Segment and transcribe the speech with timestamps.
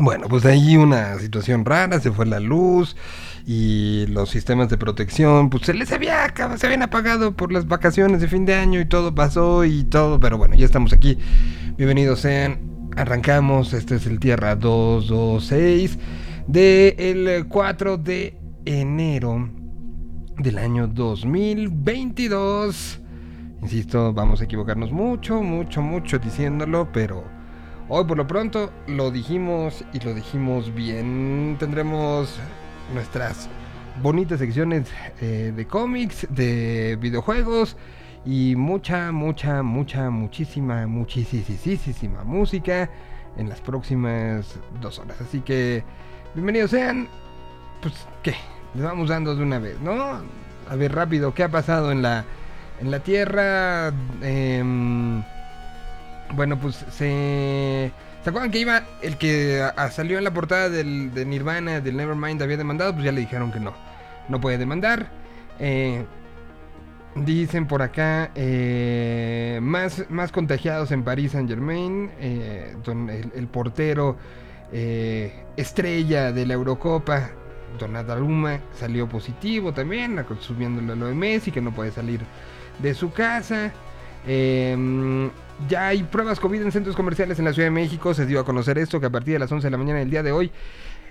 [0.00, 2.94] Bueno, pues ahí una situación rara, se fue la luz
[3.44, 8.20] y los sistemas de protección, pues se les había se habían apagado por las vacaciones
[8.20, 11.18] de fin de año y todo pasó y todo, pero bueno, ya estamos aquí.
[11.76, 12.60] Bienvenidos sean,
[12.96, 15.98] arrancamos, este es el Tierra 226
[16.46, 19.50] del 4 de enero
[20.38, 23.00] del año 2022.
[23.62, 27.37] Insisto, vamos a equivocarnos mucho, mucho, mucho diciéndolo, pero
[27.90, 31.56] Hoy por lo pronto lo dijimos y lo dijimos bien.
[31.58, 32.38] Tendremos
[32.92, 33.48] nuestras
[34.02, 34.92] bonitas secciones
[35.22, 37.78] eh, de cómics, de videojuegos
[38.26, 42.90] y mucha, mucha, mucha, muchísima, muchísima música
[43.38, 45.18] en las próximas dos horas.
[45.22, 45.82] Así que
[46.34, 47.08] bienvenidos sean.
[47.80, 48.34] Pues, ¿qué?
[48.74, 50.20] Les vamos dando de una vez, ¿no?
[50.68, 52.26] A ver rápido, ¿qué ha pasado en la,
[52.82, 53.94] en la Tierra?
[54.20, 55.22] Eh,
[56.34, 57.92] bueno, pues se...
[58.22, 62.42] ¿Se acuerdan que iba el que salió en la portada del, de Nirvana, del Nevermind,
[62.42, 62.92] había demandado?
[62.92, 63.72] Pues ya le dijeron que no.
[64.28, 65.08] No puede demandar.
[65.60, 66.04] Eh,
[67.14, 72.10] dicen por acá, eh, más, más contagiados en París Saint Germain.
[72.20, 72.74] Eh,
[73.34, 74.18] el, portero
[75.56, 77.30] estrella de la Eurocopa,
[77.78, 82.20] Donadaluma, salió positivo también, subiéndole lo de Messi, que no puede salir
[82.82, 83.72] de su casa.
[84.26, 85.30] Eh,
[85.66, 88.14] ya hay pruebas COVID en centros comerciales en la Ciudad de México.
[88.14, 90.10] Se dio a conocer esto que a partir de las 11 de la mañana del
[90.10, 90.52] día de hoy,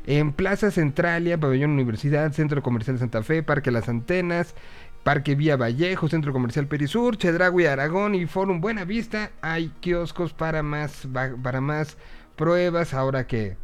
[0.06, 4.56] en Plaza Centralia, Pabellón Universidad, Centro Comercial Santa Fe, Parque Las Antenas,
[5.04, 10.64] Parque Vía Vallejo, Centro Comercial Perisur, Chedragui Aragón y Forum Buena Vista, hay kioscos para
[10.64, 11.08] más,
[11.44, 11.98] para más
[12.38, 13.58] pruebas ahora que,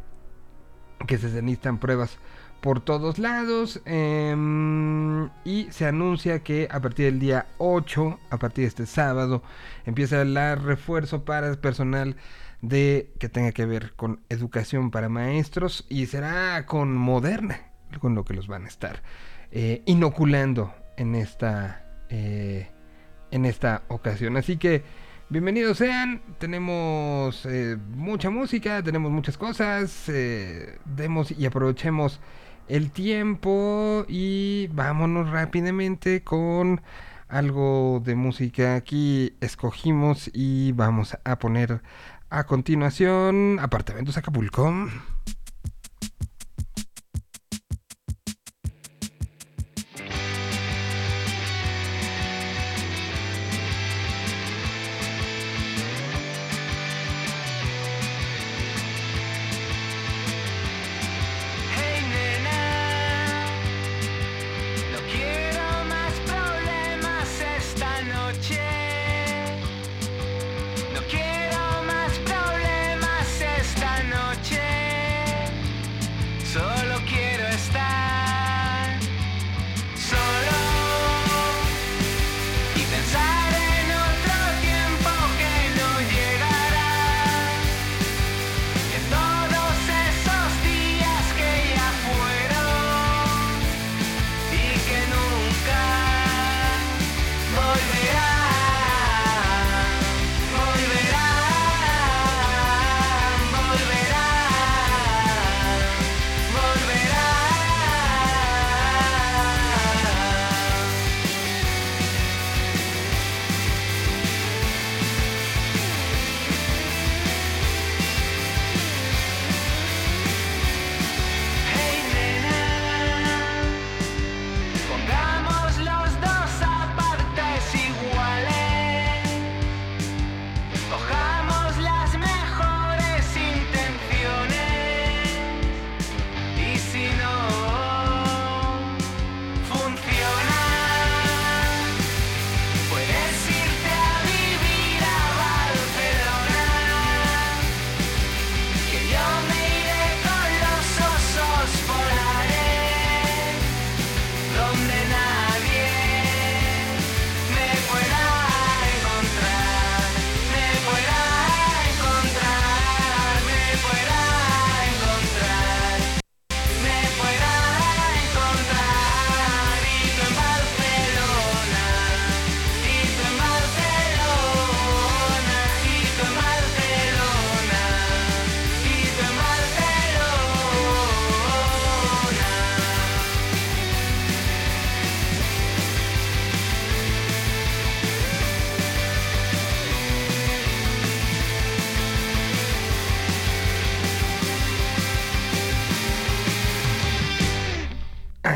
[1.06, 2.18] que se necesitan pruebas
[2.64, 3.82] por todos lados.
[3.84, 9.42] Em, y se anuncia que a partir del día 8, a partir de este sábado,
[9.84, 12.16] empieza el refuerzo para el personal
[12.62, 17.60] de que tenga que ver con educación para maestros y será con Moderna,
[18.00, 19.02] con lo que los van a estar
[19.52, 22.70] eh, inoculando en esta, eh,
[23.30, 24.38] en esta ocasión.
[24.38, 24.82] Así que
[25.28, 30.10] bienvenidos sean, tenemos eh, mucha música, tenemos muchas cosas,
[30.86, 32.22] demos y aprovechemos
[32.68, 36.80] el tiempo y vámonos rápidamente con
[37.28, 41.82] algo de música aquí escogimos y vamos a poner
[42.30, 44.72] a continuación Apartamentos Acapulco.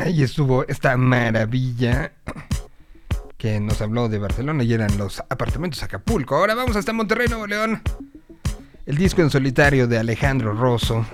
[0.09, 2.13] Ahí estuvo esta maravilla
[3.37, 6.35] que nos habló de Barcelona y eran los apartamentos Acapulco.
[6.35, 7.83] Ahora vamos hasta Monterrey, Nuevo León.
[8.87, 11.05] El disco en solitario de Alejandro Rosso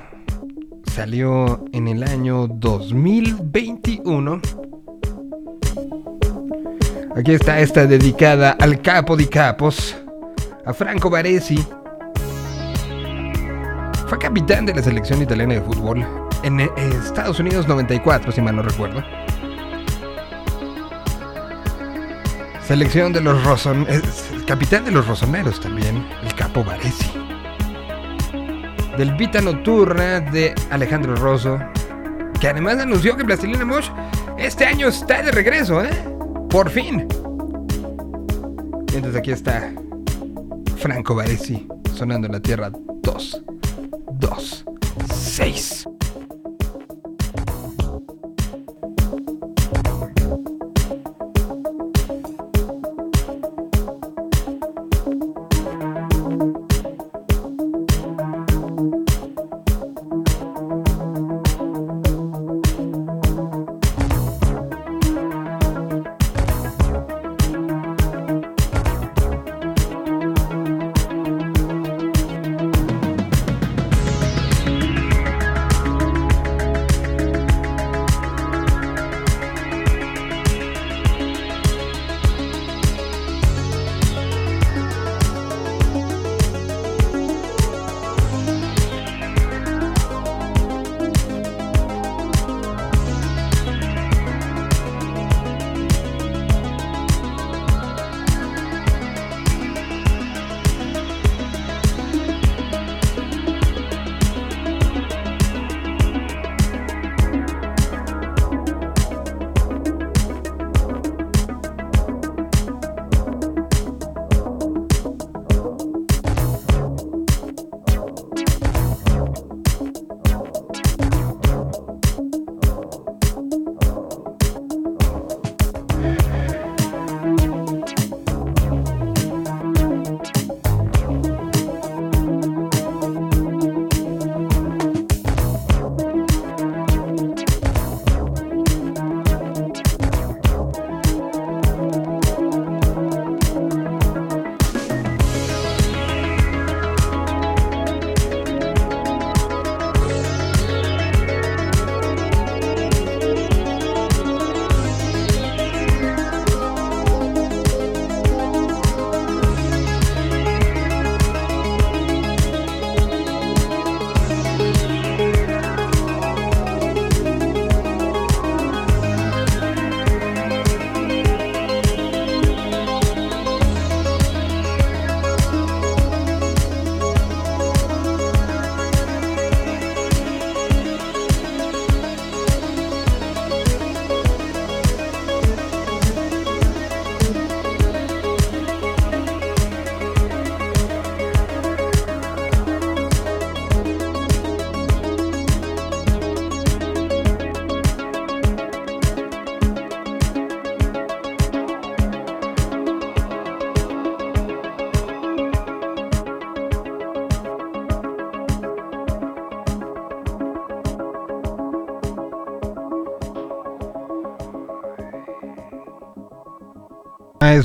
[0.94, 4.42] salió en el año 2021.
[7.18, 9.94] Aquí está esta dedicada al capo di capos,
[10.66, 11.62] a Franco Baresi.
[14.08, 16.70] Fue capitán de la selección italiana de fútbol en eh,
[17.04, 19.04] Estados Unidos 94, si mal no recuerdo.
[22.64, 27.12] Selección de los Rosoneros, capitán de los Rosoneros también, el capo Baresi.
[28.96, 31.60] Del Vita Nocturna de Alejandro Rosso,
[32.40, 33.90] que además anunció que Plastilina Mosh
[34.38, 35.90] este año está de regreso, ¿eh?
[36.50, 37.08] Por fin.
[38.92, 39.74] Mientras aquí está
[40.78, 42.72] Franco Baresi sonando en la Tierra
[43.02, 43.44] 2,
[44.20, 44.66] 2,
[45.12, 45.88] 6.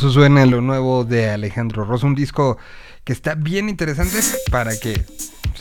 [0.01, 2.57] Eso suena lo nuevo de Alejandro Rosso, un disco
[3.05, 4.19] que está bien interesante
[4.51, 5.05] para que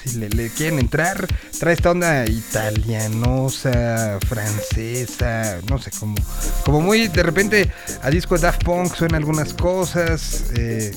[0.01, 1.27] si le, quieren entrar,
[1.59, 6.15] trae esta onda italianosa, francesa, no sé, como,
[6.63, 7.69] como muy de repente
[8.01, 10.93] a disco de Daft Punk suena algunas cosas, eh,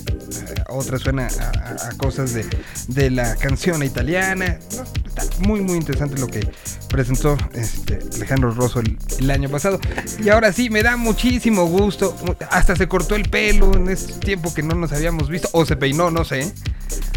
[0.68, 2.46] otras suena a, cosas de,
[2.86, 4.60] de, la canción italiana.
[5.04, 6.48] está muy, muy interesante lo que
[6.88, 7.81] presentó este,
[8.22, 9.80] Alejandro Rosso el, año pasado.
[10.22, 12.16] Y ahora sí, me da muchísimo gusto.
[12.50, 15.48] Hasta se cortó el pelo en ese tiempo que no nos habíamos visto.
[15.52, 16.52] O se peinó, no sé.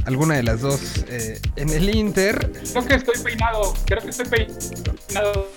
[0.05, 2.51] Alguna de las dos eh, en el Inter.
[2.71, 3.74] Creo que estoy peinado.
[3.85, 5.47] Creo que estoy peinado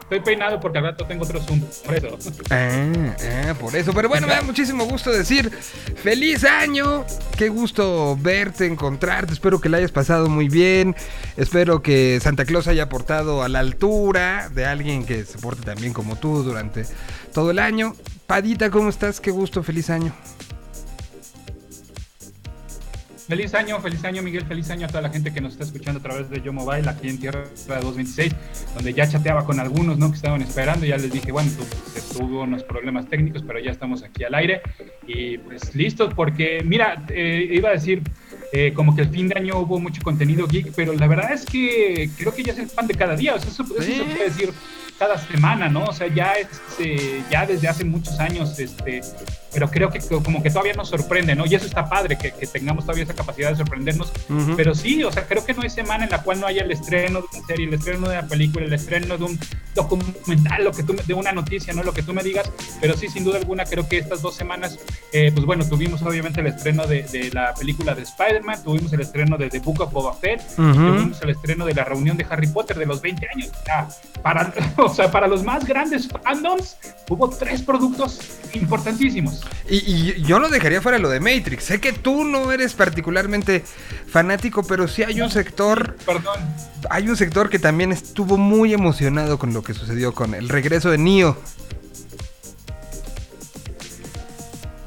[0.00, 1.60] Estoy peinado porque al rato tengo otro Zoom.
[1.84, 2.18] Por eso.
[2.50, 3.14] Ah,
[3.48, 3.92] ah, por eso.
[3.92, 5.50] Pero bueno, me da muchísimo gusto decir
[6.02, 7.04] feliz año.
[7.40, 9.32] Qué gusto verte, encontrarte.
[9.32, 10.94] Espero que la hayas pasado muy bien.
[11.38, 15.80] Espero que Santa Claus haya portado a la altura de alguien que se porte tan
[15.80, 16.84] bien como tú durante
[17.32, 17.94] todo el año.
[18.26, 19.22] Padita, ¿cómo estás?
[19.22, 20.12] Qué gusto, feliz año.
[23.30, 26.00] Feliz año, feliz año Miguel, feliz año a toda la gente que nos está escuchando
[26.00, 28.34] a través de Yo Mobile aquí en Tierra 226,
[28.74, 30.10] donde ya chateaba con algunos ¿no?
[30.10, 34.02] que estaban esperando, ya les dije, bueno, pues, tuvo unos problemas técnicos, pero ya estamos
[34.02, 34.62] aquí al aire
[35.06, 38.02] y pues listos, porque mira, eh, iba a decir,
[38.52, 41.46] eh, como que el fin de año hubo mucho contenido geek, pero la verdad es
[41.46, 44.04] que creo que ya es el pan de cada día, o sea, eso, eso se
[44.06, 44.52] puede decir
[44.98, 45.84] cada semana, ¿no?
[45.84, 49.02] O sea, ya, este, ya desde hace muchos años, este,
[49.52, 51.46] pero creo que como que todavía nos sorprende, ¿no?
[51.46, 54.12] Y eso está padre, que, tengamos todavía esa capacidad de sorprendernos.
[54.56, 56.70] Pero sí, o sea, creo que no hay semana en la cual no haya el
[56.70, 59.38] estreno de una serie, el estreno de una película, el estreno de un
[59.74, 61.82] documental, lo que tú, de una noticia, ¿no?
[61.82, 62.50] Lo que tú me digas.
[62.80, 64.78] Pero sí, sin duda alguna, creo que estas dos semanas,
[65.12, 69.00] eh, pues bueno, tuvimos obviamente el estreno de, de la película de Spider-Man, tuvimos el
[69.00, 72.46] estreno de The Book of Boba Fett, tuvimos el estreno de la reunión de Harry
[72.48, 73.50] Potter de los 20 años.
[73.64, 73.88] Sea,
[74.22, 76.76] para, o sea, para los más grandes fandoms,
[77.08, 78.20] hubo tres productos
[78.54, 79.39] importantísimos.
[79.68, 81.64] Y, yo no dejaría fuera lo de Matrix.
[81.64, 83.64] Sé que tú no eres particularmente
[84.08, 85.96] fanático, pero sí hay un sector.
[86.06, 86.40] Perdón.
[86.88, 90.90] Hay un sector que también estuvo muy emocionado con lo que sucedió con el regreso
[90.90, 91.36] de Neo.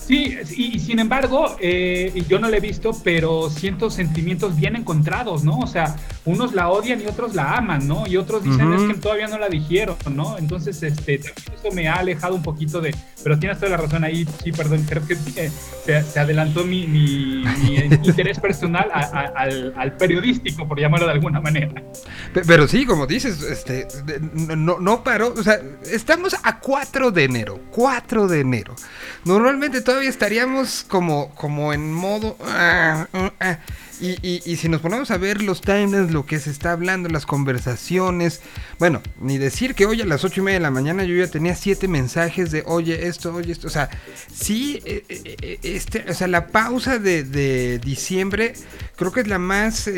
[0.06, 5.44] Sí, y, sin embargo, eh, yo no la he visto, pero siento sentimientos bien encontrados,
[5.44, 5.60] ¿no?
[5.60, 5.96] O sea,
[6.26, 8.06] unos la odian y otros la aman, ¿no?
[8.06, 10.38] Y otros dicen es que todavía no la dijeron, ¿no?
[10.38, 12.94] Entonces, este, eso me ha alejado un poquito de,
[13.24, 16.84] pero tienes toda la razón ahí, sí, perdón, creo que se, adelantó mi,
[18.04, 21.82] interés personal al, periodístico, por llamarlo de alguna manera.
[22.46, 23.88] Pero sí, como dices, este,
[24.34, 28.76] no, no paró, o sea, estamos a 4 de enero, 4 de enero.
[29.26, 32.38] Normalmente todavía estaríamos como, como en modo...
[32.42, 33.60] Ah, ah, ah.
[34.02, 38.42] Y, si nos ponemos a ver los timelines, lo que se está hablando, las conversaciones,
[38.78, 41.28] bueno, ni decir que hoy a las ocho y media de la mañana yo ya
[41.28, 43.90] tenía siete mensajes de oye esto, oye esto, o sea,
[44.34, 48.54] sí, eh, eh, eh, este, o sea, la pausa de, diciembre
[48.98, 49.90] creo que es la más,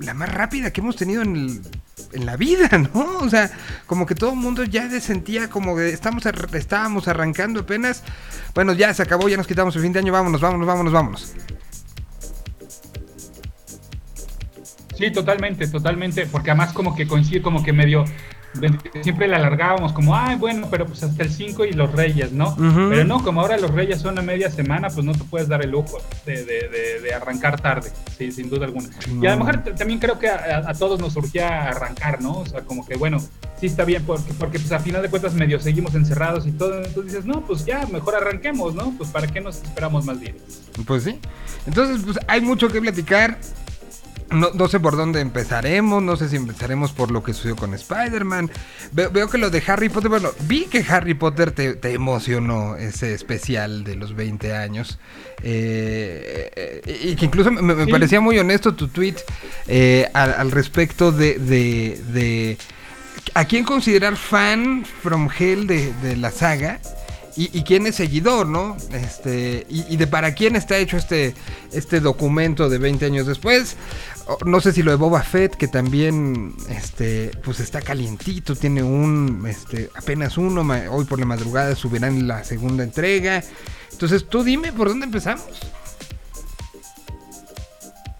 [0.00, 1.62] la más rápida que hemos tenido en
[2.12, 3.18] en la vida, ¿no?
[3.18, 3.50] O sea,
[3.86, 8.02] como que todo el mundo ya se sentía como que estamos, estábamos arrancando apenas.
[8.54, 11.34] Bueno, ya se acabó, ya nos quitamos el fin de año, vámonos, vámonos, vámonos, vámonos.
[14.96, 18.04] Sí, totalmente, totalmente, porque además como que coincide, como que medio,
[19.02, 22.56] siempre le alargábamos como, ay, bueno, pero pues hasta el 5 y los Reyes, ¿no?
[22.56, 25.62] Pero no, como ahora los Reyes son a media semana, pues no te puedes dar
[25.62, 28.88] el lujo de, de, de, arrancar tarde, sí, sin duda alguna.
[29.20, 32.38] Y a lo mejor también creo que a, todos nos surgía arrancar, ¿no?
[32.38, 33.18] O sea, como que, bueno,
[33.60, 36.78] sí está bien, porque, porque pues a final de cuentas medio seguimos encerrados y todo,
[36.78, 38.92] entonces dices, no, pues ya, mejor arranquemos, ¿no?
[38.96, 40.36] Pues para qué nos esperamos más días.
[40.86, 41.18] Pues sí.
[41.66, 43.38] Entonces, pues hay mucho que platicar.
[44.30, 48.50] No, sé por dónde empezaremos, no sé si empezaremos por lo que sucedió con Spider-Man.
[48.92, 53.84] Veo, que lo de Harry Potter, bueno, vi que Harry Potter te, emocionó ese especial
[53.84, 54.98] de los 20 años.
[55.42, 59.16] Eh, y que incluso me, parecía muy honesto tu tweet
[59.68, 62.58] eh, al, respecto de, de,
[63.34, 66.80] a quién considerar fan from hell de, de la saga
[67.36, 68.76] y, quién es seguidor, ¿no?
[68.92, 71.34] Este, y, de para quién está hecho este,
[71.70, 73.76] este documento de 20 años después.
[74.44, 79.44] No sé si lo de Boba Fett, que también este, pues está calientito, tiene un,
[79.46, 83.42] este, apenas uno, hoy por la madrugada subirán la segunda entrega.
[83.92, 85.44] Entonces tú dime por dónde empezamos.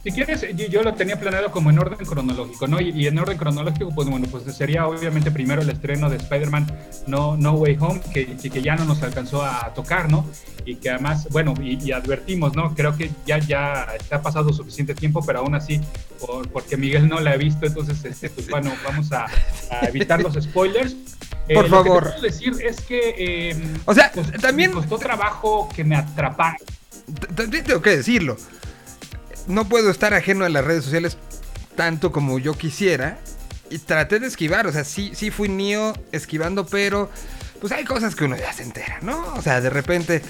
[0.06, 2.80] Si quieres, yo lo tenía planeado como en orden cronológico, ¿no?
[2.80, 6.70] Y, en orden cronológico, pues bueno, pues sería obviamente primero el estreno de Spider-Man
[7.08, 10.24] No, no Way Home, que, que ya no nos alcanzó a tocar, ¿no?
[10.64, 12.72] Y que además, bueno, y, advertimos, ¿no?
[12.76, 15.80] Creo que ya, ya ha pasado suficiente tiempo, pero aún así,
[16.52, 19.26] porque Miguel no la ha visto, entonces, este, pues bueno, vamos a,
[19.88, 20.94] evitar los spoilers.
[21.52, 22.04] Por favor.
[22.04, 23.50] Lo que puedo decir es que.
[23.50, 24.70] Em, o sea, pues, también.
[24.70, 26.56] Me costó trabajo que me atrapara.
[27.34, 28.36] Tengo que decirlo
[29.46, 31.18] no puedo estar ajeno a las redes sociales
[31.76, 33.18] tanto como yo quisiera.
[33.68, 37.10] Y traté de esquivar, o sea, sí, sí fui Neo esquivando, pero
[37.60, 39.34] pues hay cosas que uno ya se entera, ¿no?
[39.34, 40.22] O sea, de repente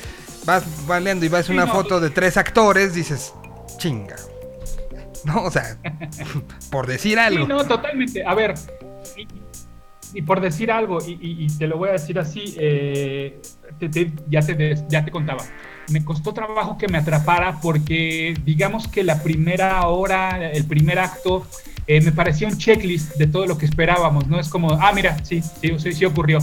[0.47, 3.35] vas baleando y vas una foto de tres actores, dices,
[3.77, 4.17] chinga.
[5.25, 5.77] No, o sea,
[6.71, 7.45] por decir algo.
[7.45, 8.25] Sí, no, totalmente.
[8.25, 8.55] A ver,
[10.15, 13.39] y, por decir algo, y, te lo voy a decir así, eh,
[14.31, 15.45] ya, te, ya te contaba
[15.88, 21.47] me costó trabajo que me atrapara porque digamos que la primera hora, el primer acto,
[21.87, 24.40] eh, me parecía un checklist de todo lo que esperábamos, ¿no?
[24.40, 26.38] Es como, ah, mira, sí, sí, sí, sí ocurrió.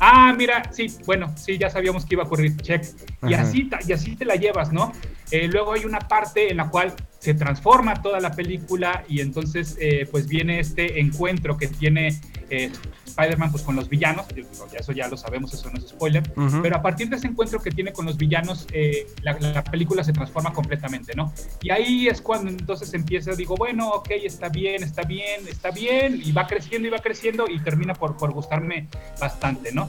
[0.00, 2.84] Ah, mira, sí, bueno, sí, ya sabíamos que iba a ocurrir, check.
[3.26, 4.92] Y así, y así te la llevas, ¿no?
[5.30, 9.76] Eh, luego hay una parte en la cual se transforma toda la película y entonces
[9.80, 12.20] eh, pues viene este encuentro que tiene
[12.50, 12.70] eh,
[13.06, 14.26] Spider-Man pues con los villanos,
[14.72, 16.22] eso ya lo sabemos, eso no es spoiler,
[16.62, 20.12] pero a partir de ese encuentro que tiene con los villanos, eh, la, película se
[20.12, 21.32] transforma completamente, ¿no?
[21.60, 26.20] Y ahí es cuando entonces empieza, digo, bueno, ok, está bien, está bien, está bien,
[26.24, 28.88] y va creciendo y va creciendo y termina por, por gustarme
[29.20, 29.88] bastante, ¿no?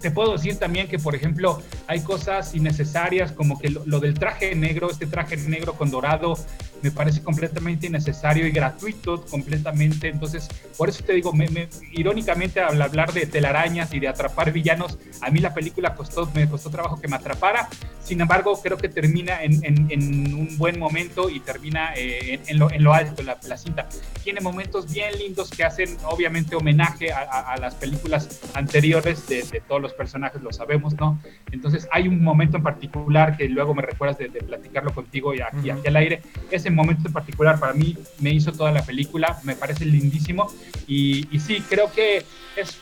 [0.00, 4.54] Te puedo decir también que, por ejemplo, hay cosas innecesarias como que lo, del traje
[4.54, 6.36] negro, este traje negro con dorado,
[6.82, 10.08] me parece completamente innecesario y gratuito completamente.
[10.08, 11.46] Entonces, por eso te digo, me,
[11.92, 16.48] irónicamente al hablar de telarañas y de atrapar villanos, a mí la película costó, me
[16.48, 17.68] costó trabajo que me atrapara.
[18.02, 22.70] Sin embargo, creo que termina en, en, un buen momento y termina eh, en, lo,
[22.70, 23.88] en, lo, alto, la, la, cinta.
[24.22, 29.60] Tiene momentos bien lindos que hacen, obviamente, homenaje a, a, las películas anteriores de, de,
[29.60, 31.18] todos los personajes, lo sabemos, ¿no?
[31.50, 35.70] Entonces, hay un momento en particular que luego me recuerdas de, platicarlo contigo y aquí,
[35.70, 36.22] aquí al aire.
[36.50, 40.46] Ese momento en particular para mí me hizo toda la película, me parece lindísimo
[40.86, 42.24] y, y sí, creo que
[42.56, 42.80] es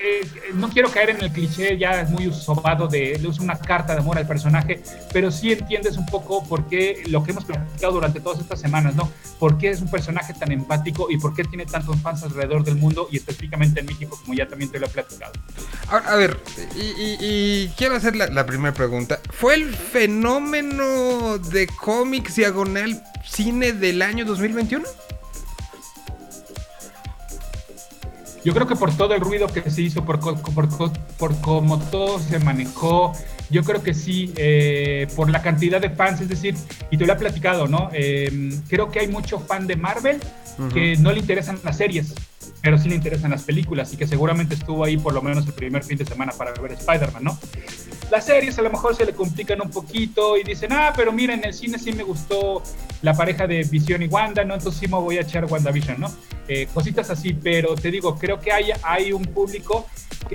[0.00, 4.00] eh, no quiero caer en el cliché ya muy sobado de le una carta de
[4.00, 4.82] amor al personaje,
[5.12, 8.94] pero sí entiendes un poco por qué lo que hemos platicado durante todas estas semanas,
[8.94, 9.10] ¿no?
[9.38, 12.76] ¿Por qué es un personaje tan empático y por qué tiene tantos fans alrededor del
[12.76, 15.32] mundo y específicamente en México, como ya también te lo he platicado?
[15.88, 16.38] Ahora, a ver,
[16.76, 19.20] y, quiero hacer la, la primera pregunta.
[19.30, 24.84] ¿Fue el fenómeno de cómics diagonal cine del año 2021?
[28.44, 30.68] Yo creo que por todo el ruido que se hizo, por, por,
[31.18, 33.12] por cómo todo se manejó,
[33.52, 36.56] yo creo que sí, eh, por la cantidad de fans, es decir,
[36.90, 37.90] y te lo he platicado, ¿no?
[37.92, 40.18] Em, creo que hay mucho fan de Marvel
[40.72, 42.14] que no le interesan las series,
[42.62, 45.52] pero sí le interesan las películas y que seguramente estuvo ahí por lo menos el
[45.52, 47.38] primer fin de semana para ver Spider-Man, ¿no?
[48.12, 51.32] Las series a lo mejor se le complican un poquito y dicen, ah, pero mira,
[51.32, 52.62] en el cine sí me gustó
[53.00, 54.52] la pareja de Vision y Wanda, ¿no?
[54.52, 56.12] Entonces sí me voy a echar WandaVision, ¿no?
[56.46, 59.86] Eh, cositas así, pero te digo, creo que hay, hay un público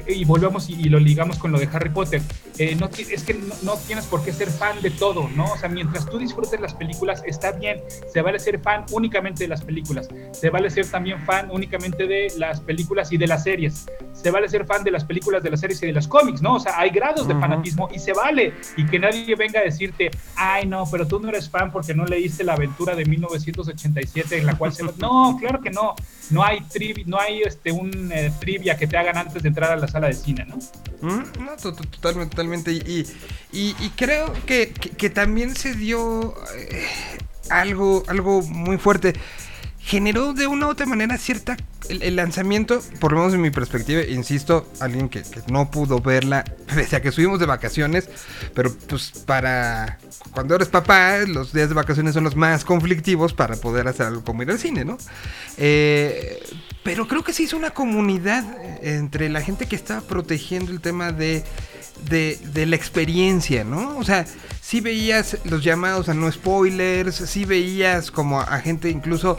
[0.08, 2.22] y volvemos y, lo ligamos con lo de Harry Potter.
[2.58, 5.46] Eh, no, es que no, tienes por qué ser fan de todo, ¿no?
[5.51, 7.82] O sea, mientras tú disfrutes las películas, está bien.
[8.12, 10.08] Se vale ser fan únicamente de las películas.
[10.32, 13.86] Se vale ser también fan únicamente de las películas y de las series.
[14.13, 16.56] Se vale ser fan de las películas, de las series y de los cómics, ¿no?
[16.56, 18.54] O sea, hay grados de fanatismo y se vale.
[18.76, 22.06] Y que nadie venga a decirte, ay, no, pero tú no eres fan porque no
[22.06, 24.84] leíste la aventura de 1987 en la cual se...
[24.98, 25.95] No, claro que no.
[26.30, 26.60] No hay,
[27.06, 30.08] no hay este, un eh, trivia que te hagan antes de entrar a la sala
[30.08, 30.58] de cine, ¿no?
[31.02, 32.71] Mm, no, totalmente, totalmente.
[32.71, 33.06] Y,
[33.52, 34.67] y, creo que,
[35.13, 36.86] también se dio eh,
[37.50, 39.13] algo, algo muy fuerte.
[39.80, 41.56] Generó de una u otra manera cierta
[41.89, 46.43] el, lanzamiento, por lo menos en mi perspectiva, insisto, alguien que, no pudo verla,
[46.76, 48.10] pese a que estuvimos de vacaciones,
[48.54, 49.97] pero pues para
[50.32, 54.23] cuando eres papá, los días de vacaciones son los más conflictivos para poder hacer algo
[54.23, 54.97] como ir al cine, ¿no?
[55.58, 56.39] Eh,
[56.84, 58.46] pero creo que se hizo una comunidad
[58.82, 61.44] entre la gente que estaba protegiendo el tema de,
[62.10, 63.98] de, la experiencia, ¿no?
[63.98, 64.26] O sea,
[64.62, 69.38] sí veías los llamados a no spoilers, sí veías como a, gente incluso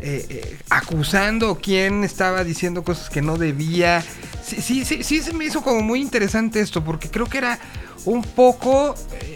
[0.00, 4.04] eh, eh, acusando quién estaba diciendo cosas que no debía.
[4.44, 7.58] Sí, sí, sí, se me hizo como muy interesante esto, porque creo que era
[8.04, 8.94] un poco,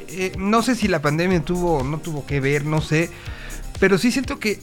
[0.09, 3.11] eh, no sé si la pandemia tuvo o no tuvo que ver, no sé,
[3.81, 4.61] pero sí siento que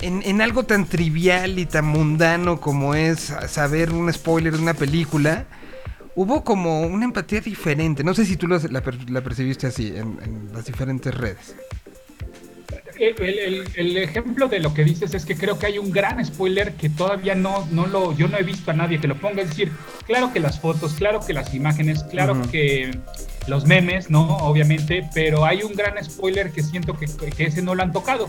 [0.00, 5.46] en, algo tan trivial y tan mundano como es saber un spoiler de una película,
[6.14, 8.04] hubo como una empatía diferente.
[8.04, 8.80] No sé si tú la,
[9.22, 11.54] percibiste así en, las diferentes redes.
[12.98, 16.88] El, ejemplo de lo que dices es que creo que hay un gran spoiler que
[16.90, 19.42] todavía no, no lo, yo no he visto a nadie que lo ponga.
[19.42, 19.70] Es decir,
[20.06, 22.90] claro que las fotos, claro que las imágenes, claro que
[23.46, 24.38] los memes, ¿no?
[24.38, 28.26] Obviamente, pero hay un gran spoiler que siento que, que ese no lo han tocado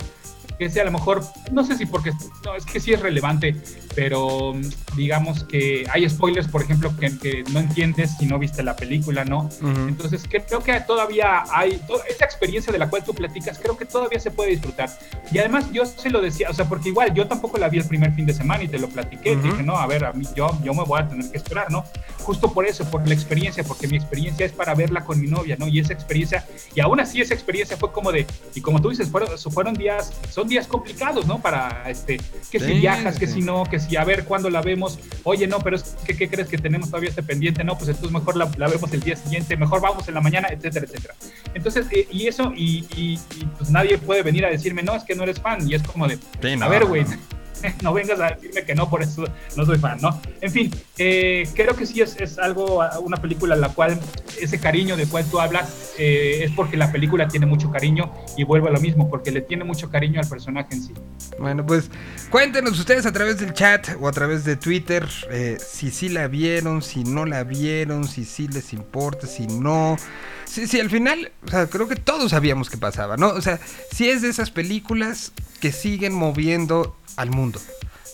[0.59, 2.11] que sea a lo mejor, no sé si porque,
[2.43, 3.55] no, es que sí es relevante,
[3.95, 4.53] pero
[4.95, 9.49] digamos que hay spoilers, por ejemplo, que, no entiendes si no viste la película, ¿no?
[9.87, 14.19] Entonces, creo que todavía hay, esa experiencia de la cual tú platicas, creo que todavía
[14.19, 14.89] se puede disfrutar.
[15.31, 17.85] Y además, yo se lo decía, o sea, porque igual yo tampoco la vi el
[17.85, 20.49] primer fin de semana y te lo platiqué, dije, no, a ver, a mí, yo,
[20.61, 21.85] yo me voy a tener que esperar, ¿no?
[22.19, 25.55] Justo por eso, por la experiencia, porque mi experiencia es para verla con mi novia,
[25.57, 25.69] ¿no?
[25.69, 26.45] Y esa experiencia,
[26.75, 30.11] y aún así esa experiencia fue como de, y como tú dices, fueron, fueron días,
[30.29, 31.39] son días complicados, ¿no?
[31.39, 32.19] Para, este,
[32.51, 35.59] que si viajas, que si no, que si a ver cuándo la vemos, oye, no,
[35.59, 37.63] pero es que, ¿qué crees que tenemos todavía este pendiente?
[37.63, 40.85] No, pues entonces mejor la, vemos el día siguiente, mejor vamos en la mañana, etcétera,
[40.87, 41.15] etcétera.
[41.53, 43.19] Entonces, eh, y eso, y,
[43.57, 46.07] pues nadie puede venir a decirme, no, es que no eres fan, y es como
[46.07, 46.19] de,
[46.61, 47.03] a ver, güey.
[47.03, 47.38] no
[47.93, 50.21] vengas a decirme que no, por eso no soy fan, ¿no?
[50.41, 53.99] En fin, eh, creo que sí es, es, algo, una película en la cual
[54.39, 58.43] ese cariño del cual tú hablas eh, es porque la película tiene mucho cariño y
[58.43, 60.93] vuelvo a lo mismo, porque le tiene mucho cariño al personaje en sí.
[61.39, 61.89] Bueno, pues
[62.29, 66.27] cuéntenos ustedes a través del chat o a través de Twitter eh, si sí la
[66.27, 69.97] vieron, si no la vieron, si sí les importa, si no.
[70.45, 73.29] Sí, sí, al final, o sea, creo que todos sabíamos qué pasaba, ¿no?
[73.29, 73.59] O sea,
[73.91, 77.61] si es de esas películas que siguen moviendo al mundo,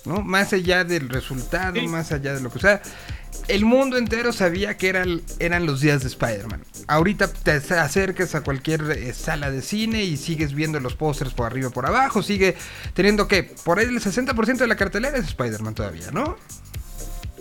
[0.05, 0.21] ¿no?
[0.21, 2.81] Más allá del resultado, más allá de lo que sea.
[3.47, 6.63] El mundo entero sabía que eran, eran los días de Spider-Man.
[6.88, 11.45] Ahorita te acercas a cualquier eh, sala de cine y sigues viendo los pósters por
[11.45, 12.23] arriba y por abajo.
[12.23, 12.55] Sigue
[12.93, 16.38] teniendo que, por ahí el 60% de la cartelera es Spider-Man todavía, ¿no?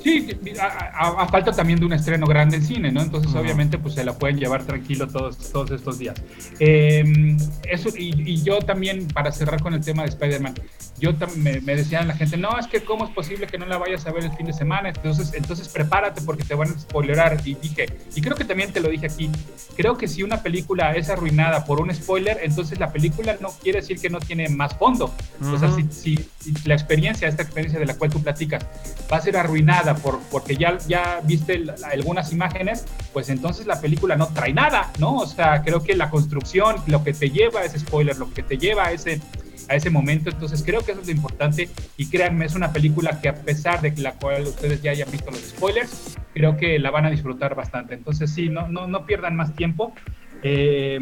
[0.04, 0.28] Sí,
[0.60, 3.00] a, falta también de un estreno grande en cine, ¿no?
[3.00, 6.14] Entonces, obviamente, pues se la pueden llevar tranquilo todos, todos estos días.
[6.58, 10.56] Em, eso, y, yo también, para cerrar con el tema de Spider-Man,
[10.98, 13.78] yo me, me decían la gente, no, es que cómo es posible que no la
[13.78, 17.40] vayas a ver el fin de semana, entonces, entonces prepárate porque te van a spoilerar.
[17.42, 19.30] Y dije, y creo que también te lo dije aquí,
[19.74, 23.80] creo que si una película es arruinada por un spoiler, entonces la película no quiere
[23.80, 25.14] decir que no tiene más fondo.
[25.40, 26.28] O sea, si, si,
[26.66, 28.66] la experiencia, esta experiencia de la cual tú platicas,
[29.10, 34.16] va a ser arruinada por, porque ya, ya viste algunas imágenes, pues entonces la película
[34.16, 35.16] no trae nada, ¿no?
[35.16, 38.42] O sea, creo que la construcción, lo que te lleva a ese spoiler, lo que
[38.42, 39.20] te lleva a ese
[39.68, 40.30] a ese momento.
[40.30, 43.80] Entonces creo que eso es lo importante y créanme, es una película que a pesar
[43.80, 47.54] de la cual ustedes ya hayan visto los spoilers, creo que la van a disfrutar
[47.54, 47.94] bastante.
[47.94, 49.94] Entonces sí, no, no, no pierdan más tiempo.
[50.42, 51.00] Eh,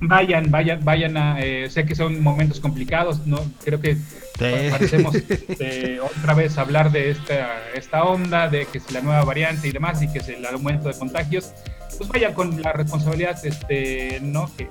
[0.00, 3.96] vayan, vayan, vayan a, eh, sé que son momentos complicados, no creo que
[4.38, 9.68] parecemos este, otra vez hablar de esta, esta onda, de que es la nueva variante
[9.68, 11.52] y demás, y que es el aumento de contagios,
[11.98, 14.48] pues vayan con la responsabilidad este, ¿no?
[14.56, 14.68] que,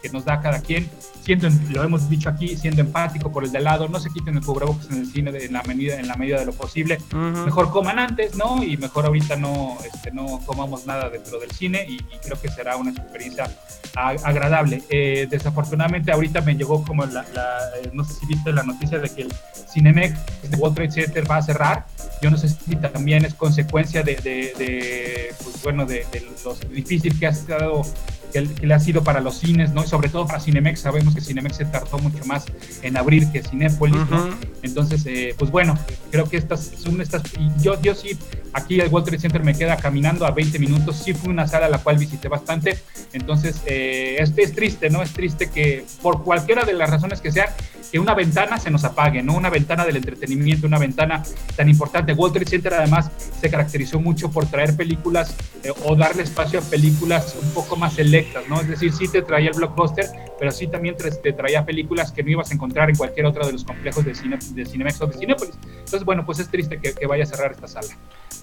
[0.00, 0.88] que, nos da cada quien,
[1.22, 4.44] siendo, lo hemos dicho aquí, siendo empático por el de lado, no se quiten el
[4.44, 7.70] cubrebocas en el cine de, en, la medida, en la medida de lo posible, mejor
[7.70, 8.62] coman antes, ¿no?
[8.62, 12.76] Y mejor ahorita no, este, no comamos nada dentro del cine y, creo que será
[12.76, 13.50] una experiencia
[13.94, 14.82] agradable.
[14.88, 19.08] Eh, desafortunadamente ahorita me llegó como la, eh, no sé si viste la noticia de
[19.08, 19.32] que el
[19.72, 20.14] Cinemex
[20.48, 21.86] de World Trade Center va a cerrar,
[22.22, 27.18] yo no sé si también es consecuencia de, de, pues bueno, de, de los difícil
[27.18, 27.82] que ha estado
[28.30, 29.84] que, le ha sido para los cines, ¿no?
[29.84, 32.46] Y sobre todo para Cinemex, sabemos que Cinemex se tardó mucho más
[32.82, 34.28] en abrir que Cinépolis, ¿no?
[34.62, 35.78] Entonces, eh, pues bueno,
[36.10, 38.18] creo que estas son estas, y yo, yo sí,
[38.52, 41.66] aquí el World Trade Center me queda caminando a 20 minutos, sí fue una sala
[41.66, 42.78] a la cual visité bastante,
[43.12, 45.02] entonces eh, es, es triste, ¿no?
[45.02, 47.48] Es triste que por cualquiera de las razones que sean,
[47.90, 49.34] que una ventana se nos apague, ¿no?
[49.34, 51.22] Una ventana del entretenimiento, una ventana
[51.56, 52.12] tan importante.
[52.12, 56.62] World Trade Center además se caracterizó mucho por traer películas eh, o darle espacio a
[56.62, 58.60] películas un poco más selectas ¿no?
[58.60, 60.06] Es decir, sí te traía el blockbuster,
[60.38, 63.52] pero sí también te, traía películas que no ibas a encontrar en cualquier otro de
[63.52, 65.54] los complejos de, cine, de Cinemex o de Cinepolis.
[65.62, 67.88] Entonces, bueno, pues es triste que, vaya a cerrar esta sala.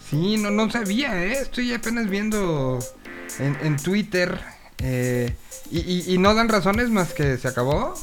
[0.09, 1.39] Sí, no, no sabía, ¿eh?
[1.39, 2.79] Estoy apenas viendo
[3.39, 4.39] en, Twitter
[4.79, 5.33] eh,
[5.71, 7.93] y, y no dan razones más que se acabó.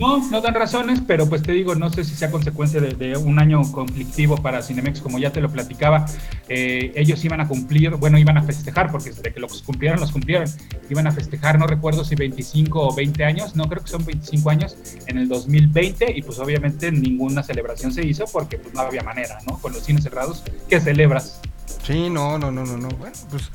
[0.00, 3.38] No, no dan razones, pero pues te digo, no sé si sea consecuencia de, un
[3.38, 6.06] año conflictivo para Cinemex, como ya te lo platicaba.
[6.48, 10.12] Eh, ellos iban a cumplir, bueno, iban a festejar, porque desde que los cumplieron, los
[10.12, 10.48] cumplieron.
[10.90, 14.50] Iban a festejar, no recuerdo si 25 o 20 años, no creo que son 25
[14.50, 19.02] años en el 2020, y pues obviamente ninguna celebración se hizo porque pues no había
[19.02, 19.58] manera, ¿no?
[19.58, 21.40] Con los cines cerrados, ¿qué celebras?
[21.84, 22.88] Sí, no, no, no, no, no.
[22.88, 23.50] Bueno, pues,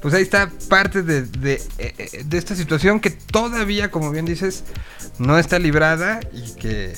[0.00, 4.64] pues ahí está parte de, de, eh, de esta situación que todavía, como bien dices,
[5.18, 6.94] no está librada y que,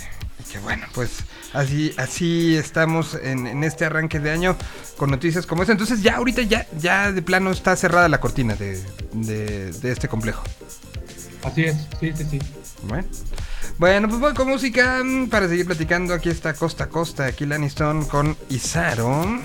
[0.50, 4.56] que bueno, pues así, así estamos en, este arranque de año
[4.96, 5.72] con noticias como esta.
[5.72, 10.42] Entonces ya ahorita ya, ya de plano está cerrada la cortina de, de, este complejo.
[11.44, 12.38] Así es, sí, sí, sí.
[12.82, 13.06] Bueno.
[13.78, 16.12] Bueno, pues voy con música para seguir platicando.
[16.12, 19.38] Aquí está Costa a Costa, aquí Laniston con Isaro.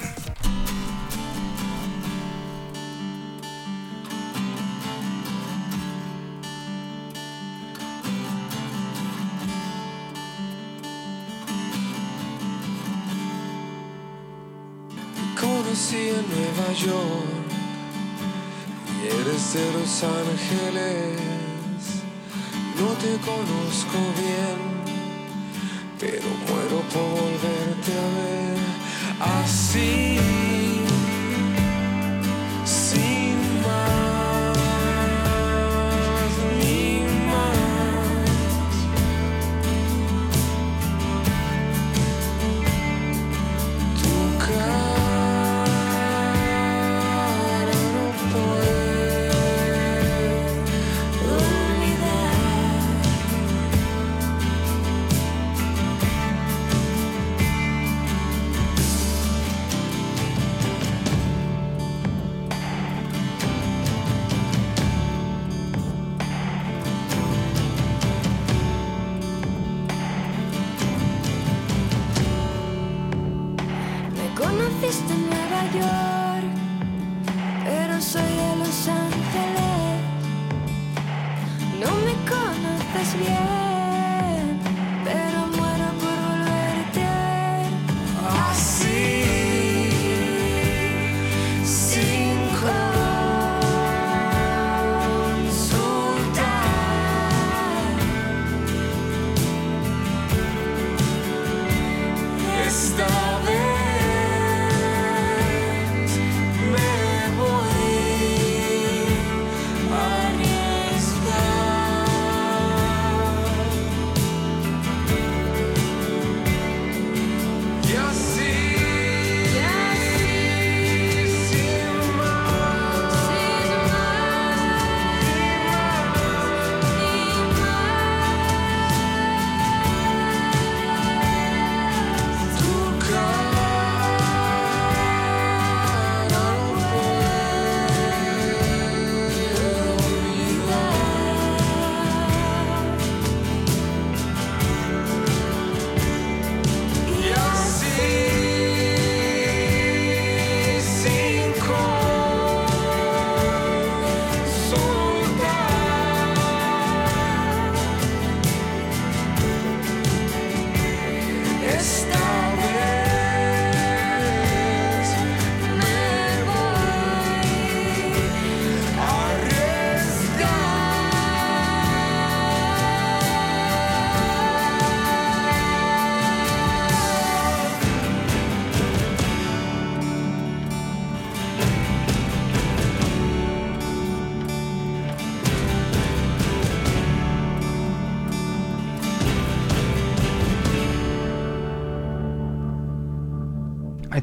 [19.53, 21.19] De Los Ángeles.
[22.79, 24.57] No te conozco bien,
[25.99, 28.57] pero muero por volverte a ver
[29.43, 30.62] así.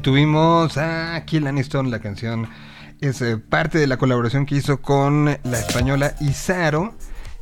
[0.01, 2.49] Tuvimos a Kill Aniston, la canción
[3.01, 6.93] es eh, parte de la colaboración que hizo con la española Isaro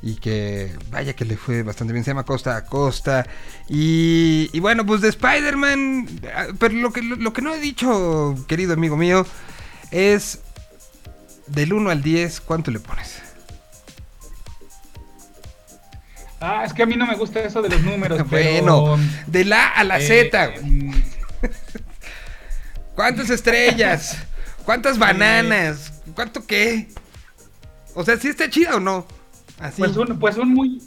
[0.02, 3.26] y que vaya que le fue bastante bien, se llama Costa a Costa
[3.68, 8.36] y, y bueno, pues de Spider-Man, ah, pero lo que, lo, que no he dicho,
[8.48, 9.26] querido amigo mío,
[9.92, 10.40] es
[11.48, 13.22] del 1 al 10, ¿cuánto le pones?
[16.42, 18.22] Ah, es que a mí no me gusta eso de los números.
[18.30, 20.92] Bueno, pero, de la A a la eh, Z, mm,
[23.00, 24.18] ¿Cuántas estrellas?
[24.66, 26.04] ¿Cuántas bananas?
[26.14, 26.90] ¿Cuánto qué?
[27.96, 29.08] O sea, ¿sí está chida o no?
[29.58, 29.82] Así.
[29.82, 30.82] Pues un, pues un muy.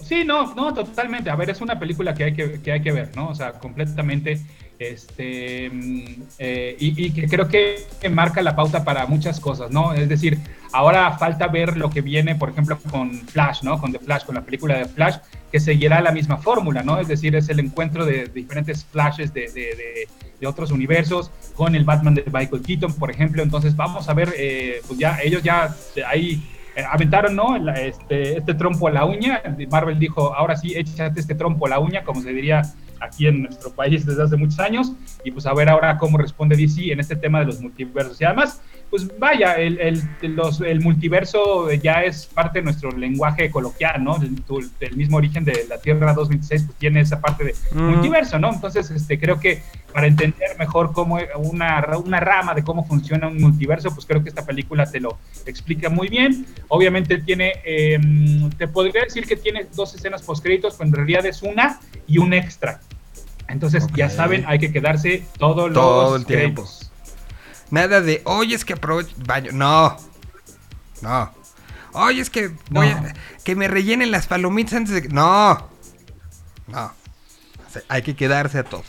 [0.00, 1.28] Sí, no, no, totalmente.
[1.28, 3.30] A ver, es una película que hay que, que hay que ver, ¿no?
[3.30, 4.40] O sea, completamente.
[4.78, 5.70] Este.
[5.70, 6.04] mm,
[6.38, 9.92] eh, y, que creo que marca la pauta para muchas cosas, ¿no?
[9.92, 10.38] Es decir,
[10.72, 13.80] ahora falta ver lo que viene, por ejemplo, con Flash, ¿no?
[13.80, 15.16] Con The Flash, con la película de Flash,
[15.50, 17.00] que seguirá la misma fórmula, ¿no?
[17.00, 20.06] Es decir, es el encuentro de diferentes flashes de, de,
[20.40, 23.42] de, otros universos, con el Batman de Michael Keaton, por ejemplo.
[23.42, 25.74] Entonces, vamos a ver, eh, pues ya, ellos ya
[26.06, 26.40] ahí
[26.76, 27.56] eh, aventaron, ¿no?
[27.74, 29.42] Este, este trompo a la uña.
[29.68, 32.62] Marvel dijo, ahora sí, échate este trompo a la uña, como se diría
[33.00, 34.92] aquí en nuestro país desde hace muchos años.
[35.24, 38.20] Y pues a ver ahora cómo responde DC en este tema de los multiversos.
[38.20, 40.02] Y además, pues vaya, el, el,
[40.34, 44.16] los- el multiverso ya es parte de nuestro lenguaje coloquial, ¿no?
[44.16, 44.42] El,
[44.80, 48.52] el mismo origen de la Tierra 226 pues tiene esa parte de multiverso, ¿no?
[48.52, 53.38] Entonces, este, creo que para entender mejor cómo una, una rama de cómo funciona un
[53.40, 56.46] multiverso, pues creo que esta película te lo explica muy bien.
[56.68, 57.98] Obviamente tiene, eh,
[58.56, 62.32] te podría decir que tiene dos escenas postcréditos, pero en realidad es una y un
[62.32, 62.80] extra.
[63.48, 66.68] Entonces, ya saben, hay que quedarse todos los Todo el tiempo.
[67.70, 69.14] Nada de, oye, es que aprovecho.
[69.26, 69.50] Baño.
[69.52, 69.96] No.
[71.02, 71.32] No.
[71.92, 75.08] Oye, es que voy a- que me rellenen las palomitas antes de que.
[75.08, 75.68] No.
[76.66, 76.92] No.
[77.66, 78.84] O sea, hay que quedarse a todo.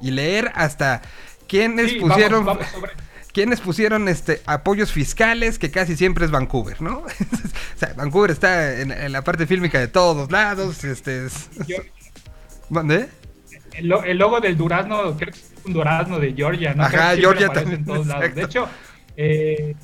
[0.00, 1.02] Y leer hasta
[1.48, 2.44] quiénes Sí, pusieron.
[2.44, 2.92] vamos- vamos sobre-
[3.32, 5.58] ¿Quiénes pusieron este apoyos fiscales?
[5.58, 6.98] Que casi siempre es Vancouver, ¿no?
[7.00, 10.84] o sea, Vancouver está en, en la parte fílmica de todos lados.
[10.84, 11.50] Este es.
[11.66, 11.76] Yo-
[12.70, 13.08] ¿Dónde?
[13.74, 16.84] el, lo- el logo del durazno, creo que un durazno de Georgia, ¿no?
[16.84, 18.34] Ajá, Creo Georgia también, En todos lados.
[18.34, 18.68] De hecho,
[19.16, 19.74] eh,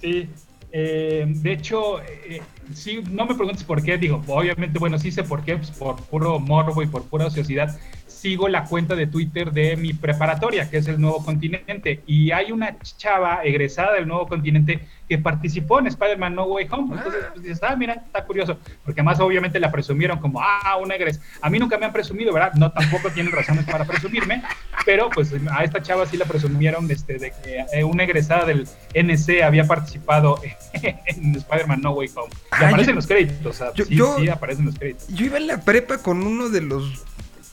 [0.00, 0.28] sí,
[0.72, 5.22] eh, de hecho, eh, sí, no me preguntes por qué, digo, obviamente, bueno, sí sé
[5.22, 7.78] por qué, pues por puro morbo y por pura ociosidad,
[8.24, 12.52] sigo la cuenta de Twitter de mi preparatoria, que es el Nuevo Continente, y hay
[12.52, 16.96] una chava egresada del Nuevo Continente que participó en Spider-Man No Way Home.
[16.96, 20.94] Entonces, pues dices, ah, mira, está curioso, porque además obviamente la presumieron como, ah, una
[20.94, 21.20] egres.
[21.42, 22.54] A mí nunca me han presumido, ¿verdad?
[22.54, 24.42] No, tampoco tienen razones para presumirme,
[24.86, 28.66] pero pues a esta chava sí la presumieron este, de que eh, una egresada del
[28.94, 30.40] NC había participado
[30.72, 32.30] en Spider-Man No Way Home.
[32.32, 35.06] Y Ah, aparecen yo- los créditos, o sea, yo- sí, yo- sí, aparecen los créditos.
[35.08, 37.04] Yo iba en la prepa con uno de los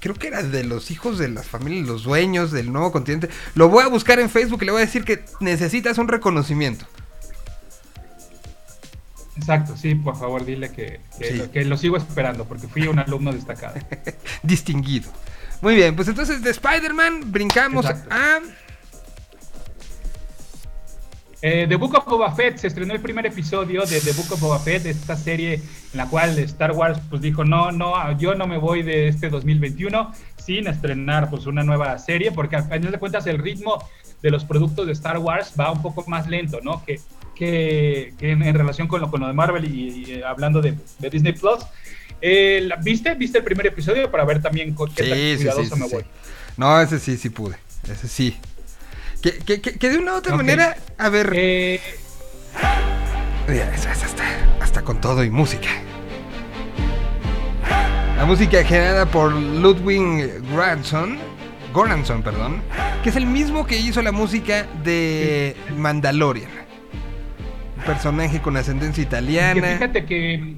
[0.01, 3.29] creo que era de los hijos de las familias, los dueños del nuevo continente.
[3.55, 6.85] Lo voy a buscar en Facebook y le voy a decir que necesitas un reconocimiento.
[9.37, 11.33] Exacto, sí, por favor, dile que, que, Sí.
[11.35, 13.75] lo, que lo sigo esperando, porque fui un alumno destacado.
[14.43, 15.09] Distinguido.
[15.61, 18.13] Muy bien, pues entonces de Spider-Man brincamos Exacto.
[18.13, 18.39] a...
[21.43, 24.41] Eh, The Book of Boba Fett se estrenó el primer episodio de The Book of
[24.41, 28.45] Boba Fett, esta serie en la cual Star Wars pues dijo no, no, yo no
[28.45, 32.99] me voy de este 2021 sin estrenar pues una nueva serie, porque a final de
[32.99, 33.83] cuentas el ritmo
[34.21, 36.85] de los productos de Star Wars va un poco más lento, ¿no?
[36.85, 36.99] Que,
[37.35, 40.61] que, que en, en relación con lo, con lo de Marvel y, y, eh, hablando
[40.61, 41.59] de, de Disney Plus.
[42.21, 43.15] Eh, ¿Viste?
[43.15, 45.81] ¿Viste el primer episodio para ver también con qué tan Sí, sí, sí, cuidadoso sí,
[45.81, 46.05] me voy?
[46.57, 47.55] No, ese sí, sí pude.
[47.89, 48.37] Ese sí.
[49.21, 51.31] Que, que, que, que de una u otra manera, a ver...
[51.35, 51.79] Eh,
[53.47, 54.23] Mira, eso es hasta,
[54.61, 55.69] hasta con todo y música.
[58.17, 61.17] La música generada por Ludwig Göransson,
[61.73, 62.61] Goranson, perdón,
[63.03, 66.49] que es el mismo que hizo la música de Mandalorian.
[67.77, 69.67] Un personaje con ascendencia Que italiana.
[69.73, 70.55] fíjate que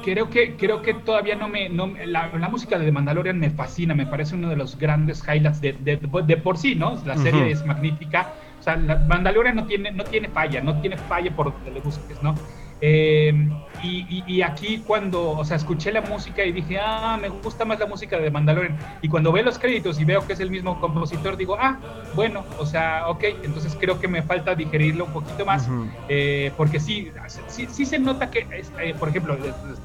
[0.00, 3.38] creo que creo que todavía no me no me- la, la música de The Mandalorian
[3.38, 7.02] me fascina, me parece uno de los grandes highlights de, de, de por sí, ¿no?
[7.04, 8.34] La serie es magnífica.
[8.58, 11.80] O sea, la Mandalorian no tiene no tiene falla, no tiene falla por donde le
[11.80, 12.42] busques, ¿no?
[12.80, 13.32] Eh,
[13.80, 17.64] y, y- y aquí cuando, o sea, escuché la música y dije, ah, me gusta
[17.64, 18.78] más la música de Mandalorian.
[19.00, 22.48] Y cuando veo los créditos y veo que es el mismo compositor, digo, ah, bueno,
[22.56, 25.68] o sea, ok, entonces creo que me falta digerirlo un poquito más.
[26.08, 27.12] Eh, porque sí,
[27.46, 28.48] sí, sí se nota que,
[28.82, 29.36] eh, por ejemplo,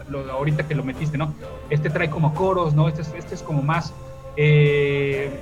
[0.07, 1.35] lo- ahorita que lo metiste, ¿no?
[1.69, 2.87] Este trae como coros, ¿no?
[2.87, 3.95] Este, es- este es como más,
[4.35, 5.41] eh,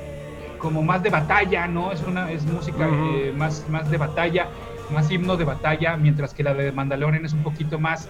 [0.58, 1.92] como más de batalla, ¿no?
[1.92, 2.88] Es una, es música
[3.34, 4.52] más, más de batalla,
[4.92, 8.10] más himno de batalla, mientras que la de Mandalorian es un poquito más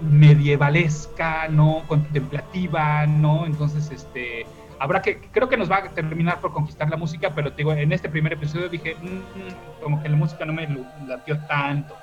[0.00, 1.82] medievalesca, ¿no?
[1.88, 3.46] Contemplativa, ¿no?
[3.46, 4.46] Entonces, este,
[4.78, 7.72] habrá que, creo que nos va a terminar por conquistar la música, pero te digo,
[7.72, 10.68] en este primer episodio dije, "Mm, mm, como que la música no me
[11.06, 11.94] latió tanto.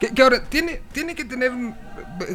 [0.00, 1.74] Que, ahora, tiene, tiene que tener mm,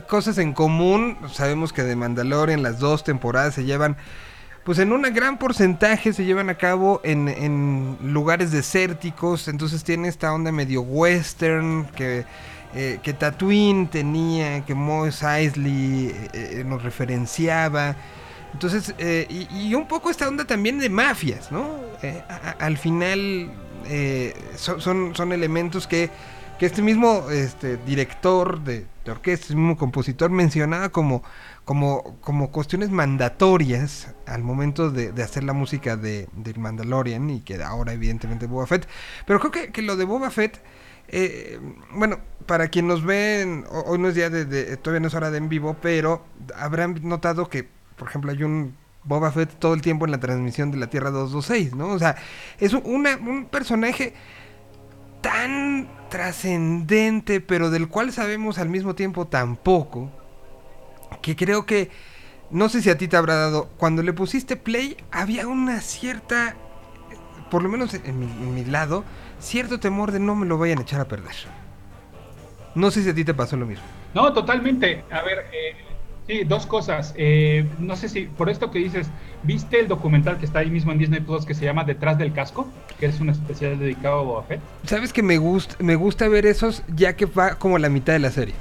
[0.08, 1.18] cosas en común.
[1.32, 3.98] Sabemos que de Mandalorian las dos temporadas se llevan,
[4.66, 9.48] pues en un gran porcentaje se llevan a cabo en, en lugares desérticos.
[9.48, 12.26] Entonces tiene esta onda medio western que,
[12.74, 17.96] eh, que Tatooine tenía, que Mos Eisley eh, eh, nos referenciaba.
[18.54, 18.96] Entonces,
[19.30, 21.70] y, y un poco esta onda también de mafias, ¿no?
[22.58, 23.52] Al final
[24.56, 26.10] son, son, son elementos que,
[26.58, 31.22] que este mismo este, director de, de orquesta, este mismo compositor mencionaba como,
[31.66, 37.42] como, como cuestiones mandatorias al momento de, de hacer la música de, del Mandalorian y
[37.42, 38.88] que ahora evidentemente Boba Fett.
[39.26, 40.62] Pero creo que, que lo de Boba Fett,
[41.08, 41.60] eh,
[41.92, 45.38] bueno, para quien nos ho- hoy no es día de, todavía no es hora de
[45.40, 46.24] en vivo, pero
[46.56, 50.72] habrán notado que, por ejemplo, hay un Boba Fett todo el tiempo en la transmisión
[50.72, 51.88] de la Tierra 226, ¿no?
[51.90, 52.16] O sea,
[52.60, 54.14] es un, una- un personaje
[55.22, 60.12] tan trascendente, pero del cual sabemos al mismo tiempo tan poco,
[61.22, 61.90] que creo que,
[62.52, 66.56] no sé si a ti te habrá dado, cuando le pusiste play, había una cierta,
[67.50, 69.04] por lo menos en mi, en mi lado,
[69.40, 71.36] cierto temor de no me lo vayan a echar a perder.
[72.76, 73.86] No sé si a ti te pasó lo mismo.
[74.14, 75.04] No, totalmente.
[75.10, 75.76] A ver, eh,
[76.28, 77.14] sí, dos cosas.
[77.18, 79.08] Eh, no sé si, por esto que dices,
[79.44, 82.34] ¿viste el documental que está ahí mismo en Disney Plus que se llama Detrás del
[82.34, 82.68] Casco?
[83.00, 84.62] Que es un especial dedicado a Boba Fett.
[84.86, 88.20] Sabes que me gusta, me gusta ver esos ya que va como la mitad de
[88.20, 88.56] la serie.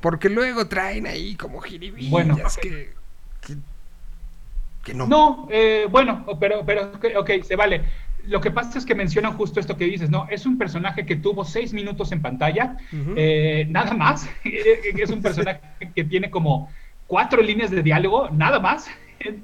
[0.00, 2.36] Porque luego traen ahí como jiribillas Bueno.
[2.60, 2.92] que,
[3.40, 3.56] que,
[4.84, 5.06] que no.
[5.06, 7.82] No, eh, bueno, pero, pero, ok, ok, se vale.
[8.24, 10.26] Lo que pasa es que mencionan justo esto que dices, ¿no?
[10.28, 12.76] Es un personaje que tuvo seis minutos en pantalla,
[13.16, 14.28] eh, nada más.
[14.44, 15.60] es un personaje
[15.94, 16.68] que tiene como
[17.06, 18.88] cuatro líneas de diálogo, nada más.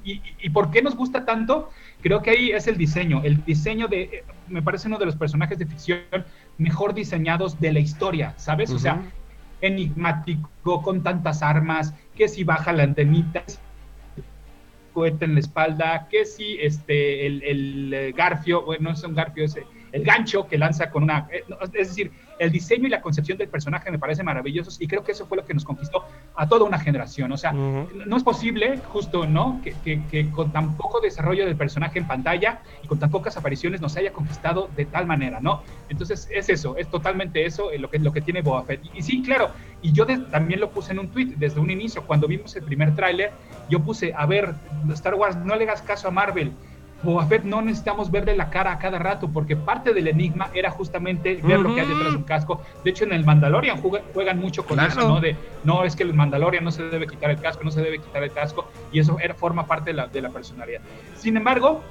[0.05, 1.71] ¿Y, y- por qué nos gusta tanto?
[2.03, 3.23] Creo que ahí es el diseño.
[3.25, 6.01] El diseño de, eh, me parece uno de los personajes de ficción
[6.59, 8.71] mejor diseñados de la historia, ¿sabes?
[8.71, 9.01] O sea.
[9.63, 13.43] Enigmático, con tantas armas, que si baja la antenita,
[14.93, 19.15] cohete en la espalda, que si este, el, el, eh, garfio, bueno, no es un
[19.15, 21.29] garfio, es eh, el gancho que lanza con una...
[21.31, 25.05] eh, es decir, el diseño y la concepción del personaje me parecen maravillosos y creo
[25.05, 27.31] que eso fue lo que nos conquistó a toda una generación.
[27.33, 29.61] O sea, no es posible, justo, ¿no?
[29.63, 33.37] Que, que- que con tan poco desarrollo del personaje en pantalla y con tan pocas
[33.37, 35.63] apariciones nos haya conquistado de tal manera, ¿no?
[35.89, 38.81] Entonces es eso, es totalmente eso eh, lo que, lo que tiene Boba Fett.
[38.85, 39.51] Y, y sí, claro,
[39.83, 42.65] y yo de- también lo puse en un tweet desde un inicio, cuando vimos el
[42.65, 43.31] primer tráiler,
[43.69, 44.55] yo puse, a ver,
[44.95, 46.53] Star Wars, no le hagas caso a Marvel.
[47.03, 50.71] Boba Fett no necesitamos verle la cara a cada rato, porque parte del enigma era
[50.71, 52.63] justamente ver lo que hay detrás de un casco.
[52.85, 54.91] De hecho, en el Mandalorian juega- juegan mucho con Claro.
[54.91, 55.21] eso, ¿no?
[55.21, 57.99] De, no, es que el Mandalorian no se debe quitar el casco, no se debe
[58.01, 60.81] quitar el casco, y eso era, forma parte de la, de la personalidad.
[61.17, 61.83] Sin embargo,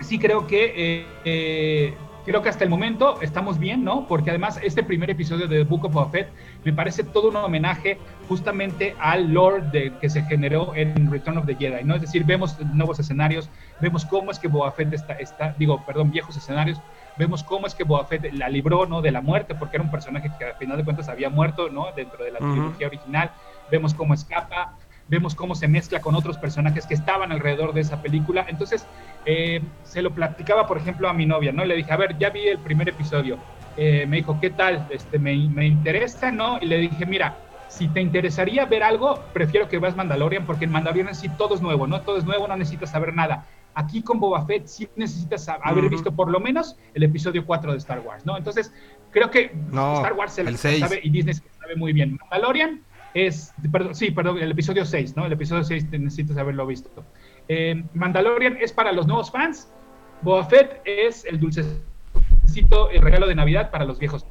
[0.00, 1.94] sí creo que eh, eh,
[2.26, 4.06] creo que hasta el momento estamos bien, ¿no?
[4.08, 6.28] Porque además este primer episodio de The Book of Boba Fett
[6.64, 7.98] me parece todo un homenaje
[8.30, 11.96] justamente al lore de, que se generó en Return of the Jedi, ¿no?
[11.96, 13.50] Es decir, vemos nuevos escenarios,
[13.80, 16.80] vemos cómo es que Boba Fett está, está digo, perdón, viejos escenarios,
[17.18, 19.02] vemos cómo es que Boba Fett la libró, ¿no?
[19.02, 21.86] De la muerte, porque era un personaje que al final de cuentas había muerto, ¿no?
[21.96, 23.32] Dentro de la trilogía original,
[23.68, 24.76] vemos cómo escapa,
[25.08, 28.46] vemos cómo se mezcla con otros personajes que estaban alrededor de esa película.
[28.48, 28.86] Entonces,
[29.26, 31.64] eh, se lo platicaba, por ejemplo, a mi novia, ¿no?
[31.64, 33.38] Le dije, a ver, ya vi el primer episodio.
[33.76, 34.86] Eh, me dijo, ¿qué tal?
[34.88, 36.58] Este, me, me interesa, ¿no?
[36.60, 37.34] Y le dije, mira,
[37.70, 41.62] si te interesaría ver algo, prefiero que veas Mandalorian, porque en Mandalorian sí todo es
[41.62, 42.00] nuevo, ¿no?
[42.02, 43.46] Todo es nuevo, no necesitas saber nada.
[43.74, 47.78] Aquí con Boba Fett sí necesitas haber visto por lo menos el episodio 4 de
[47.78, 48.36] Star Wars, ¿no?
[48.36, 48.72] Entonces,
[49.12, 52.18] creo que No, Star Wars se el sabe y Disney se sabe muy bien.
[52.20, 52.82] Mandalorian
[53.14, 55.24] es, perdón, sí, perdón, el episodio 6, ¿no?
[55.26, 56.90] El episodio 6 te- necesitas haberlo visto.
[57.48, 59.70] Eh, Mandalorian es para los nuevos fans.
[60.22, 64.26] Boba Fett es el dulcecito, el regalo de Navidad para los viejos.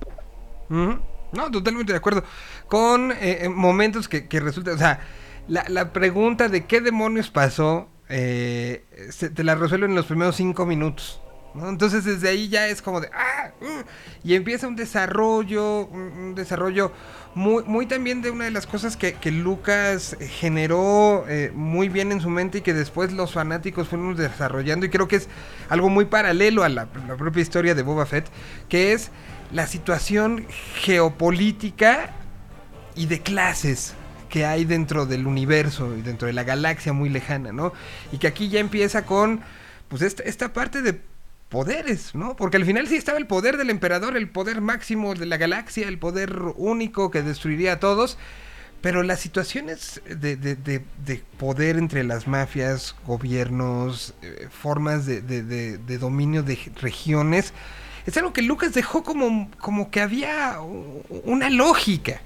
[0.69, 0.99] Ujú.
[1.31, 2.23] No, totalmente de acuerdo.
[2.67, 4.99] Con eh, eh, momentos que, que resulta, o sea,
[5.47, 10.35] la, la pregunta de qué demonios pasó, eh, se- te la resuelven en los primeros
[10.35, 11.21] cinco minutos.
[11.55, 13.83] Entonces desde ahí ya es como de, ah, uh,
[14.23, 16.91] y empieza un desarrollo, un desarrollo
[17.35, 22.11] muy, muy también de una de las cosas que, que Lucas generó eh, muy bien
[22.11, 25.29] en su mente y que después los fanáticos fuimos desarrollando y creo que es
[25.69, 28.27] algo muy paralelo a la, la propia historia de Boba Fett,
[28.67, 29.11] que es
[29.51, 30.45] la situación
[30.75, 32.11] geopolítica
[32.95, 33.93] y de clases
[34.29, 37.73] que hay dentro del universo y dentro de la galaxia muy lejana, ¿no?
[38.11, 39.41] Y que aquí ya empieza con,
[39.87, 41.01] pues, esta, esta parte de
[41.49, 42.35] poderes, ¿no?
[42.35, 45.87] Porque al final sí estaba el poder del emperador, el poder máximo de la galaxia,
[45.87, 48.17] el poder único que destruiría a todos,
[48.81, 55.21] pero las situaciones de, de- de- de poder entre las mafias, gobiernos, eh, formas de,
[55.99, 57.53] dominio de regiones,
[58.05, 60.59] es algo que Lucas dejó como, como que había
[61.25, 62.21] una lógica.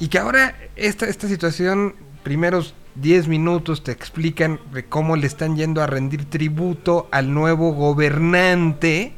[0.00, 5.56] Y que ahora esta, esta situación, primeros 10 minutos te explican de cómo le están
[5.56, 9.12] yendo a rendir tributo al nuevo gobernante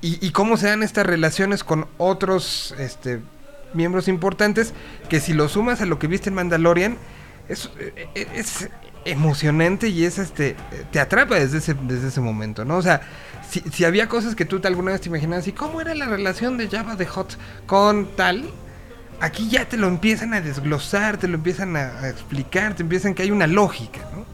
[0.00, 3.22] y, cómo se dan estas relaciones con otros este,
[3.72, 4.74] miembros importantes
[5.08, 6.98] que si lo sumas a lo que viste en Mandalorian
[7.48, 8.68] es, eh, eh, es
[9.06, 10.56] emocionante y es este
[10.92, 12.76] te atrapa desde ese, desde ese momento, ¿no?
[12.76, 13.00] O sea,
[13.48, 16.58] si, si había cosas que tú alguna vez te imaginabas y cómo era la relación
[16.58, 18.50] de Java de Hot con tal,
[19.20, 23.22] aquí ya te lo empiezan a desglosar, te lo empiezan a, explicar, te empiezan que
[23.22, 24.24] hay una lógica, ¿no?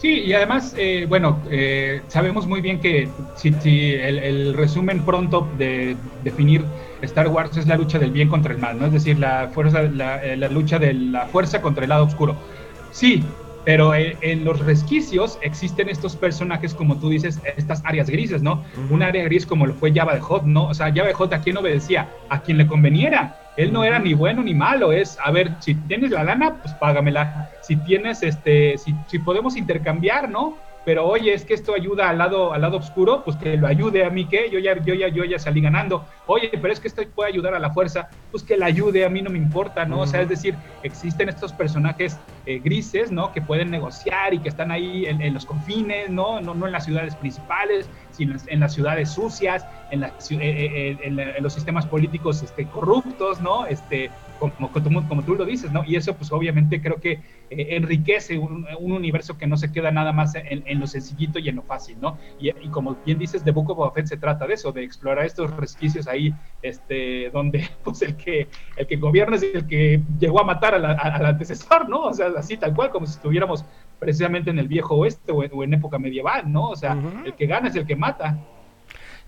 [0.00, 3.48] Sí, y además, eh, bueno, eh, sabemos muy bien que si,
[3.94, 6.64] el resumen pronto de definir
[7.00, 8.86] Star Wars es la lucha del bien contra el mal, ¿no?
[8.86, 12.36] Es decir, la fuerza, la, eh, la lucha de la fuerza contra el lado oscuro.
[12.90, 13.24] Sí,
[13.66, 18.64] pero en los resquicios existen estos personajes, como tú dices, estas áreas grises, ¿no?
[18.84, 18.94] Ujú.
[18.94, 20.68] Un área gris como lo fue Java de Hot, ¿no?
[20.68, 23.36] O sea, Java de Hot a quién obedecía, a quien le conveniera.
[23.56, 26.74] Él no era ni bueno ni malo, es, a ver, si tienes la lana, pues
[26.74, 27.50] págamela.
[27.62, 30.56] Si tienes, este, si, si podemos intercambiar, ¿no?
[30.86, 34.04] Pero oye, es que esto ayuda al lado, al lado oscuro, pues que lo ayude
[34.04, 36.04] a mí, que yo ya, yo ya, yo ya salí ganando.
[36.28, 39.10] Oye, pero es que esto puede ayudar a la fuerza, pues que la ayude, a
[39.10, 40.00] mí no me importa, ¿no?
[40.02, 42.16] O sea, es decir, existen estos personajes
[42.46, 43.32] eh, grises, ¿no?
[43.32, 46.40] Que pueden negociar y que están ahí en, en los confines, ¿no?
[46.40, 46.54] ¿no?
[46.54, 50.98] No en las ciudades principales, sino en, las ciudades sucias, en, la ciu- eh, eh,
[51.02, 53.66] en en los sistemas políticos este, corruptos, ¿no?
[53.66, 54.08] Este,
[54.38, 55.82] como, como, como tú lo dices, ¿no?
[55.84, 57.12] Y eso, pues obviamente creo que
[57.50, 61.38] eh, enriquece un, un universo que no se queda nada más en, en lo sencillito
[61.38, 62.18] y en lo fácil, ¿no?
[62.36, 64.84] Y, y como bien dices, The Book of Boba Fett se trata de eso, de
[64.84, 70.02] explorar estos resquicios ahí, este, donde pues el que, el que gobierna es el que
[70.18, 72.02] llegó a matar a la- a- al antecesor, ¿no?
[72.06, 73.64] O sea, así tal cual, como si estuviéramos
[73.98, 76.70] precisamente en el viejo oeste o en, o en época medieval, ¿no?
[76.70, 78.40] O sea, el que gana es el que mata.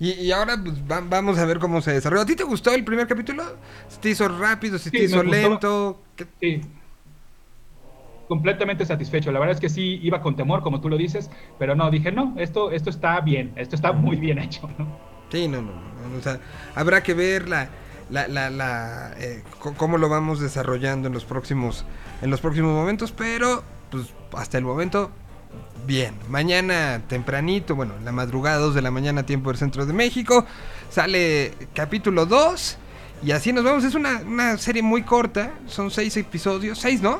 [0.01, 2.23] Y, y ahora pues, va- vamos a ver cómo se desarrolla.
[2.23, 3.43] ¿A ti te gustó el primer capítulo?
[3.89, 4.79] ¿Si te hizo rápido?
[4.79, 6.01] ¿Si Sí, te hizo lento?
[6.17, 6.61] ¿Qué- Sí.
[8.29, 9.33] Completamente satisfecho.
[9.33, 12.13] La verdad es que sí iba con temor, como tú lo dices, pero no, dije,
[12.13, 14.87] no, esto, esto está bien, esto está muy bien hecho, ¿no?
[15.33, 15.73] Sí, no, no,
[16.19, 16.39] O sea,
[16.75, 17.69] habrá que ver la,
[18.11, 19.43] la, la, la, eh,
[19.79, 21.87] cómo lo vamos desarrollando en los próximos,
[22.21, 25.11] en los próximos momentos, pero pues hasta el momento
[25.89, 26.15] bien.
[26.29, 30.45] Mañana tempranito, bueno, en la madrugada 2 de la mañana tiempo del centro de México,
[30.91, 32.79] sale capítulo 2
[33.25, 33.83] y así nos vamos.
[33.85, 37.19] Es una, una serie muy corta, son seis episodios, seis, ¿no?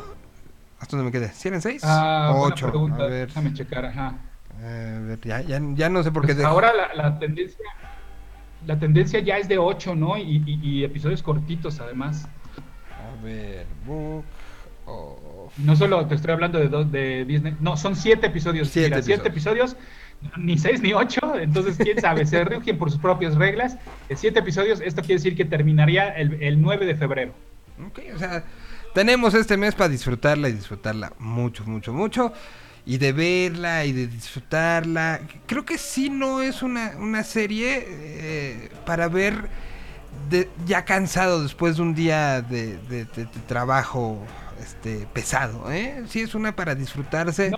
[0.79, 1.33] ¿Hasta dónde me quedé?
[1.33, 1.83] ¿Si eran seis?
[1.85, 2.69] Ah, o buena ocho.
[2.69, 3.27] pregunta, A ver.
[3.29, 4.15] déjame checar, ajá.
[4.61, 6.35] A ver, ya, ya, ya no sé por qué.
[6.35, 7.65] Pues ahora la, la tendencia
[8.67, 10.19] la tendencia ya es de 8, ¿no?
[10.19, 12.27] Y, y- y episodios cortitos además.
[12.91, 14.25] A ver, Book
[14.85, 15.17] of...
[15.59, 18.69] No solo te estoy hablando de dos de Disney, no, son siete episodios.
[18.69, 19.77] Siete Mira, siete episodios,
[20.37, 23.77] ni seis ni ocho, entonces quién sabe, se rigen por sus propias reglas.
[24.15, 27.33] Siete episodios, esto quiere decir que terminaría el, el 9 de febrero.
[27.87, 28.45] Ok, o sea,
[28.95, 32.33] tenemos este mes para disfrutarla y disfrutarla mucho, mucho, mucho.
[32.87, 35.21] Y de verla y de disfrutarla.
[35.47, 39.35] Creo que sí no es una, una serie eh, para ver
[40.31, 43.05] de- ya cansado después de un día de- de
[43.47, 44.25] trabajo
[44.61, 45.71] este, pesado.
[45.73, 46.03] ¿eh?
[46.09, 47.53] Sí es una para disfrutarse.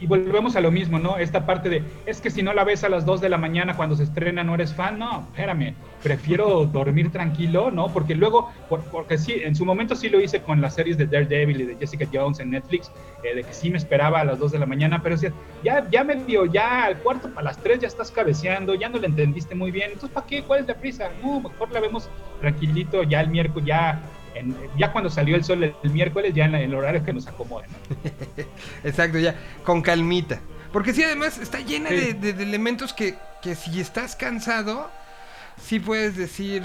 [0.00, 1.18] Y, volvemos a lo mismo, ¿no?
[1.18, 3.76] Esta parte de, es que si no la ves a las 2 de la mañana
[3.76, 4.98] cuando se estrena, no eres fan.
[4.98, 7.88] No, espérame, prefiero dormir tranquilo, ¿no?
[7.92, 11.04] Porque luego, por- porque sí, en su momento sí lo hice con las series de
[11.06, 12.90] Daredevil y de Jessica Jones en Netflix,
[13.22, 15.86] eh, de que sí me esperaba a las 2 de la mañana, pero decía, ya,
[15.90, 19.54] ya medio, ya al cuarto, a las 3 ya estás cabeceando, ya no le entendiste
[19.54, 20.42] muy bien, entonces ¿para qué?
[20.42, 21.10] ¿Cuál es la prisa?
[21.22, 22.08] No, mejor la vemos
[22.40, 24.00] tranquilito, ya el miércoles, ya...
[24.34, 27.04] en- ya cuando salió el sol el, el miércoles, ya en, la- en el horario
[27.04, 28.44] que nos acomode, ¿no?
[28.84, 30.40] Exacto, ya, con calmita.
[30.72, 31.96] Porque sí, además está llena Sí.
[31.96, 34.90] de, de- de elementos que, que si estás cansado,
[35.60, 36.62] sí puedes decir,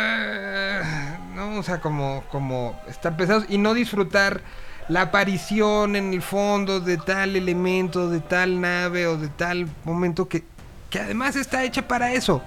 [0.00, 1.58] "Ah", ¿no?
[1.58, 4.40] O sea, como, como estar pesados y no disfrutar
[4.88, 10.28] la aparición en el fondo de tal elemento, de tal nave o de tal momento
[10.28, 10.44] que,
[10.90, 12.40] que además está hecha para eso,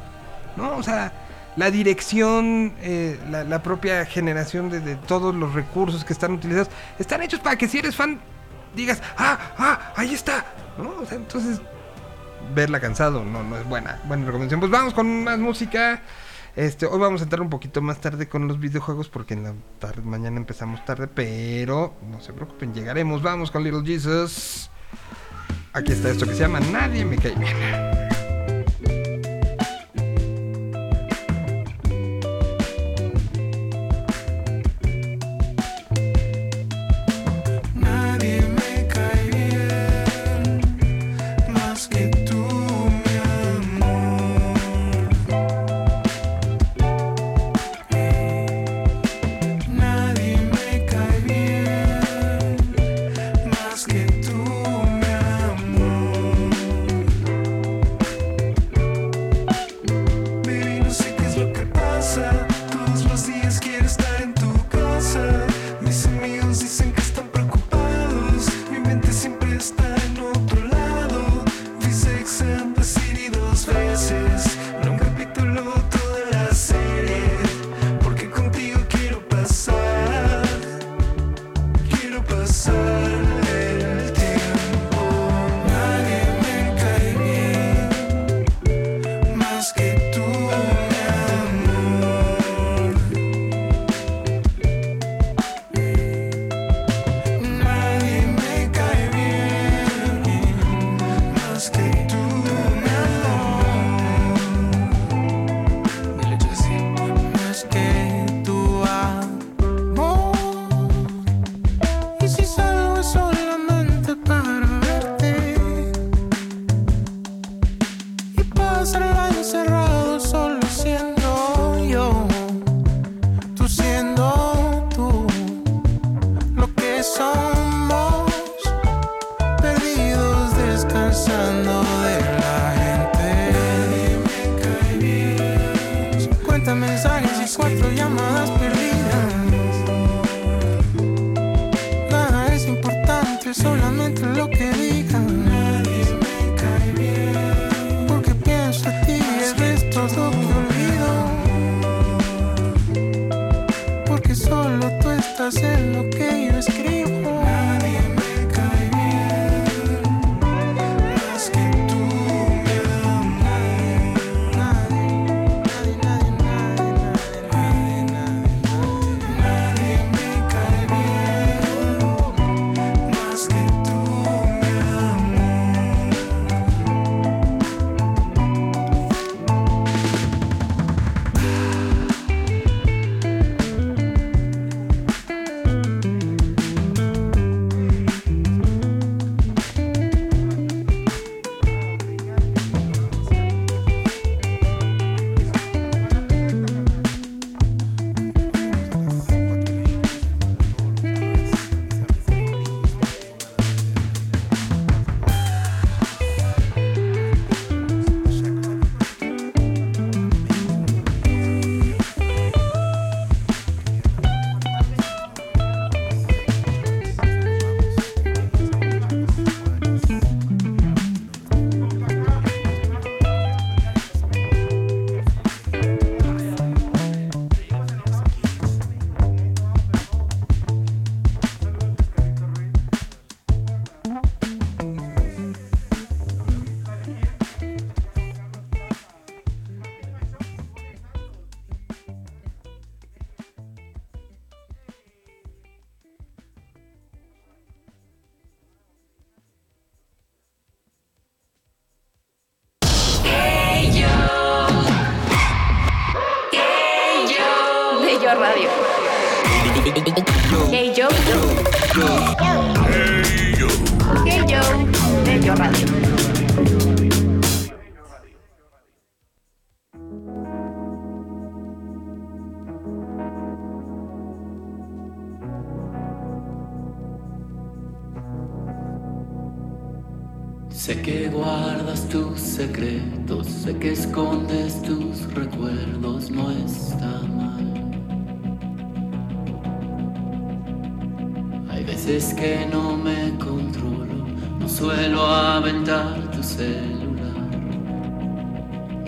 [0.56, 0.78] ¿no?
[0.78, 1.12] O sea,
[1.60, 7.22] la dirección, eh, la, propia generación de, de todos los recursos que están utilizados, están
[7.22, 8.22] hechos para que si eres fan
[8.74, 10.45] digas, ah, ah, ahí está,
[10.78, 11.01] ¿no?
[11.01, 11.60] O sea, entonces
[12.55, 14.62] verla cansado no, no es buena, buena recomendación.
[14.62, 16.01] Pues vamos con más música.
[16.55, 19.53] Este, hoy vamos a entrar un poquito más tarde con los videojuegos porque en la
[19.80, 23.22] tarde, mañana empezamos tarde, pero no se preocupen, llegaremos.
[23.22, 24.72] Vamos con Little Jesus.
[25.74, 28.09] Aquí está esto que se llama Nadie me cae bien.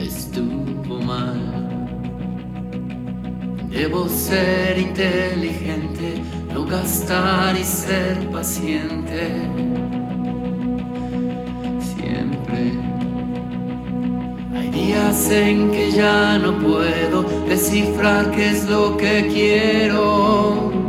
[0.01, 1.39] estuvo mal.
[3.69, 6.21] Debo ser inteligente,
[6.53, 9.47] no gastar y ser paciente.
[11.79, 12.73] Siempre
[14.53, 20.80] hay días en que ya no puedo descifrar qué es lo que quiero.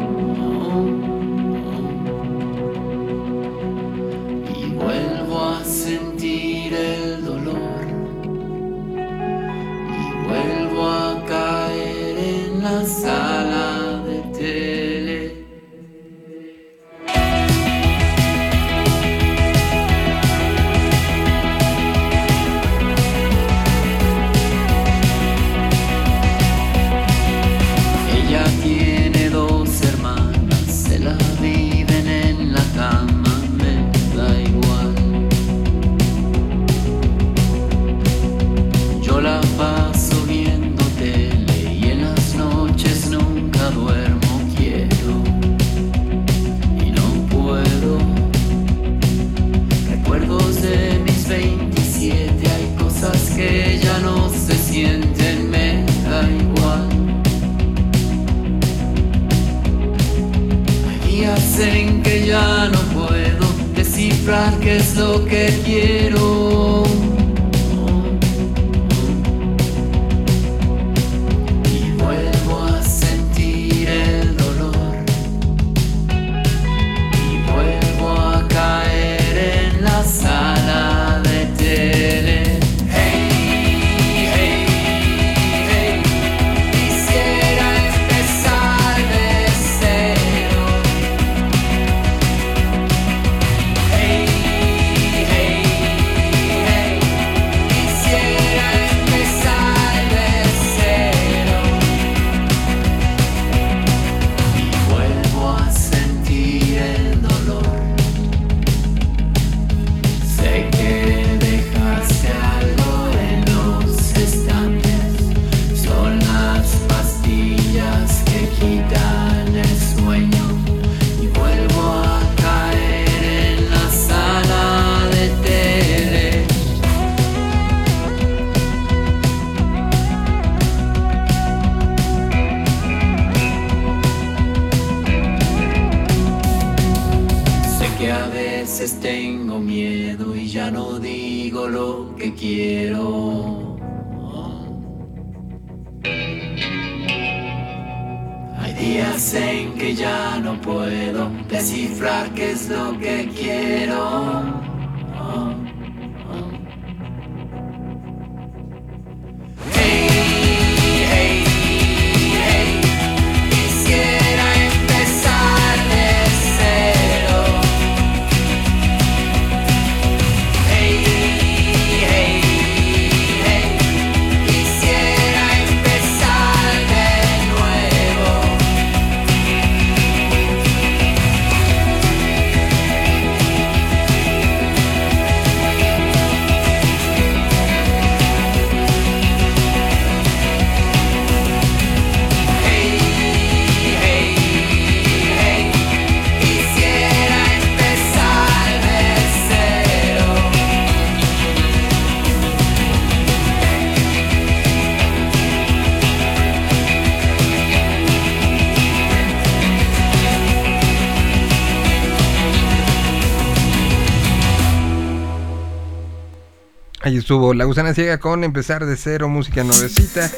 [217.33, 220.30] La Gusana Ciega con Empezar de Cero, música nuevecita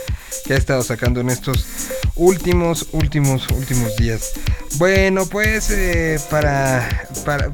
[0.47, 1.67] que ha estado sacando en estos
[2.15, 4.31] últimos, últimos, últimos días.
[4.77, 6.89] Bueno, pues eh, para,
[7.25, 7.51] para,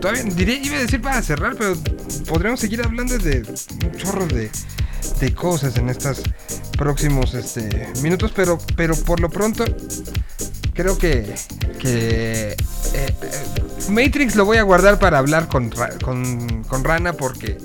[0.00, 1.76] todavía diría, iba a decir para cerrar, pero
[2.26, 3.42] podríamos seguir hablando de
[3.84, 4.50] un chorro de,
[5.20, 6.22] de cosas en estos
[6.78, 9.66] próximos este, minutos, pero, pero por lo pronto
[10.72, 11.34] creo que,
[11.78, 12.56] que eh,
[12.94, 13.14] eh,
[13.90, 15.70] Matrix lo voy a guardar para hablar con,
[16.02, 17.58] con, con Rana porque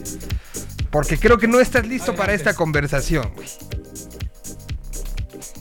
[0.94, 3.32] porque creo que no estás listo para esta conversación.
[3.36, 3.83] güey.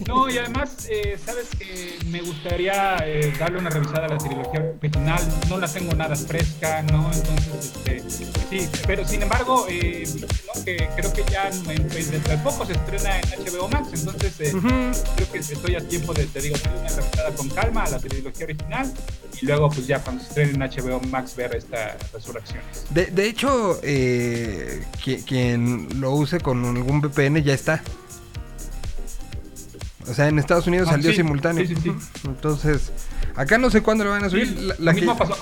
[0.06, 4.72] No, y además, eh, sabes que me gustaría eh, darle una revisada a la trilogía
[4.80, 5.22] original.
[5.48, 7.10] No la tengo nada fresca, ¿no?
[7.12, 8.02] Entonces, este,
[8.50, 10.04] sí, pero sin embargo, eh,
[10.54, 13.88] no, que creo que ya en- en- dentro de poco se estrena en HBO Max.
[13.94, 14.68] Entonces, eh, Ujú.
[15.16, 17.98] creo que estoy a tiempo de, te digo, darle una revisada con calma a la
[17.98, 18.92] trilogía original.
[19.40, 22.60] Y luego, pues ya cuando se estrene en HBO Max, ver esta resurrección.
[22.90, 27.82] De, de hecho, eh, qui- quien lo use con algún VPN ya está.
[30.08, 31.66] O sea, en Estados Unidos Ah, salió sí, simultáneo.
[31.66, 31.92] sí, sí, sí.
[32.24, 32.92] Entonces,
[33.36, 34.50] acá no sé cuándo lo van a subir.
[34.58, 35.36] La, lo la que- mismo pasó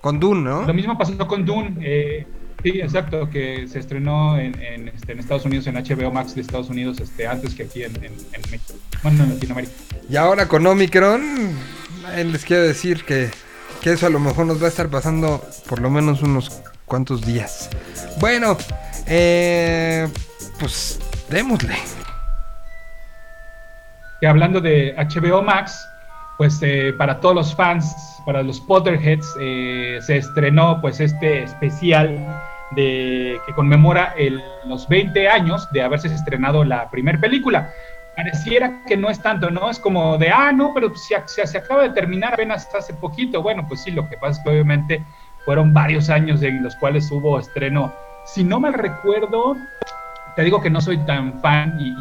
[0.00, 0.62] con Dune, ¿no?
[0.62, 1.76] Lo mismo pasó con Dune.
[1.80, 2.26] eh,
[2.62, 6.40] sí, exacto, que se estrenó en, en, este, en Estados Unidos, en HBO Max de
[6.42, 8.74] Estados Unidos, este, antes que aquí en, México.
[9.02, 9.72] Bueno, en Latinoamérica.
[10.08, 11.22] Y ahora con Omicron,
[12.16, 13.30] les quiero decir que,
[13.80, 17.24] que eso a lo mejor nos va a estar pasando por lo menos unos cuantos
[17.24, 17.70] días.
[18.20, 18.56] Bueno,
[19.06, 20.06] eh,
[20.60, 20.98] pues
[21.30, 21.74] démosle.
[24.24, 25.86] Que hablando de HBO Max,
[26.38, 32.16] pues eh, para todos los fans, para los Potterheads, eh, se estrenó pues este especial
[32.74, 37.70] de que conmemora el- los 20 años de haberse estrenado la primera película.
[38.16, 39.68] Pareciera que no es tanto, ¿no?
[39.68, 43.42] Es como de, ah, no, pero se, se- se acaba de terminar apenas hace poquito.
[43.42, 45.04] Bueno, pues sí, lo que pasa es que obviamente
[45.44, 47.92] fueron varios años en los cuales hubo estreno.
[48.24, 49.54] Si no mal recuerdo,
[50.34, 51.92] te digo que no soy tan fan y,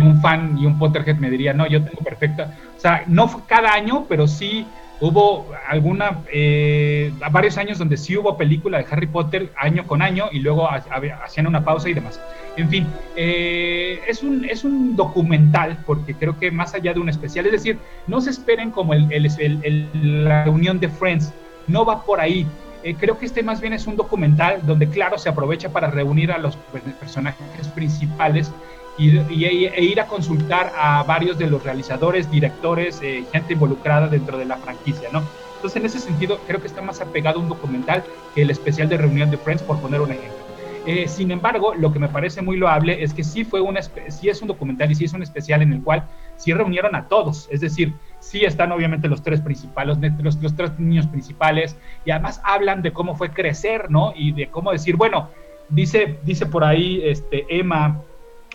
[0.00, 2.50] un fan y un Potterhead me diría, no, yo tengo perfecta.
[2.76, 4.66] O sea, no fue cada año, pero sí
[4.98, 10.26] hubo alguna, eh, varios años donde sí hubo película de Harry Potter año con año
[10.32, 10.82] y luego ha-
[11.24, 12.18] hacían una pausa y demás.
[12.56, 17.08] En fin, eh, es, un, es un documental porque creo que más allá de un
[17.10, 21.32] especial, es decir, no se esperen como el, el- el- el- la reunión de Friends,
[21.66, 22.46] no va por ahí.
[22.86, 26.30] Eh, creo que este más bien es un documental donde, claro, se aprovecha para reunir
[26.30, 28.52] a los per- personajes principales
[28.96, 34.06] y, y- e ir a consultar a varios de los realizadores, directores, eh, gente involucrada
[34.06, 35.28] dentro de la franquicia, ¿no?
[35.56, 38.04] Entonces, en ese sentido, creo que está más apegado a un documental
[38.36, 40.44] que el especial de reunión de Friends, por poner un ejemplo.
[40.86, 44.28] Eh, sin embargo, lo que me parece muy loable es que sí fue una, sí
[44.28, 46.04] es un documental y sí es un especial en el cual
[46.36, 47.92] sí reunieron a todos, es decir,
[48.30, 52.92] sí están obviamente los tres principales, los, los tres niños principales y además hablan de
[52.92, 54.12] cómo fue crecer, ¿no?
[54.16, 55.30] Y de cómo decir, bueno,
[55.68, 58.02] dice, dice por ahí este, Emma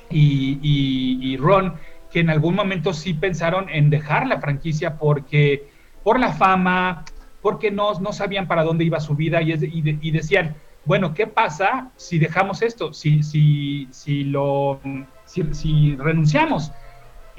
[0.09, 0.59] y,
[1.33, 1.75] y- Ron
[2.09, 5.69] que en algún momento sí pensaron en dejar la franquicia porque
[6.03, 7.05] por la fama,
[7.41, 11.13] porque no, no sabían para dónde iba su vida y, es y y decían, bueno,
[11.13, 12.91] ¿qué pasa si dejamos esto?
[12.93, 14.81] Si, si, si lo
[15.25, 16.71] si, si renunciamos.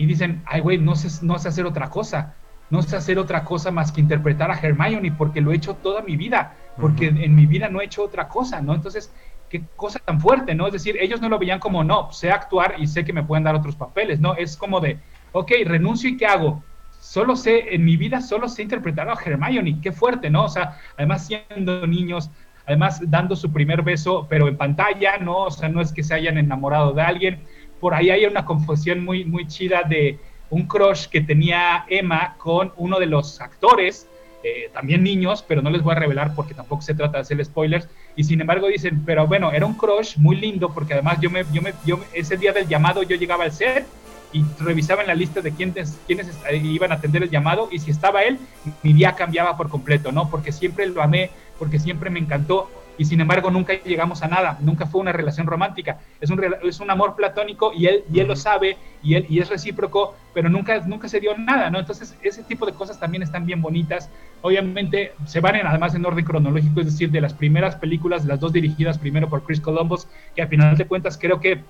[0.03, 2.35] Y dicen, ay, güey, no sé, no sé hacer otra cosa.
[2.71, 6.03] No sé hacer otra cosa más que interpretar a Hermione porque lo he hecho toda
[6.03, 6.57] mi vida.
[6.77, 7.19] Porque Ujú.
[7.19, 8.75] en mi vida no he hecho otra cosa, ¿no?
[8.75, 9.15] Entonces,
[9.49, 10.67] qué cosa tan fuerte, ¿no?
[10.67, 13.45] Es decir, ellos no lo veían como, no, sé actuar y sé que me pueden
[13.45, 14.35] dar otros papeles, ¿no?
[14.35, 14.99] Es como de,
[15.31, 16.65] ok, renuncio y ¿qué hago?
[16.91, 20.47] Solo sé, en mi vida solo sé interpretar a Hermione, qué fuerte, ¿no?
[20.47, 22.29] O sea, además siendo niños,
[22.67, 25.45] además dando su primer beso, pero en pantalla, ¿no?
[25.45, 27.45] O sea, no es que se hayan enamorado de alguien.
[27.83, 30.17] Por ahí hay una confusión muy, muy chida de
[30.51, 34.07] un crush que tenía Emma con uno de los actores,
[34.45, 37.45] eh, también niños, pero no les voy a revelar porque tampoco se trata de hacer
[37.45, 37.89] spoilers.
[38.15, 41.45] Y sin embargo dicen, pero bueno, era un crush muy lindo porque además yo me,
[41.53, 43.85] yo me, yo ese día del llamado yo llegaba al set
[44.33, 47.81] y revisaba en la lista de quiénes, quiénes eh, iban a atender el llamado y
[47.81, 48.39] si estaba él,
[48.85, 50.31] mi día cambiaba por completo, ¿no?
[50.31, 54.59] Porque siempre lo amé, porque siempre me encantó y sin embargo nunca llegamos a nada,
[54.61, 58.29] nunca fue una relación romántica, es un, es un amor platónico y él, y él
[58.29, 61.79] lo sabe y, él, y es recíproco, pero nunca, nunca se dio nada, ¿no?
[61.79, 66.05] Entonces ese tipo de cosas también están bien bonitas, obviamente se van en, además en
[66.05, 70.09] orden cronológico, es decir, de las primeras películas, las dos dirigidas primero por Chris Columbus,
[70.35, 71.65] que al final de cuentas creo que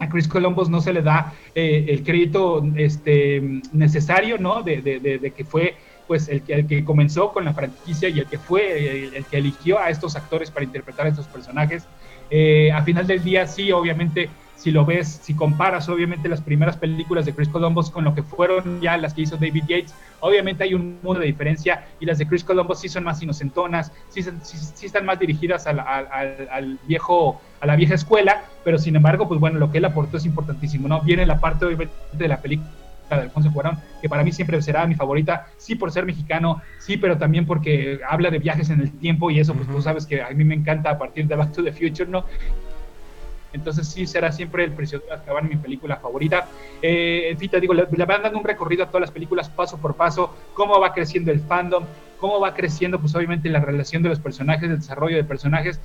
[0.00, 3.40] a Chris Columbus no se le da eh, el crédito este,
[3.72, 4.62] necesario, ¿no?
[4.62, 5.76] De, de- de- de que fue
[6.08, 9.36] pues el que, el que comenzó con la franquicia y el que fue el, que
[9.36, 11.86] eligió a estos actores para interpretar a estos personajes.
[12.30, 16.78] Eh, a final del día, sí, obviamente, si lo ves, si comparas, obviamente, las primeras
[16.78, 20.64] películas de Chris Columbus con lo que fueron ya las que hizo David Yates, obviamente
[20.64, 24.22] hay un mundo de diferencia y las de Chris Columbus sí son más inocentonas, sí,
[24.22, 29.28] sí- están más dirigidas al- al- al viejo, a la vieja escuela, pero sin embargo,
[29.28, 31.02] pues bueno, lo que él aportó es importantísimo, ¿no?
[31.02, 32.77] Viene la parte obviamente de la película
[33.16, 36.96] de Alfonso Cuarón, que para mí siempre será mi favorita, sí por ser mexicano, sí,
[36.96, 40.22] pero también porque habla de viajes en el tiempo y eso, pues tú sabes que
[40.22, 42.24] a mí me encanta a partir de Back to the Future, ¿no?
[43.52, 46.48] Entonces sí será siempre El Prisionero de Azkaban mi película favorita.
[46.82, 49.48] Eh, en fin, te digo, le, le van dando un recorrido a todas las películas
[49.48, 51.84] paso por paso, cómo va creciendo el fandom,
[52.18, 55.80] cómo va creciendo pues obviamente la relación de los personajes, el desarrollo de personajes.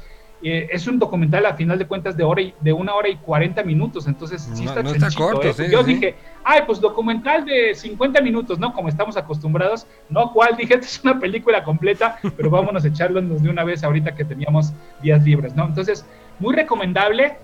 [0.45, 3.15] Eh, es un documental a final de cuentas de hora y, de una hora y
[3.15, 5.53] 40 minutos, ences sí está no está chanchito, corto, ¿eh?
[5.53, 5.93] sí, Yo sí.
[5.93, 8.73] dije, ay, pues documental de 50 minutos, ¿no?
[8.73, 10.33] Como estamos acostumbrados, ¿no?
[10.33, 10.55] ¿Cuál?
[10.57, 14.25] Dije, esta es una película completa, pero vámonos a echarlo de una vez ahorita que
[14.25, 15.65] teníamos días libres, ¿no?
[15.65, 16.05] Entonces,
[16.39, 17.37] muy recomendable.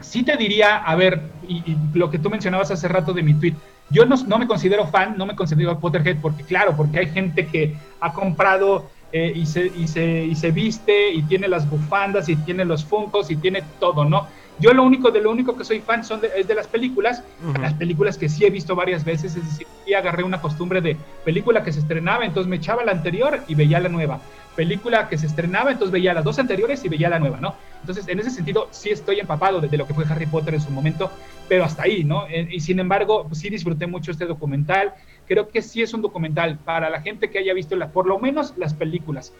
[0.00, 3.34] Sí te diría, a ver, y, y lo que tú mencionabas hace rato de mi
[3.34, 3.54] tweet,
[3.90, 7.46] yo no, no me considero fan, no me considero Potterhead, porque claro, porque hay gente
[7.46, 12.28] que ha comprado eh, y, se, y, se, y se viste y tiene las bufandas
[12.28, 14.28] y tiene los funcos y tiene todo, ¿no?
[14.60, 17.22] Yo lo único de lo único que soy fan son de, es de las películas,
[17.60, 20.96] las películas que sí he visto varias veces, es decir, y agarré una costumbre de
[21.24, 24.20] película que se estrenaba, entonces me echaba la anterior y veía la nueva.
[24.56, 27.54] Película que se estrenaba, entonces veía las dos anteriores y veía la nueva, ¿no?
[27.80, 30.60] Entonces, en ese sentido, sí estoy empapado de, de lo que fue Harry Potter en
[30.60, 31.10] su momento,
[31.48, 32.26] pero hasta ahí, ¿no?
[32.28, 34.92] Eh, y sin embargo, pues, sí disfruté mucho este documental.
[35.26, 38.18] Creo que sí es un documental para la gente que haya visto la, por lo
[38.18, 39.32] menos las películas.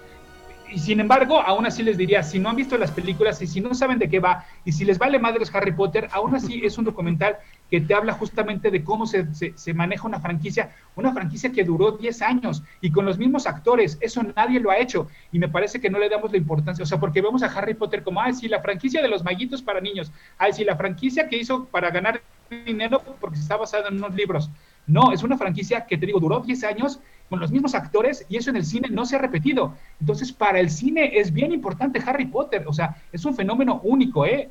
[0.72, 3.60] Y sin embargo, aún así les diría, si no han visto las películas y si
[3.60, 6.78] no saben de qué va y si les vale madres Harry Potter, aún así es
[6.78, 7.38] un documental
[7.70, 11.92] que te habla justamente de cómo se, se, maneja una franquicia, una franquicia que duró
[11.92, 15.80] 10 años y con los mismos actores, eso nadie lo ha hecho y me parece
[15.80, 18.34] que no le damos la importancia, o sea, porque vemos a Harry Potter como, ay,
[18.34, 21.90] sí, la franquicia de los maguitos para niños, ay, sí, la franquicia que hizo para
[21.90, 22.22] ganar
[22.64, 24.50] dinero porque está basada en unos libros.
[24.90, 28.36] No, es una franquicia que te digo, duró 10 años con los mismos actores y
[28.36, 29.74] eso en el cine no se ha repetido.
[30.00, 34.26] Entonces, para el cine es bien importante Harry Potter, o sea, es un fenómeno único,
[34.26, 34.50] ¿eh?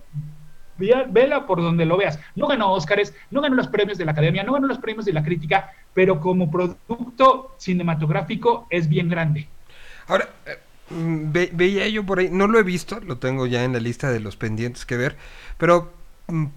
[0.77, 2.17] Vela por donde lo veas.
[2.35, 5.11] No ganó Óscares, no ganó los premios de la Academia, no ganó los premios de
[5.11, 9.47] la crítica, pero como producto cinematográfico es bien grande.
[10.07, 10.57] Ahora, eh,
[10.95, 13.79] mm, ve- veía yo por ahí, no lo he visto, lo tengo ya en la
[13.81, 15.17] lista de los pendientes que ver,
[15.57, 15.91] pero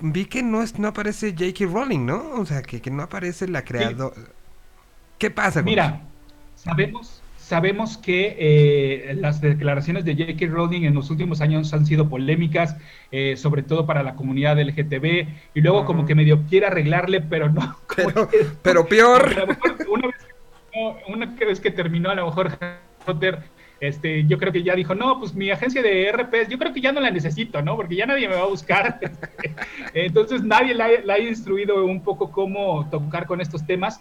[0.03, 1.67] vi que no, es, no aparece J.K.
[1.73, 2.31] Rowling, ¿no?
[2.35, 4.15] O sea, que, que no aparece la creadora.
[5.19, 6.01] ¿Qué pasa con Mira,
[6.57, 10.47] sabemos, sabemos que eh, las declaraciones de J.K.
[10.53, 12.77] Rowling en los últimos años han sido polémicas,
[13.11, 17.49] eh, sobre todo para la comunidad LGTB, y luego como que medio quiere arreglarle, pero
[17.51, 17.77] no.
[17.97, 19.33] Pero, que- pero peor.
[19.33, 22.59] una vez, que terminó- una vez que terminó, a lo mejor
[23.05, 23.43] Potter,
[23.83, 26.81] este, yo creo que ya dijo, no, pues mi agencia de RPs, yo creo que
[26.81, 27.75] ya no la necesito, ¿no?
[27.75, 29.01] Porque ya nadie me va a buscar.
[29.95, 34.01] Entonces nadie la, ha- la ha instruido un poco cómo tocar con estos temas.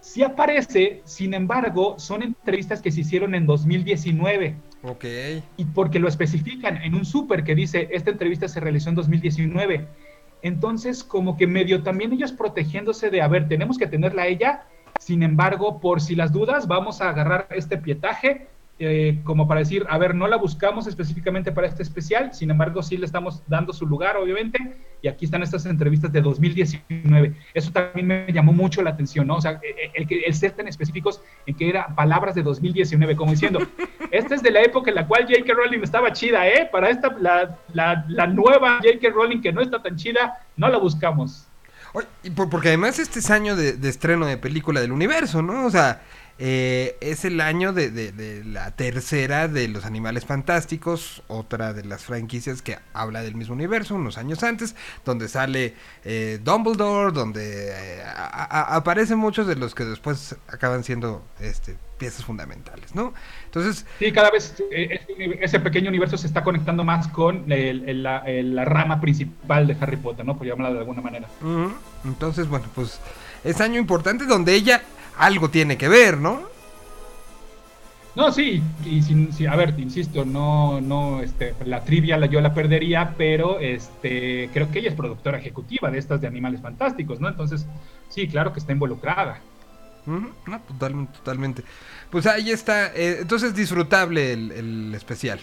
[0.00, 5.04] Sí aparece, sin embargo, son entrevistas que se hicieron en 2019 Ok.
[5.56, 9.88] y porque lo especifican en un súper que dice, esta entrevista se realizó en 2019.
[10.42, 14.64] Entonces, como que medio también ellos protegiéndose de, a ver, tenemos que tenerla a ella,
[14.98, 18.48] sin embargo, por si las dudas, vamos a agarrar este pietaje,
[18.78, 22.82] eh, como para decir, a ver, no la buscamos específicamente para este especial, sin embargo,
[22.82, 24.58] sí le estamos dando su lugar, obviamente,
[25.00, 27.34] y aquí están estas entrevistas de 2019.
[27.52, 29.36] Eso también me llamó mucho la atención, ¿no?
[29.36, 33.14] O sea, el, el que- el ser tan específicos en que eran palabras de 2019,
[33.14, 33.60] como diciendo,
[34.10, 35.52] esta es de la época en la cual J.K.
[35.52, 36.68] Rowling estaba chida, ¿eh?
[36.72, 39.08] Para esta, la, la, la nueva J.K.
[39.10, 41.46] Rowling que no está tan chida, no la buscamos.
[42.34, 45.64] Porque además este es año de, de estreno de película del universo, ¿no?
[45.66, 46.02] O sea,
[46.38, 51.84] eh, es el año de, de- de la tercera de los Animales Fantásticos, otra de
[51.84, 54.74] las franquicias que habla del mismo universo, unos años antes,
[55.04, 55.74] donde sale
[56.04, 61.76] eh, Dumbledore, donde eh, a- a- aparecen muchos de los que después acaban siendo este,
[61.98, 63.14] piezas fundamentales, ¿no?
[63.44, 68.02] Entonces, Sí, cada vez eh, ese pequeño universo se está conectando más con el- el-
[68.02, 70.36] la, el- la rama principal de Harry Potter, ¿no?
[70.36, 71.28] Por llamarla de alguna manera.
[72.04, 72.98] entonces, bueno, pues
[73.44, 74.82] es año importante donde ella
[75.18, 76.42] algo tiene que ver, ¿no?
[78.16, 82.40] No, sí, y sin, sí, a ver, insisto, no, no, este, la trivia la, yo
[82.40, 87.18] la perdería, pero este, creo que ella es productora ejecutiva de estas de Animales Fantásticos,
[87.18, 87.28] ¿no?
[87.28, 87.66] Entonces,
[88.08, 89.40] sí, claro que está involucrada.
[90.06, 91.64] No, totalmente, totalmente.
[92.10, 92.94] Pues ahí está.
[92.94, 95.40] eh, entonces disfrutable el, el especial.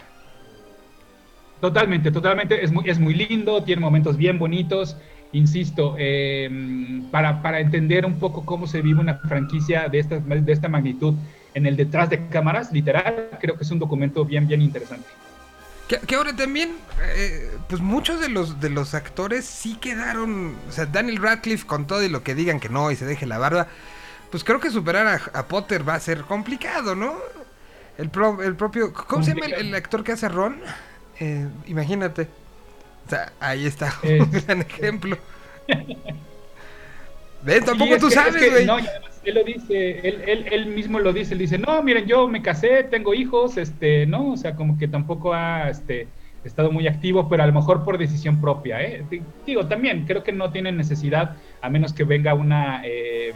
[1.59, 4.97] Totalmente, totalmente, es muy, es muy lindo, tiene momentos bien bonitos,
[5.33, 10.51] insisto, eh, para, para entender un poco cómo se vive una franquicia de esta, de
[10.51, 11.13] esta magnitud
[11.53, 15.07] en el detrás de cámaras, literal, creo que es un documento bien, bien interesante.
[15.87, 16.71] Que, que ahora también,
[17.15, 20.55] eh, pues muchos de los de los actores sí quedaron.
[20.69, 23.25] O sea, Daniel Radcliffe, con todo y lo que digan que no y se deje
[23.25, 23.67] la barba,
[24.31, 27.15] pues creo que superar a, a Potter va a ser complicado, ¿no?
[27.97, 28.93] El, pro- el propio.
[28.93, 30.61] ¿Cómo se llama el, el actor que hace Ron?
[31.19, 32.29] Eh, imagínate.
[33.05, 35.17] O sea, ahí está un Es- gran ejemplo.
[37.43, 37.65] ¿Ves?
[37.65, 38.65] Tampoco tú que- es sabes, que, güey.
[38.65, 41.81] no, y además él lo dice, él, él, él mismo lo dice, él dice, no,
[41.81, 46.07] miren, yo me casé, tengo hijos, este, no, o sea, como que tampoco ha, este,
[46.43, 48.81] estado muy activo, pero a lo mejor por decisión propia.
[48.81, 49.03] ¿eh?
[49.09, 52.81] Di- Digo, también creo que no tienen necesidad, a menos que venga una...
[52.85, 53.33] eh,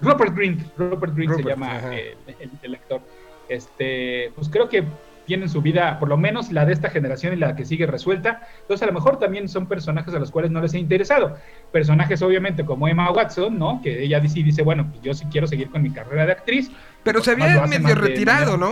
[0.00, 3.00] Rupert Grint, Rupert Grint se llama eh, el, el actor.
[3.48, 4.84] Este, pues creo que
[5.28, 8.40] tienen su vida, por lo menos la de esta generación y la que sigue resuelta.
[8.62, 11.36] Entonces, a lo mejor también son personajes a los cuales no les ha interesado.
[11.70, 13.80] Personajes, obviamente, como Emma Watson, ¿no?
[13.82, 16.70] Que ella sí dice, bueno, pues yo sí quiero seguir con mi carrera de actriz.
[17.04, 18.70] Pero se había medio de retirado, ¿no?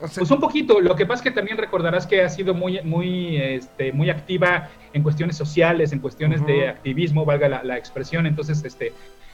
[0.00, 2.54] O sea, Pues un poquito, lo que pasa es que también recordarás que ha sido
[2.54, 7.76] muy, muy, este, muy activa en cuestiones sociales, en cuestiones de activismo, valga la, la
[7.76, 8.92] expresión, entonces, este,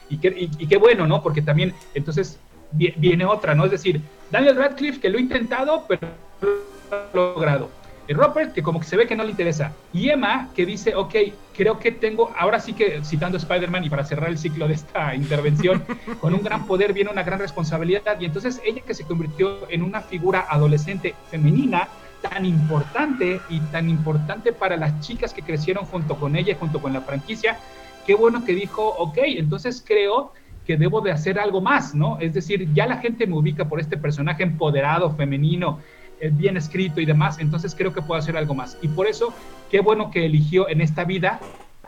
[0.09, 1.21] y, qué, y, y qué bueno, ¿no?
[1.21, 2.39] Porque también, entonces,
[2.75, 3.65] viene otra, ¿no?
[3.65, 4.01] Es decir,
[4.31, 6.07] Daniel Radcliffe, que lo ha intentado, pero
[6.41, 6.51] lo
[6.91, 7.69] ha logrado.
[8.07, 9.73] Y Robert, que como que se ve que no le interesa.
[9.91, 11.15] Y Emma, que dice, ok,
[11.55, 14.75] creo que tengo, ahora sí que citando a Spider-Man y para cerrar el ciclo de
[14.75, 15.83] esta intervención,
[16.19, 18.19] con un gran poder viene una gran responsabilidad.
[18.19, 21.87] Y entonces ella que se convirtió en una figura adolescente femenina
[22.21, 26.93] tan importante y tan importante para las chicas que crecieron junto con ella junto con
[26.93, 27.57] la franquicia,
[28.05, 30.31] qué bueno que dijo, ok, entonces creo
[30.65, 32.19] que debo de hacer algo más, ¿no?
[32.19, 35.79] Es decir, ya la gente me ubica por este personaje empoderado, femenino,
[36.19, 38.77] eh, bien escrito y demás, entonces creo que puedo hacer algo más.
[38.81, 39.33] Y por eso,
[39.69, 41.39] qué bueno que eligió en esta vida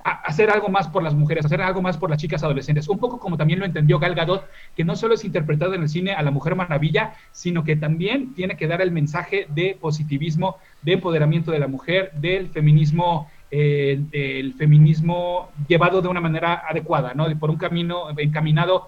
[0.03, 2.87] hacer algo más por las mujeres, hacer algo más por las chicas adolescentes.
[2.87, 5.89] Un poco como también lo entendió Gal Gadot, que no solo es interpretado en el
[5.89, 10.57] cine a la Mujer Maravilla, sino que también tiene que dar el mensaje de positivismo,
[10.81, 17.13] de empoderamiento de la mujer, del feminismo, eh, del feminismo llevado de una manera adecuada,
[17.13, 17.27] ¿no?
[17.39, 18.87] Por un camino encaminado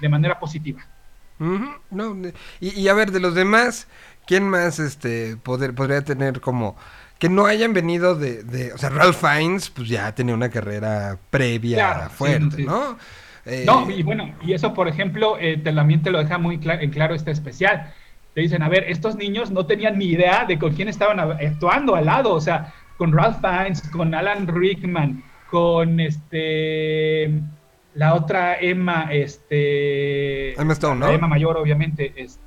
[0.00, 0.82] de manera positiva.
[1.90, 2.16] No,
[2.60, 3.86] y, y a ver, de los demás,
[4.26, 6.76] ¿quién más este poder, podría tener como
[7.18, 11.18] que no hayan venido de, de- o sea, Ralph Fiennes, pues ya tenía una carrera
[11.30, 12.64] previa Claro, fuerte, sí.
[12.64, 12.98] ¿no?
[13.46, 16.60] Eh, No, y bueno, y eso, por ejemplo, eh, te- también te lo deja muy
[16.62, 17.92] en claro este especial.
[18.34, 21.94] Te dicen, a ver, estos niños no tenían ni idea de con quién estaban actuando
[21.96, 27.32] al lado, o sea, con Ralph Fiennes, con Alan Rickman, con este
[27.94, 31.12] la otra Emma, este Emma Stone, la ¿no?
[31.12, 32.38] Emma mayor, obviamente, es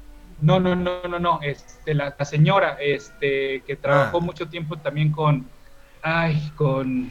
[0.41, 4.21] no, no, no, no, no, este la, la señora, este que trabajó Ah.
[4.21, 5.45] mucho tiempo también con
[6.03, 7.09] ay, con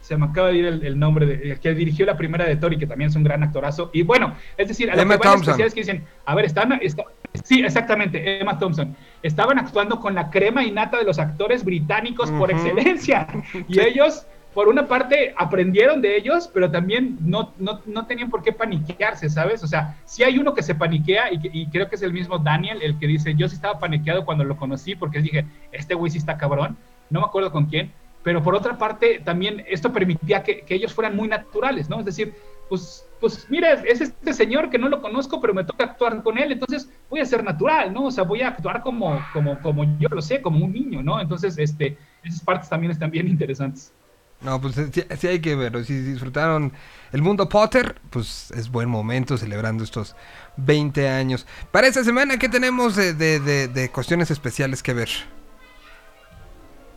[0.00, 2.56] se me acaba de ir el, el nombre de el que dirigió la primera de
[2.56, 3.90] Tori, que también es un gran actorazo.
[3.92, 7.04] Y bueno, es decir, a Emma que van especiales que dicen, a ver, están, está-
[7.44, 8.96] sí, exactamente, Emma Thompson.
[9.22, 13.26] Estaban actuando con la crema innata de los actores británicos por excelencia.
[13.68, 18.42] Y ellos, por una parte, aprendieron de ellos, pero también no, no, no tenían por
[18.42, 19.62] qué paniquearse, ¿sabes?
[19.62, 22.38] O sea, sí hay uno que se paniquea y, y creo que es el mismo
[22.38, 26.10] Daniel, el que dice, yo sí estaba paniqueado cuando lo conocí porque dije, este güey
[26.10, 26.76] sí está cabrón.
[27.10, 30.92] No me acuerdo con quién, pero por otra parte también esto permitía que, que ellos
[30.92, 31.98] fueran muy naturales, ¿no?
[32.00, 32.34] Es decir,
[32.68, 36.38] pues, pues mira, es este señor que no lo conozco, pero me toca actuar con
[36.38, 38.04] él, entonces voy a ser natural, ¿no?
[38.06, 41.20] O sea, voy a actuar como, como, como yo lo sé, como un niño, ¿no?
[41.20, 43.92] Entonces, este, esas partes también están bien interesantes.
[44.40, 45.82] No, pues eh, sí, hay que verlo.
[45.82, 46.72] Si disfrutaron
[47.12, 50.14] el mundo Potter, pues es buen momento celebrando estos
[50.56, 51.44] 20 años.
[51.72, 55.08] Para esta semana, ¿qué tenemos de, de- de cuestiones especiales que ver?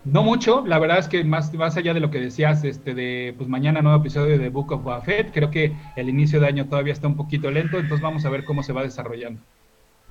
[0.04, 3.36] No mucho, la verdad es que más, más allá de lo que decías, este, de
[3.38, 6.66] pues mañana nuevo episodio de Book of Boba Fett, creo que el inicio de año
[6.68, 9.39] todavía está un poquito lento, entonces vamos a ver cómo se va desarrollando.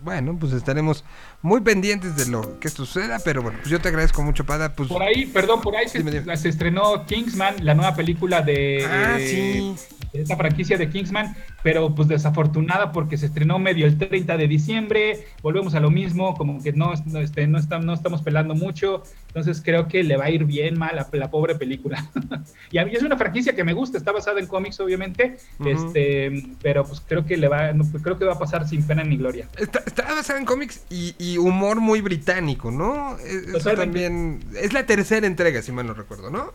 [0.03, 1.05] Bueno, pues estaremos
[1.43, 4.75] muy pendientes de lo que suceda, pero bueno, pues yo te agradezco mucho, Pada.
[4.75, 8.87] Pues, Por ahí, perdón, por ahí se, Dime, se estrenó Kingsman, la nueva película de,
[8.89, 9.75] Ah, de- sí.
[10.15, 14.49] de esta franquicia de Kingsman, pero pues desafortunada porque se estrenó medio el 30 de
[14.49, 18.55] diciembre, volvemos a lo mismo, como que no, no, este, no, está- no estamos pelando
[18.55, 22.09] mucho, entonces creo que le va a ir bien mal a la pobre película.
[22.71, 26.43] y a mí es una franquicia que me gusta, está basada en cómics obviamente, este,
[26.63, 29.17] pero pues creo que le va, no, creo que va a pasar sin pena ni
[29.17, 29.49] gloria.
[29.59, 33.19] Está, está basada en cómics y, y humor muy británico, ¿no?
[33.19, 33.85] E- Eso Totalmente.
[33.85, 34.41] también.
[34.61, 36.53] Es la tercera entrega, si mal no recuerdo, ¿no?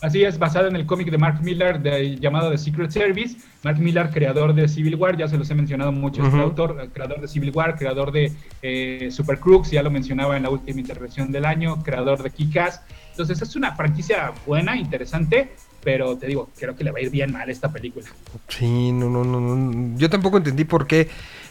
[0.00, 3.36] Así es, basada en el cómic de Mark Millar de- llamado The Secret Service.
[3.64, 6.44] Mark Millar, creador de Civil War, ya se los he mencionado mucho, este Ujú.
[6.44, 8.30] autor, eh, creador de Civil War, creador de
[8.62, 12.80] eh, Super Crooks, ya lo mencionaba en la última intervención del año, creador de Kick-Ass.
[13.10, 15.50] Entonces es una franquicia buena, interesante,
[15.82, 18.06] pero te digo, creo que le va a ir bien mal esta película.
[18.46, 19.98] Sí, no, no, no, no.
[19.98, 21.08] Yo tampoco entendí por qué.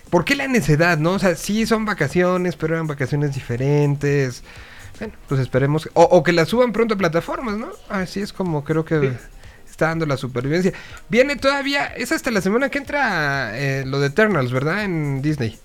[0.09, 1.11] ¿Por qué la necedad, no?
[1.13, 4.41] O sea, sí son vacaciones, pero eran vacaciones diferentes.
[4.99, 5.89] Bueno, pues esperemos.
[5.93, 7.69] O, o que la suban pronto a plataformas, ¿no?
[7.89, 9.09] Así es como creo que Sí.
[9.69, 10.73] está dando la supervivencia.
[11.09, 14.83] Viene todavía, es hasta la semana que entra eh, lo de Eternals, ¿verdad?
[14.83, 15.59] En Disney.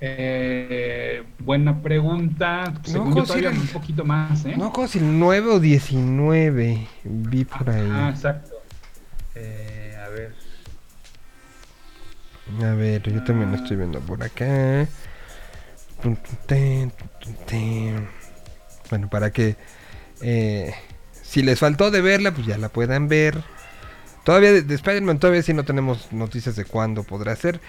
[0.00, 2.74] Eh, buena pregunta.
[2.84, 4.54] Según ¿cómo yo, todavía era- un poquito más, ¿eh?
[4.56, 7.88] No, como si el 9 o 19 vi por ahí.
[7.90, 8.50] Ah, exacto.
[9.34, 10.34] Eh, a ver.
[12.62, 14.86] A ver, yo también lo estoy viendo por acá.
[18.90, 19.56] Bueno, para que
[20.20, 20.74] eh,
[21.22, 23.42] si les faltó de verla, pues ya la puedan ver.
[24.24, 27.60] Todavía de, de Spider-Man, todavía sí no tenemos noticias de cuándo podrá ser.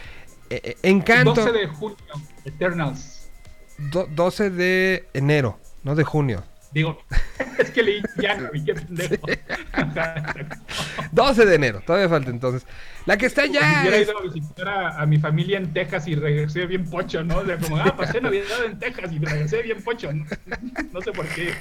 [0.50, 1.98] Eh, eh, Encanto, 12 de junio,
[2.46, 3.30] Eternals.
[3.78, 6.44] do- 12 de enero, no de junio.
[6.74, 7.02] Digo,
[7.60, 9.28] es que leí January, qué pendejo.
[11.12, 12.66] 12 de enero, todavía falta entonces.
[13.06, 13.80] La que está ya.
[13.82, 17.24] hubiera es- ido a visitar a, a mi familia en Texas y regresé bien pocho,
[17.24, 17.38] ¿no?
[17.38, 20.12] O sea, como, ah, pasé Navidad en Texas y regresé bien pocho.
[20.12, 20.26] No,
[20.92, 21.54] no sé por qué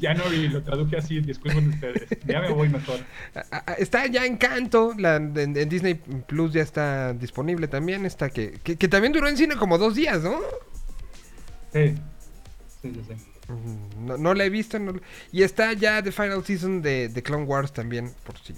[0.00, 2.06] January lo traduje así, disculpen ustedes.
[2.24, 3.00] Ya me voy mejor.
[3.78, 8.06] está ya Encanto, la, en, en Disney Plus ya está disponible también.
[8.32, 10.38] Que, que, que también duró en cine como dos días, ¿no?
[11.72, 11.94] Sí,
[12.82, 13.00] sí, sí.
[13.08, 13.16] sí.
[14.00, 14.78] No, no la he visto.
[15.32, 18.54] y está ya The Final Season de, de Clone Wars también, por si.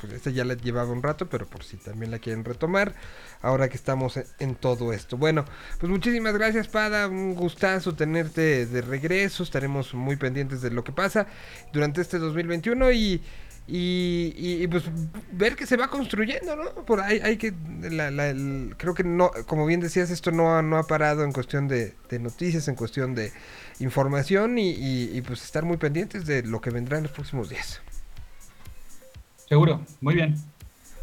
[0.00, 2.94] Pues esta ya la llevaba un rato, pero por si también la quieren retomar.
[3.42, 5.16] Ahora que estamos en, en todo esto.
[5.16, 5.44] Bueno,
[5.80, 7.08] pues muchísimas gracias, Pada.
[7.08, 9.42] Un gustazo tenerte de regreso.
[9.42, 11.26] Estaremos muy pendientes de lo que pasa
[11.72, 13.22] durante este 2021 y.
[13.70, 14.84] Y, y- y, pues
[15.32, 16.70] ver que se va construyendo, ¿no?
[16.86, 17.52] Por ahí hay que,
[17.82, 21.22] la- la- el- creo que no, como bien decías, esto no, ha- no ha parado
[21.22, 23.30] en cuestión de, de noticias, en cuestión de
[23.78, 27.50] información y, y- y, pues estar muy pendientes de lo que vendrá en los próximos
[27.50, 27.82] días.
[29.48, 30.36] Seguro, muy bien.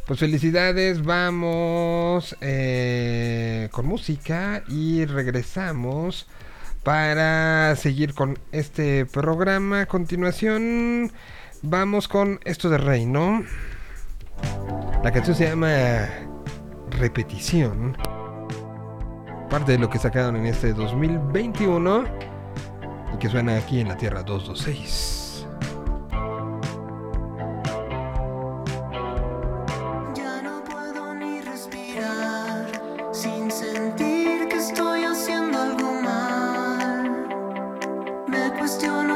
[0.08, 6.28] Pues felicidades, vamos eh, con música y regresamos
[6.84, 9.82] para seguir con este programa.
[9.82, 11.12] A continuación,
[11.66, 13.44] vamos con esto de Reino.
[15.04, 16.08] La canción se llama
[16.92, 17.98] Repetición.
[19.50, 22.04] Parte de lo que sacaron en este 2021
[23.14, 25.48] y que suena aquí en la Tierra 226.
[38.82, 39.15] Ya no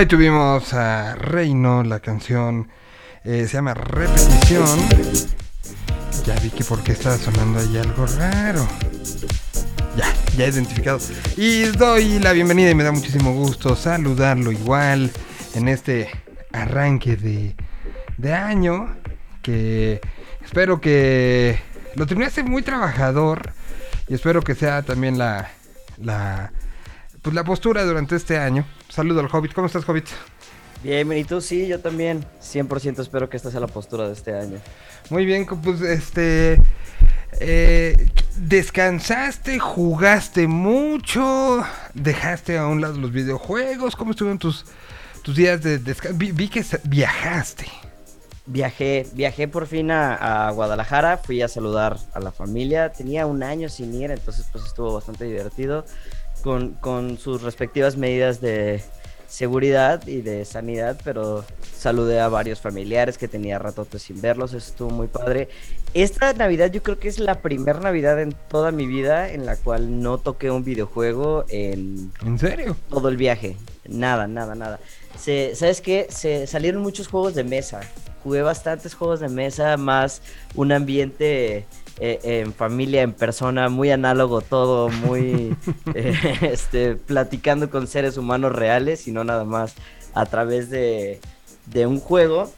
[0.00, 2.70] Ahí tuvimos a Reino, la canción
[3.22, 4.80] eh, se llama Repetición.
[6.24, 8.66] Ya vi que por qué estaba sonando ahí algo raro.
[9.98, 10.98] Ya, ya identificado.
[11.36, 15.10] Y doy la bienvenida y me da muchísimo gusto saludarlo igual
[15.54, 16.08] en este
[16.50, 17.54] arranque de,
[18.16, 18.96] de año.
[19.42, 20.00] Que
[20.42, 21.60] espero que
[21.94, 23.52] lo terminaste muy trabajador.
[24.08, 25.50] Y espero que sea también la,
[25.98, 26.54] la,
[27.20, 28.64] pues la postura durante este año.
[28.90, 29.54] Saludo al Hobbit.
[29.54, 30.08] ¿Cómo estás, Hobbit?
[30.82, 32.26] Bien, y tú sí, yo también.
[32.40, 34.64] 100% espero que esta sea la postura de este año.
[35.10, 36.64] Muy bien, pues este.
[37.40, 41.64] eh, descansaste, jugaste mucho,
[41.94, 43.96] dejaste a un lado los videojuegos.
[43.96, 44.66] ¿Cómo estuvieron tus,
[45.22, 46.18] tus días de descanso?
[46.18, 47.66] Vi, vi que viajaste.
[48.46, 52.92] Viajé, viajé por fin a, a Guadalajara, fui a saludar a la familia.
[52.92, 55.84] Tenía un año sin ir, entonces pues estuvo bastante divertido.
[56.42, 58.82] Con, con sus respectivas medidas de
[59.30, 61.44] seguridad y de sanidad, pero
[61.76, 65.48] saludé a varios familiares que tenía ratotes sin verlos, estuvo muy padre.
[65.94, 69.56] Esta Navidad yo creo que es la primera Navidad en toda mi vida en la
[69.56, 72.76] cual no toqué un videojuego en ¿En serio?
[72.88, 73.56] todo el viaje.
[73.88, 74.80] Nada, nada, nada.
[75.18, 76.08] Se, ¿Sabes qué?
[76.10, 77.80] Se salieron muchos juegos de mesa.
[78.24, 80.22] Jugué bastantes juegos de mesa, más
[80.54, 81.66] un ambiente
[82.02, 85.54] eh, en familia, en persona, muy análogo todo, muy
[85.94, 89.74] eh, este, platicando con seres humanos reales y no nada más
[90.14, 91.20] a través de,
[91.66, 92.50] de un juego.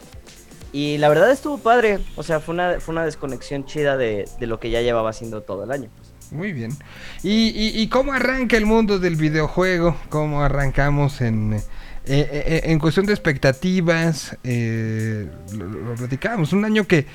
[0.71, 4.47] Y la verdad estuvo padre, o sea, fue una, fue una desconexión chida de, de
[4.47, 5.89] lo que ya llevaba haciendo todo el año.
[5.95, 6.31] pues.
[6.31, 6.71] Muy bien.
[7.21, 9.97] ¿Y, y, y cómo arranca el mundo del videojuego?
[10.07, 11.61] ¿Cómo arrancamos en,
[12.05, 14.37] eh, en cuestión de expectativas?
[14.43, 16.53] Eh, lo, lo platicábamos.
[16.53, 17.05] Un año que,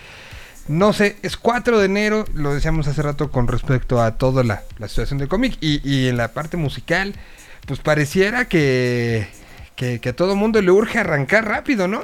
[0.68, 4.62] no sé, es 4 de enero, lo decíamos hace rato con respecto a toda la,
[4.78, 5.56] la situación del cómic.
[5.60, 7.14] Y, y en la parte musical,
[7.66, 9.28] pues pareciera que,
[9.76, 12.02] que, a todo mundo le urge arrancar rápido, ¿no?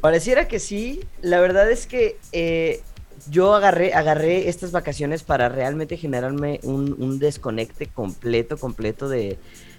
[0.00, 1.00] Pareciera que sí.
[1.22, 2.82] La verdad es que eh,
[3.30, 9.38] yo agarré, agarré estas vacaciones para realmente generarme un, un desconecte completo, completo de,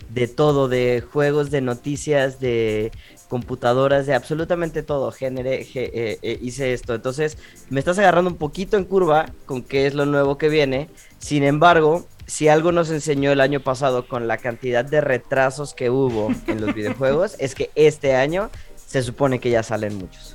[0.10, 2.91] de todo, de juegos, de noticias, de
[3.27, 5.11] computadoras, de absolutamente todo.
[5.11, 6.94] Generé, ge- eh, eh, hice esto.
[6.94, 7.38] Entonces,
[7.69, 10.90] me estás agarrando un poquito en curva con qué es lo nuevo que viene.
[11.18, 15.90] Sin embargo, si algo nos enseñó el año pasado con la cantidad de retrasos que
[15.90, 18.49] hubo en los videojuegos, es que este año
[18.88, 20.34] se supone que ya salen muchos.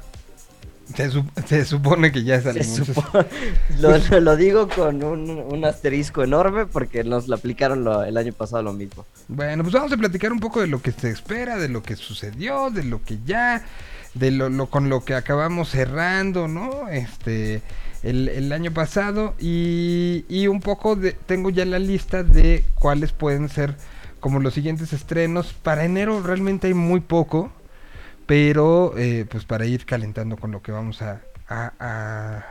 [0.95, 3.27] Se, sup- se supone que ya supo-
[3.79, 8.17] lo, lo- lo digo con un, un asterisco enorme porque nos lo aplicaron lo- el
[8.17, 9.07] año pasado lo mismo.
[9.29, 11.97] Bueno, pues vamos a platicar un poco de lo que se espera, de lo que
[11.97, 13.65] sucedió, de lo que ya,
[14.15, 16.89] de lo, lo- con lo que acabamos cerrando, ¿no?
[16.89, 17.63] Este,
[18.03, 23.13] el, el año pasado y, y un poco de, tengo ya la lista de cuáles
[23.13, 23.77] pueden ser
[24.19, 25.55] como los siguientes estrenos.
[25.63, 27.53] Para enero realmente hay muy poco,
[28.31, 32.45] pero eh, pues para ir calentando con lo que vamos a, a, a-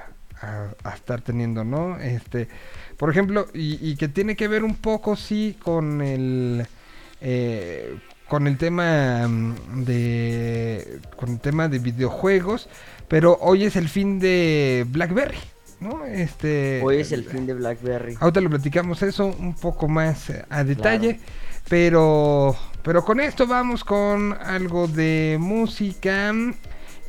[0.84, 1.98] a- estar teniendo, ¿no?
[1.98, 2.50] Este,
[2.98, 6.68] por ejemplo, y, y que tiene que ver un poco, sí, con el
[7.22, 7.98] eh,
[8.28, 12.68] con el tema mm, de con el tema de videojuegos,
[13.08, 15.38] pero hoy es el fin de BlackBerry,
[15.80, 16.04] ¿no?
[16.06, 18.18] Este Hoy es el fin de BlackBerry.
[18.20, 21.22] Ahorita lo platicamos eso un poco más eh, a detalle,
[21.70, 22.54] pero
[22.84, 26.34] pero con esto vamos con algo de música.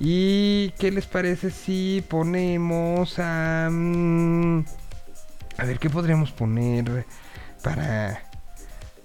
[0.02, 3.68] ¿Y qué les parece si ponemos a...
[3.70, 4.64] mm,
[5.58, 7.04] a ver, ¿qué podríamos poner
[7.62, 8.22] para...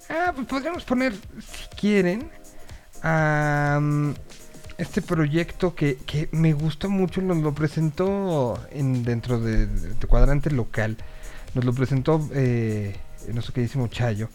[0.10, 2.30] Ah, pues podríamos poner, si quieren,
[3.04, 4.12] a mm,
[4.78, 10.50] este proyecto que, que me gustó mucho, nos lo presentó en, dentro de, de Cuadrante
[10.52, 10.98] Local,
[11.56, 12.96] nos lo presentó eh,
[13.34, 14.30] nuestro queridísimo Chayo,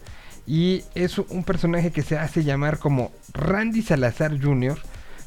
[0.47, 4.77] y es un personaje que se hace llamar como Randy Salazar Jr.,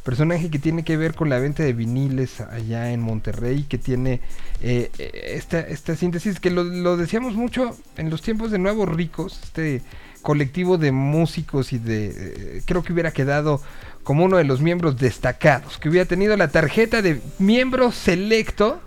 [0.03, 4.21] personaje que tiene que ver con la venta de viniles allá en Monterrey, que tiene
[4.61, 9.41] eh, esta, esta síntesis, que lo, lo decíamos mucho en los tiempos de Nuevos Ricos,
[9.43, 9.81] este
[10.21, 12.13] colectivo de músicos y de...
[12.17, 13.63] eh, creo que hubiera quedado
[14.03, 18.83] como uno de los miembros destacados, que hubiera tenido la tarjeta de miembro selecto,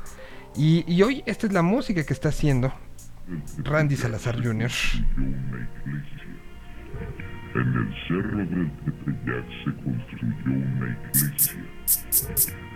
[0.55, 2.73] y, y hoy esta es la música que está haciendo
[3.57, 4.71] Randy Salazar Jr.
[7.57, 11.57] En el cerro del Tepeyac se construyó una iglesia.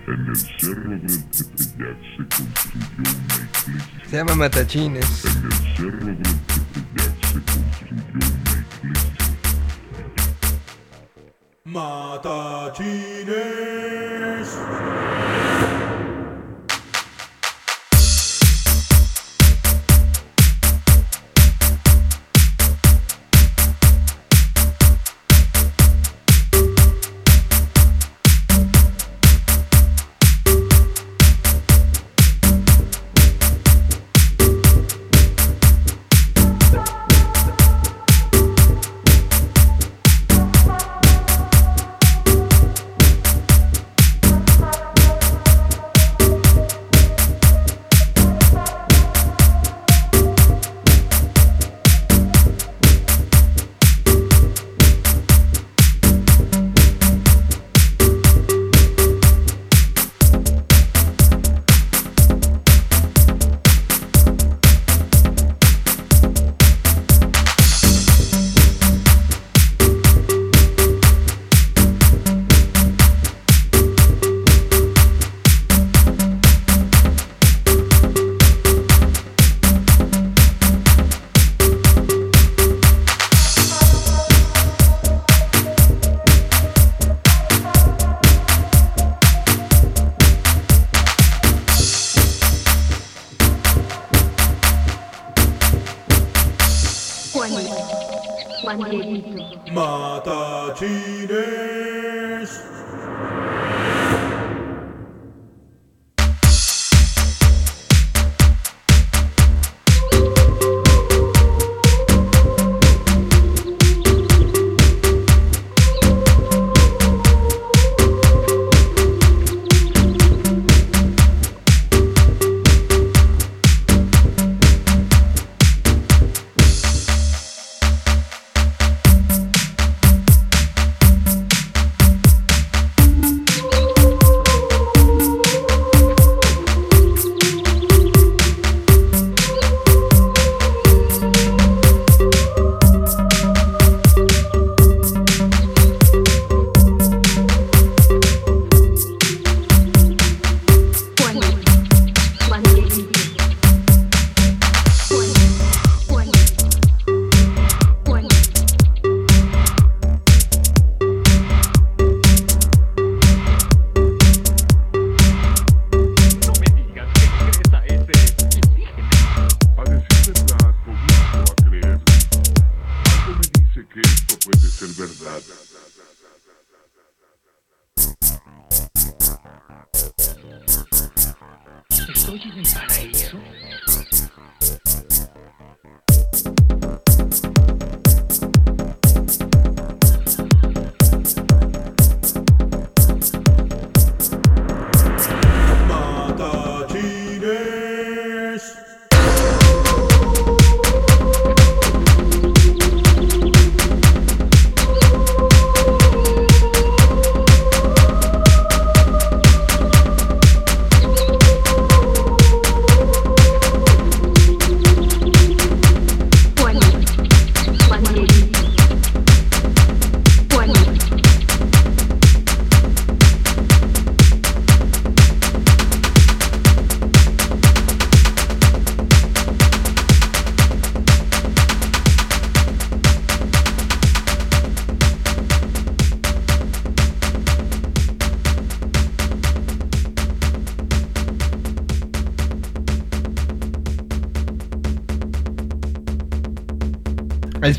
[0.07, 4.09] En el cerro del Tepeyac se construyó una iglesia.
[4.09, 5.25] Se llama Matachines.
[5.25, 9.21] En el cerro del Tepeyac se construyó una iglesia.
[11.63, 12.89] Matachines.
[14.55, 15.30] Matachines.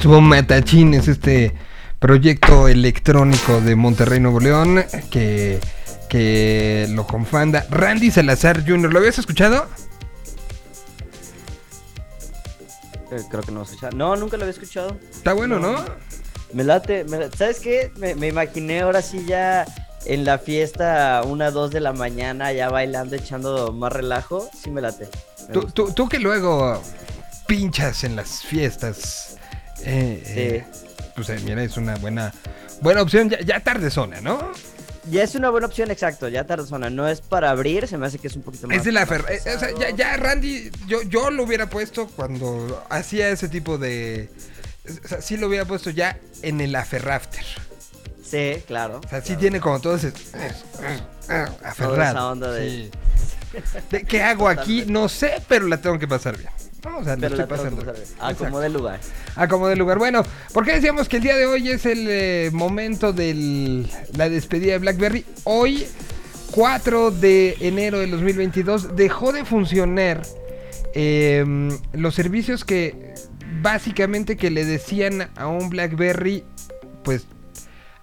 [0.03, 1.55] Estuvo Matachines, este
[2.01, 5.61] proyecto electrónico de Monterrey, Nuevo León, que,
[6.09, 8.93] que lo confanda Randy Salazar Jr.
[8.93, 9.69] ¿Lo habías escuchado?
[13.13, 13.97] Eh, Creo que no lo he escuchado.
[13.97, 14.97] No, nunca lo había escuchado.
[15.13, 15.77] Está bueno, ¿no?
[16.53, 17.31] Me late, me.
[17.31, 17.93] ¿sabes qué?
[17.97, 19.65] Me, me imaginé ahora sí ya
[20.05, 24.51] en la fiesta, una, dos de la mañana, ya bailando, echando más relajo.
[24.61, 25.09] Sí me late.
[25.47, 26.83] Me Tú, tú- tú que luego
[27.47, 29.32] pinchas en las fiestas.
[29.85, 30.65] Eh, eh,
[31.15, 32.33] pues eh, mira, es una buena
[32.81, 33.29] buena opción.
[33.31, 34.53] Ya, ya tardezona, ¿no?
[35.11, 36.29] Ya es una buena opción, exacto.
[36.29, 36.89] Ya tardezona.
[36.89, 38.77] No es para abrir, se me hace que es un poquito más.
[38.77, 42.07] Es de la más eh, o sea, ya, ya Randy, yo, yo lo hubiera puesto
[42.07, 44.29] cuando hacía ese tipo de.
[45.05, 47.45] O sea, sí lo hubiera puesto ya en el Aferrafter.
[48.25, 49.01] Sí, claro.
[49.05, 50.13] O sea, sí tiene como todo ese.
[51.65, 52.03] Aferrado.
[52.03, 52.91] esa onda de- sí.
[53.91, 54.85] De ¿Qué hago aquí?
[54.87, 56.51] No sé, pero la tengo que pasar bien.
[56.83, 57.95] Estoy tengo que pasando.
[58.19, 59.01] Acomode el lugar.
[59.37, 59.99] Acomode el lugar.
[59.99, 63.87] Bueno, ¿por qué decíamos que el día de hoy es el eh, momento de
[64.17, 65.25] la despedida de BlackBerry?
[65.45, 65.87] Hoy,
[66.51, 70.23] 4 de enero de 2022, dejó de funcionar
[70.95, 71.45] eh,
[71.93, 73.15] los servicios que
[73.61, 76.43] básicamente que le decían a un BlackBerry,
[77.05, 77.27] pues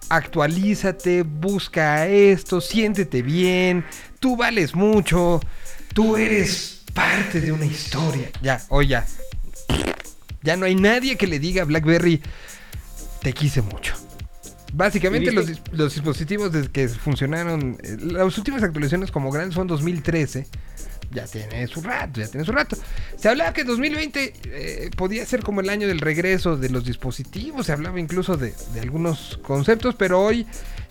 [0.08, 3.84] actualízate, busca esto, siéntete bien,
[4.20, 5.40] tú vales mucho,
[5.92, 8.30] tú eres parte de una historia.
[8.42, 9.06] Ya, hoy ya.
[10.42, 12.22] Ya no hay nadie que le diga a BlackBerry,
[13.22, 13.94] te quise mucho.
[14.72, 20.46] Básicamente ¿Y los, los dispositivos que funcionaron, eh, las últimas actualizaciones como grandes son 2013,
[21.10, 22.76] ya tiene su rato, ya tiene su rato.
[23.16, 27.66] Se hablaba que 2020 eh, podía ser como el año del regreso de los dispositivos,
[27.66, 30.46] se hablaba incluso de, de algunos conceptos, pero hoy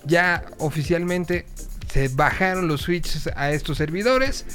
[0.06, 1.46] ya oficialmente
[1.92, 4.46] se bajaron los switches a estos servidores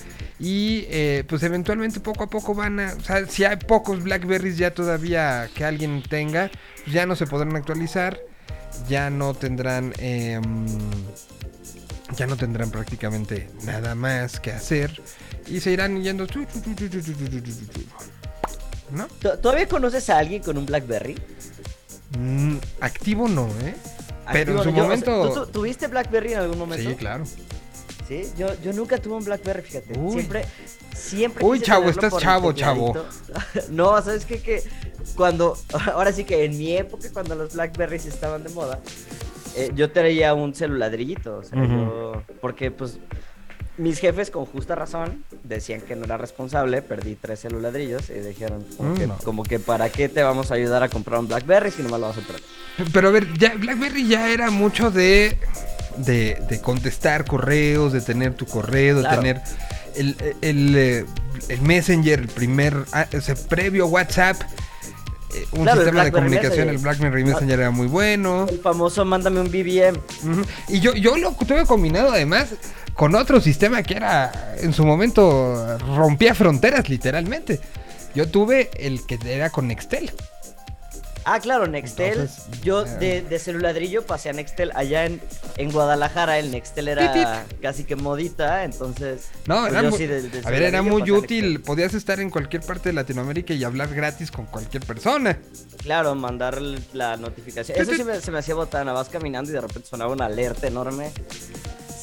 [0.46, 0.86] y
[1.22, 2.92] pues eventualmente poco a poco van a...
[2.94, 6.50] O sea, si hay pocos Blackberries ya todavía que alguien tenga,
[6.86, 8.20] ya no se podrán actualizar,
[8.86, 9.94] ya no tendrán...
[12.16, 15.02] Ya no tendrán prácticamente nada más que hacer
[15.48, 16.26] y se irán yendo...
[18.92, 19.06] ¿No?
[19.06, 21.16] ¿Todavía conoces a alguien con un Blackberry?
[22.80, 23.74] Activo no, ¿eh?
[24.32, 25.46] Pero en su momento...
[25.46, 26.88] ¿Tuviste Blackberry en algún momento?
[26.88, 27.24] Sí, claro.
[28.08, 29.98] Sí, yo, yo nunca tuve un Blackberry, fíjate.
[29.98, 30.12] Uy.
[30.12, 30.44] Siempre,
[30.94, 31.44] siempre.
[31.44, 32.94] Uy, chavo, estás chavo, chavo.
[33.70, 34.40] no, ¿sabes qué?
[34.40, 34.62] Que
[35.16, 35.56] cuando,
[35.94, 38.78] ahora sí que en mi época, cuando los Blackberries estaban de moda,
[39.56, 42.98] eh, yo traía un celuladrillito, o sea, yo- porque pues
[43.76, 48.64] mis jefes con justa razón decían que no era responsable, perdí tres celuladrillos y dijeron
[48.76, 49.16] como, Mm, que, no.
[49.24, 52.06] como que para qué te vamos a ayudar a comprar un Blackberry si nomás lo
[52.08, 52.42] vas a perder.
[52.92, 55.38] Pero a ver, ya BlackBerry ya era mucho de,
[55.96, 59.40] de, de contestar correos, de tener tu correo, de tener
[59.96, 61.04] el, el, eh,
[61.48, 64.40] el Messenger, el primer, ah, o sea, previo WhatsApp,
[65.34, 66.74] eh, un Claro, sistema de comunicación, Messenger.
[66.74, 68.46] el BlackBerry Messenger era muy bueno.
[68.48, 69.98] El famoso mándame un BBM.
[70.68, 72.48] Y yo, yo lo tuve combinado además
[72.94, 77.60] con otro sistema que era, en su momento, rompía fronteras literalmente.
[78.14, 80.12] Yo tuve el que era con Nextel.
[81.26, 82.12] Ah, claro, Nextel.
[82.20, 82.90] Entonces, yo eh.
[83.00, 84.70] de, de celuladrillo pasé a Nextel.
[84.74, 85.20] Allá en,
[85.56, 89.28] en Guadalajara el Nextel era casi que modita, entonces...
[89.46, 91.60] No, pues era yo muy, sí de- de a ver, era muy útil.
[91.62, 95.38] Podías estar en cualquier parte de Latinoamérica y hablar gratis con cualquier persona.
[95.78, 96.60] Claro, mandar
[96.92, 97.78] la notificación.
[97.80, 98.92] Eso sí me, se me hacía botana.
[98.92, 101.10] Vas caminando y de repente sonaba una alerta enorme.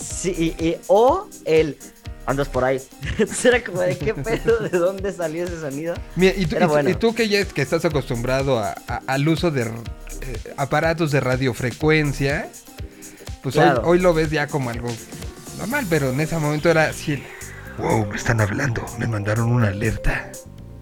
[0.04, 1.78] Sí, y, y- o el...
[2.26, 2.80] Andas por ahí.
[3.18, 5.96] Entonces era como de qué pedo, de dónde salió ese sonido.
[6.16, 6.90] Mira, y, tú, Era y tú- bueno.
[6.90, 9.68] y tú que ya es que estás acostumbrado a- a- al uso de eh,
[10.58, 12.50] aparatos de radiofrecuencia,
[13.42, 13.82] pues hoy- Claro.
[13.86, 14.90] hoy, lo ves ya como algo
[15.58, 17.24] normal, pero en ese momento era así.
[17.78, 20.32] Wow, me están hablando, me mandaron una alerta.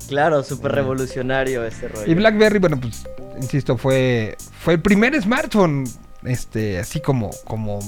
[0.10, 2.11] Claro, súper revolucionario ese rollo.
[2.11, 3.03] Y BlackBerry, bueno, pues,
[3.40, 5.86] insisto, fue, fue el primer smartphone,
[6.24, 7.80] este, así como, como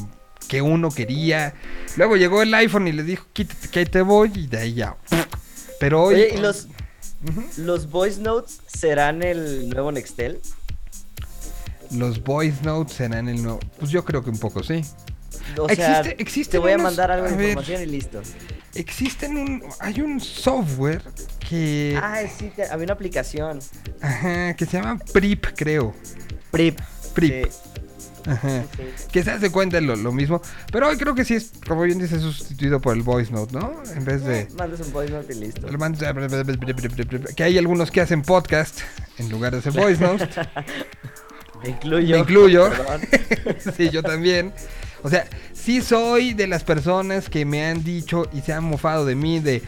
[0.51, 1.53] que uno quería.
[1.95, 4.73] Luego llegó el iPhone y le dijo, quítate que ahí te voy, y de ahí
[4.73, 4.97] ya.
[5.79, 6.15] Pero hoy...
[6.15, 6.67] Oye, ¿y los,
[7.55, 10.41] los voice notes serán el nuevo Nextel?
[11.91, 13.61] Los voice notes serán el nuevo...
[13.79, 14.83] Pues yo creo que un poco, sí.
[15.57, 17.49] O sea, Existe- existen te voy a mandar algo de ver.
[17.51, 18.21] información y listo.
[18.75, 19.63] Existen un...
[19.79, 21.01] Hay un software
[21.49, 21.97] que...
[22.03, 23.59] Ah, sí, había una aplicación.
[24.01, 25.95] Ajá, que se llama Prip, creo.
[26.51, 26.77] Prip.
[27.13, 27.45] Prip.
[27.49, 27.70] Sí,
[28.27, 28.63] Ajá.
[29.11, 30.41] Que se hace cuenta lo, lo mismo.
[30.71, 33.73] Pero hoy creo que sí es, como bien dice, sustituido por el voice note, ¿no?
[33.95, 34.47] En vez de...
[34.57, 35.67] Mandas un voice note y listo.
[35.77, 35.95] man-
[37.35, 38.79] Que hay algunos que hacen podcast
[39.17, 40.29] en lugar de hacer voice notes.
[41.63, 42.15] Me incluyo.
[42.15, 42.69] Me incluyo.
[43.77, 44.53] Sí, yo también.
[45.03, 49.05] O sea, sí soy de las personas que me han dicho y se han mofado
[49.05, 49.61] de mí de...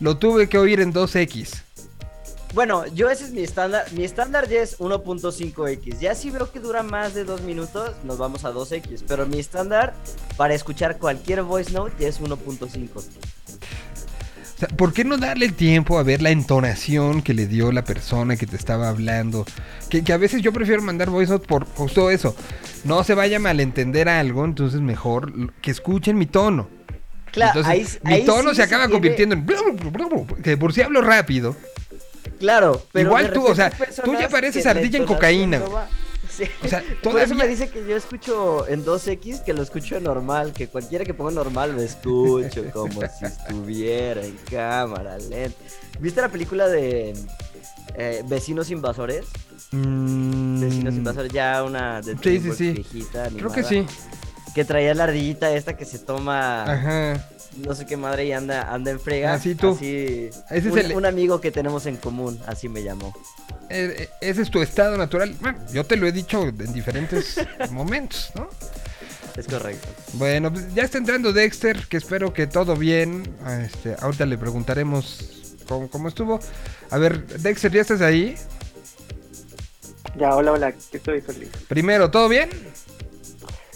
[0.00, 1.62] Lo tuve que oír en 2X.
[2.54, 3.84] Bueno, yo ese es mi estándar.
[3.92, 5.98] Mi estándar ya es 1.5x.
[6.00, 9.04] Ya si veo que dura más de 2 minutos, nos vamos a 2x.
[9.06, 9.94] Pero mi estándar
[10.36, 12.88] para escuchar cualquier voice note ya es 1.5.
[12.96, 13.02] O
[14.60, 17.84] sea, ¿por qué no darle el tiempo a ver la entonación que le dio la
[17.84, 19.44] persona que te estaba hablando?
[19.88, 22.34] Que, que a veces yo prefiero mandar voice note por justo eso.
[22.82, 26.68] No se vaya a malentender algo, entonces mejor que escuchen mi tono.
[27.30, 30.42] Claro, entonces, ahí, mi ahí tono sí se acaba tiene- convirtiendo en...
[30.42, 31.54] Que por si hablo rápido.
[32.38, 33.70] Claro, pero Igual tú, o sea,
[34.04, 35.88] tú ya pareces ardilla en cocaína, va.
[36.30, 36.44] Sí.
[36.62, 39.98] O sea, Por eso todavía- me dice que yo escucho en 2x que lo escucho
[39.98, 45.58] normal, que cualquiera que ponga normal lo escucho como si estuviera en cámara lenta.
[45.98, 47.14] ¿Viste la película de
[47.96, 49.24] eh, Vecinos Invasores?
[49.72, 52.70] Mm, Vecinos Invasores, ya una de Sí, sí, sí.
[52.72, 53.86] viejita, Creo que sí.
[54.54, 57.28] Que traía la ardillita esta que se toma Ajá.
[57.56, 59.34] No sé qué madre y anda, anda en frega.
[59.34, 59.72] Así tú.
[59.72, 63.14] Así, Ese es un, el- un amigo que tenemos en común, así me llamó.
[63.70, 65.34] Eh, eh, ese es tu estado natural.
[65.40, 67.36] Bueno, yo te lo he dicho en diferentes
[67.70, 68.48] momentos, ¿no?
[69.36, 69.86] Es correcto.
[70.14, 73.36] Bueno, pues ya está entrando Dexter, que espero que todo bien.
[73.44, 76.40] Ah, Este, ahorita le preguntaremos cómo, cómo estuvo.
[76.90, 78.36] A ver, Dexter, ¿ya estás ahí?
[80.16, 81.50] Ya, hola, hola, estoy feliz.
[81.68, 82.48] Primero, ¿todo bien?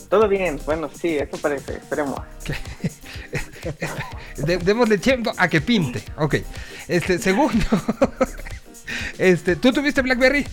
[0.08, 2.18] Todo bien, bueno, sí, eso parece, esperemos.
[4.36, 6.02] De- démosle tiempo a que pinte.
[6.16, 6.36] Ok.
[6.88, 7.64] Este, segundo.
[9.18, 10.46] este, ¿tú tuviste Blackberry?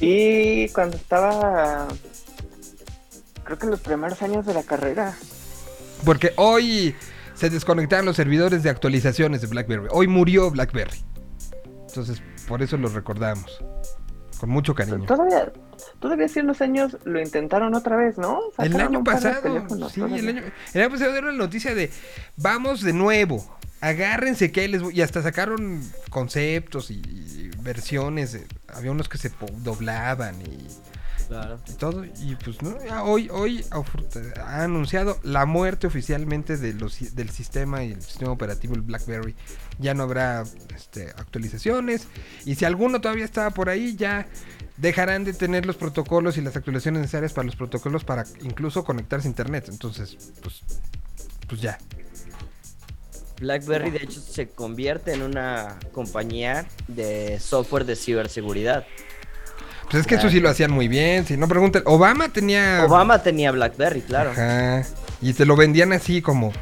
[0.00, 1.88] Y cuando estaba,
[3.44, 5.14] creo que en los primeros años de la carrera,
[6.04, 6.94] Porque hoy
[7.34, 9.88] se desconectaron los servidores de actualizaciones de BlackBerry.
[9.90, 11.02] Hoy murió BlackBerry.
[11.88, 13.58] Entonces, por eso lo recordamos.
[14.38, 15.04] Con mucho cariño.
[15.06, 15.52] todavía,
[16.00, 18.40] todavía hace unos años lo intentaron otra vez, ¿no?
[18.58, 20.42] El año pasado, sí, el año,
[20.74, 21.90] el año pasado era la noticia de
[22.36, 23.44] vamos de nuevo,
[23.80, 25.80] agárrense que ahí les voy", y hasta sacaron
[26.10, 30.66] conceptos y, y versiones, de- había unos que se doblaban y,
[31.28, 31.58] Claro.
[31.68, 33.64] y todo, y pues no, hoy, hoy
[34.44, 39.34] ha anunciado la muerte oficialmente de los, del sistema y el sistema operativo el BlackBerry,
[39.78, 40.44] ya no habrá
[40.74, 42.06] este, actualizaciones,
[42.44, 44.28] y si alguno todavía estaba por ahí, ya
[44.76, 49.26] dejarán de tener los protocolos y las actualizaciones necesarias para los protocolos para incluso conectarse
[49.28, 49.66] a internet.
[49.68, 50.62] Entonces, pues,
[51.48, 51.78] pues ya.
[53.40, 58.86] BlackBerry de hecho se convierte en una compañía de software de ciberseguridad.
[59.90, 61.24] Pues es que eso sí lo hacían muy bien.
[61.26, 62.84] Si no preguntan, Obama tenía.
[62.84, 64.30] Obama tenía BlackBerry, claro.
[64.30, 64.82] Ajá.
[65.20, 66.52] Y te lo vendían así como: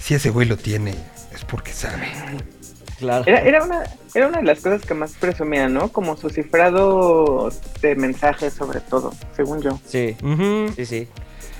[0.00, 0.94] si ese güey lo tiene,
[1.34, 2.08] es porque sabe.
[2.98, 3.24] Claro.
[3.26, 3.84] Era, era, una,
[4.14, 5.92] era una de las cosas que más presumía, ¿no?
[5.92, 7.50] Como su cifrado
[7.80, 9.78] de mensajes, sobre todo, según yo.
[9.86, 10.16] Sí,
[10.74, 11.08] sí, sí.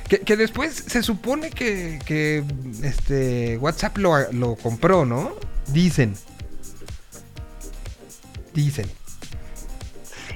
[0.08, 2.42] Que, que después se supone que, que
[2.82, 5.32] este WhatsApp lo, lo compró, ¿no?
[5.66, 6.14] Dicen.
[8.54, 8.86] Dicen.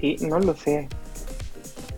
[0.03, 0.89] Sí, no lo sé.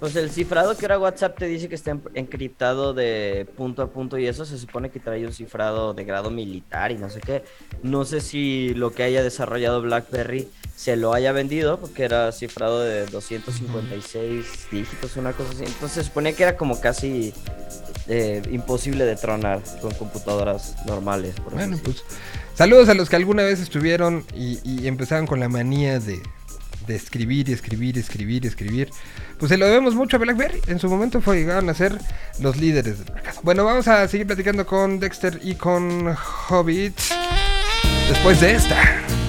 [0.01, 3.86] Pues el cifrado que era WhatsApp te dice que está en- encriptado de punto a
[3.90, 7.20] punto y eso se supone que trae un cifrado de grado militar y no sé
[7.20, 7.43] qué.
[7.82, 12.81] No sé si lo que haya desarrollado BlackBerry se lo haya vendido porque era cifrado
[12.81, 15.64] de 256 dígitos, una cosa así.
[15.64, 17.32] Entonces se suponía que era como casi
[18.09, 21.35] eh, imposible de tronar con computadoras normales.
[21.40, 22.02] por Bueno, pues
[22.55, 26.20] saludos a los que alguna vez estuvieron y, y empezaron con la manía de,
[26.86, 28.90] de escribir y escribir, escribir, escribir.
[29.39, 30.61] Pues se lo debemos mucho a BlackBerry.
[30.66, 31.98] En su momento fue, llegaron a ser
[32.40, 33.40] los líderes del mercado.
[33.43, 36.15] Bueno, vamos a seguir platicando con Dexter y con
[36.48, 36.98] Hobbit.
[38.09, 39.23] Después de esta.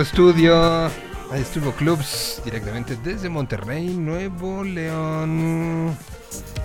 [0.00, 0.86] Estudio.
[1.30, 5.96] Ahí estuvo Clubs directamente desde Monterrey, Nuevo León.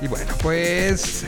[0.02, 1.26] Y bueno, pues.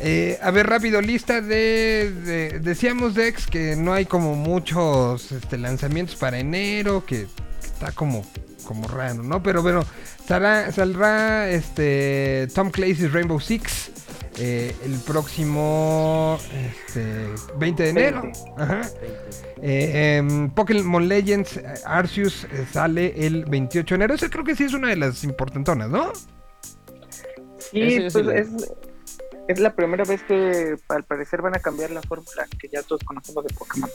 [0.00, 5.58] eh, a ver, rápido, lista de, de- Decíamos, Dex, que no hay como muchos este,
[5.58, 7.26] lanzamientos para enero, que,
[7.60, 8.24] que está como,
[8.64, 9.42] como raro, ¿no?
[9.42, 9.84] Pero bueno,
[10.26, 13.90] saldrá, saldrá este, Tom Clancy's Rainbow Six
[14.40, 16.38] eh, el próximo
[16.86, 17.26] este,
[17.58, 18.22] 20 de enero.
[18.22, 18.40] 20.
[18.58, 18.82] Ajá.
[19.62, 24.14] Eh, em, Pokémon Legends eh, Arceus eh, sale el 28 de enero.
[24.14, 26.12] Esa creo que sí es una de las importantonas, ¿no?
[27.58, 28.48] Sí, pues es,
[29.48, 33.02] es la primera vez que al parecer van a cambiar la fórmula que ya todos
[33.04, 33.90] conocemos de Pokémon.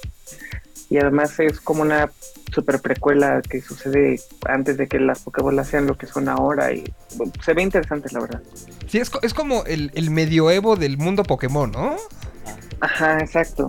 [0.90, 2.12] Y además es como una
[2.54, 6.84] super precuela que sucede antes de que las Pokébolas sean lo que son ahora y
[7.16, 8.42] bueno, se ve interesante la verdad.
[8.88, 11.96] Sí, es, co- es como el, el medioevo del mundo Pokémon, ¿no?
[12.80, 13.66] Ajá, exacto.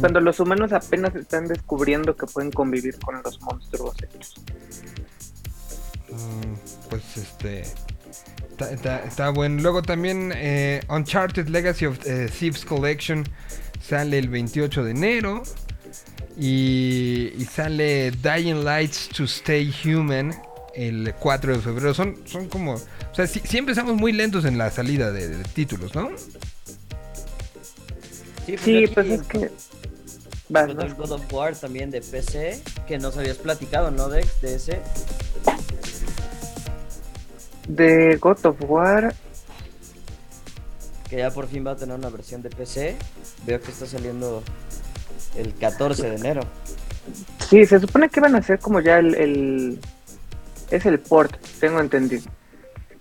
[0.00, 4.34] Cuando los humanos apenas están descubriendo que pueden convivir con los monstruos estos.
[6.10, 6.54] Mm,
[6.90, 7.60] pues este.
[8.50, 9.62] Está, está- está bueno.
[9.62, 13.24] Luego también eh, Uncharted Legacy of eh, Thieves Collection
[13.80, 15.42] sale el 28 de enero.
[16.40, 20.34] Y, y sale Dying Lights to Stay Human
[20.74, 21.94] el 4 de febrero.
[21.94, 22.74] Son, son como.
[22.74, 26.08] O sea, sí empezamos muy lentos en la salida de, de títulos, ¿no?
[28.46, 29.50] Sí, pues, Sí, aquí pues es que...
[30.54, 34.40] El God of War también de PC, que nos habías platicado, ¿no, Dex?
[34.40, 34.80] De ese.
[37.68, 39.14] De God of War,
[41.10, 42.96] Que ya por fin va a tener una versión de PC.
[43.46, 44.42] Veo que está saliendo
[45.36, 46.42] el 14 de enero.
[47.48, 49.80] sí, se supone que van a ser como ya el, el-
[50.70, 52.24] Es el port, tengo entendido.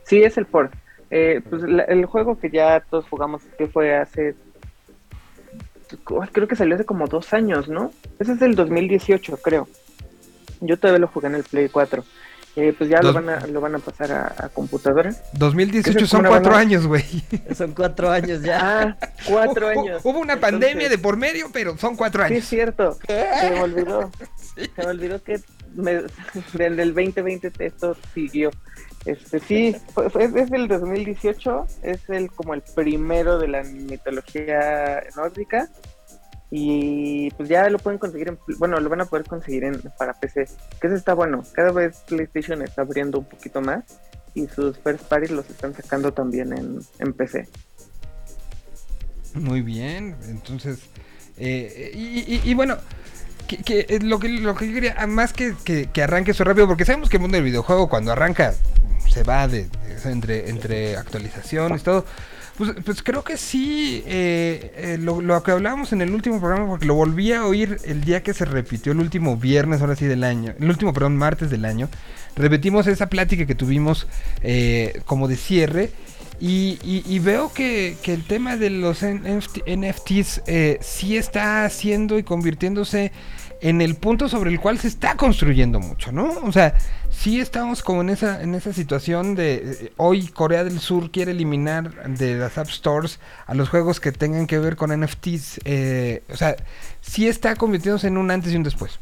[0.03, 0.73] Sí, es el port.
[1.09, 4.35] Eh, pues la- el juego que ya todos jugamos, que fue hace...
[6.31, 7.91] Creo que salió hace como dos años, ¿no?
[8.19, 9.67] Ese es del 2018, creo.
[10.61, 12.03] Yo todavía lo jugué en el Play 4.
[12.55, 15.13] Eh, pues ya Dos- lo, van a, lo van a pasar a, a computadora.
[15.33, 17.03] 2018 Esa es son cuatro buena- años, güey.
[17.55, 18.81] Son cuatro años ya.
[18.81, 18.97] Ah,
[19.27, 20.01] cuatro años.
[20.03, 22.43] Hubo una Entonces- pandemia de por medio, pero son cuatro Sí, años.
[22.43, 22.97] es cierto.
[23.07, 24.09] Se me olvidó.
[24.55, 25.39] Se me olvidó que
[25.75, 26.01] me,
[26.53, 28.49] desde el 2020 esto siguió.
[29.07, 33.63] Este sí, fue- fue- es desde el 2018, es el como el primero de la
[33.63, 35.69] mitología nórdica
[36.51, 40.13] y pues ya lo pueden conseguir en, bueno, lo van a poder conseguir en, para
[40.13, 40.47] PC,
[40.79, 41.43] que eso está bueno.
[41.53, 43.83] Cada vez PlayStation está abriendo un poquito más
[44.33, 47.47] y sus first parties los están sacando también en, en PC.
[49.33, 50.79] Muy bien, entonces,
[51.37, 52.77] eh, y, y- y bueno,
[53.47, 56.43] que, que, eh, lo que lo que yo quería, más que, que, que arranque eso
[56.43, 58.53] rápido, porque sabemos que el mundo del videojuego cuando arranca
[59.09, 62.05] se va de, de- entre, entre actualizaciones, todo.
[62.57, 66.67] Pues, pues creo que sí, eh, eh, lo, lo que hablábamos en el último programa,
[66.67, 70.05] porque lo volví a oír el día que se repitió el último viernes, ahora sí
[70.05, 71.87] del año, el último, perdón, martes del año,
[72.35, 74.07] repetimos esa plática que tuvimos
[74.41, 75.91] eh, como de cierre.
[76.39, 81.65] Y, y- y veo que, que el tema de los NFT NFTs eh, sí está
[81.65, 83.11] haciendo y convirtiéndose
[83.59, 86.29] en el punto sobre el cual se está construyendo mucho, ¿no?
[86.43, 86.75] O sea,
[87.09, 91.31] sí estamos como en esa, en esa situación de eh, hoy Corea del Sur quiere
[91.31, 95.61] eliminar de las App Stores a los juegos que tengan que ver con NFTs.
[95.65, 96.55] eh, o sea,
[97.01, 98.99] sí está convirtiéndose en un antes y un después.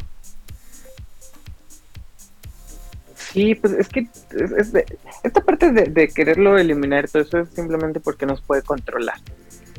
[3.35, 4.85] Sí, pues es que es- es de-
[5.23, 9.17] esta parte de, de quererlo eliminar, todo eso es simplemente porque nos puede controlar.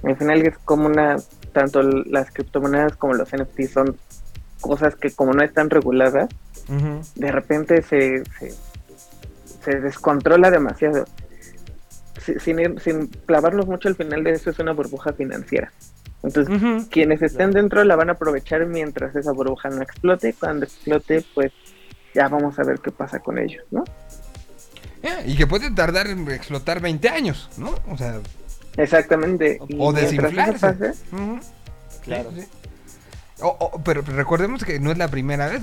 [0.04, 1.16] Al final es como una,
[1.52, 3.96] tanto las criptomonedas como los NFT son
[4.60, 6.28] cosas que como no están reguladas,
[7.14, 8.52] de repente se, se,
[9.64, 11.06] se descontrola demasiado.
[12.20, 15.72] Si- Sin, ir- sin clavarnos mucho al final de eso es una burbuja financiera.
[16.22, 16.60] Entonces,
[16.90, 20.34] quienes estén dentro la van a aprovechar mientras esa burbuja no explote.
[20.38, 21.52] Cuando explote, pues
[22.16, 23.84] ya vamos a ver qué pasa con ellos, ¿no?
[25.02, 27.74] Eh, y que puede tardar en explotar 20 años, ¿no?
[27.90, 28.18] O sea,
[28.76, 29.58] Exactamente.
[29.68, 30.58] Y o eso desinflarse.
[30.72, 30.92] pase.
[32.02, 32.30] Claro.
[32.34, 32.48] Sí, sí.
[33.42, 35.62] O- o- pero recordemos que no es la primera vez.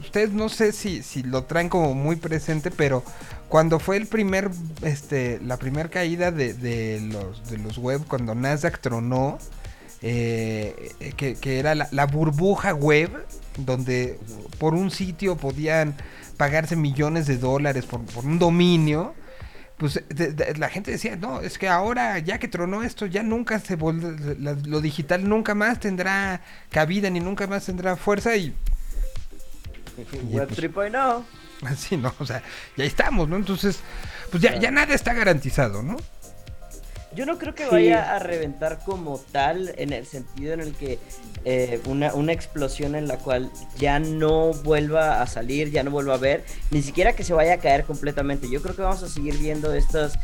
[0.00, 3.02] Ustedes no sé si, si lo traen como muy presente, pero
[3.48, 4.50] cuando fue el primer,
[4.82, 9.38] este, la primera caída de, de los de los web, cuando Nasdaq tronó,
[10.02, 13.10] eh, que, que era la, la burbuja web,
[13.56, 14.18] donde
[14.58, 15.94] por un sitio podían
[16.36, 19.14] pagarse millones de dólares por, por un dominio.
[19.76, 23.22] Pues de- de- la gente decía, no, es que ahora ya que tronó esto, ya
[23.22, 28.36] nunca se vol- la- lo digital nunca más tendrá cabida ni nunca más tendrá fuerza
[28.36, 28.54] y
[30.30, 31.24] Web pues- 3.0.
[31.66, 32.12] así, ¿no?
[32.18, 32.42] O sea,
[32.76, 33.36] ya estamos, ¿no?
[33.36, 33.80] Entonces,
[34.30, 35.96] pues ya, ya nada está garantizado, ¿no?
[37.14, 37.70] Yo no creo que Sí.
[37.72, 40.98] vaya a reventar como tal en el sentido en el que
[41.44, 46.14] eh, una, una explosión en la cual ya no vuelva a salir, ya no vuelva
[46.14, 48.48] a ver, ni siquiera que se vaya a caer completamente.
[48.50, 50.18] Yo creo que vamos a seguir viendo estas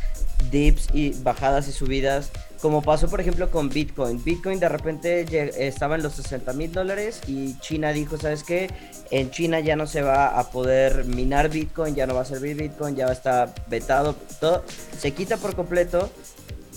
[0.51, 2.31] dips y bajadas y subidas,
[2.61, 4.23] como pasó por ejemplo con Bitcoin.
[4.23, 5.25] Bitcoin de repente
[5.67, 8.69] estaba en los 60 mil dólares y China dijo, ¿sabes qué?
[9.11, 12.55] En China ya no se va a poder minar Bitcoin, ya no va a servir
[12.55, 14.63] Bitcoin, ya estar vetado, todo
[14.97, 16.09] se quita por completo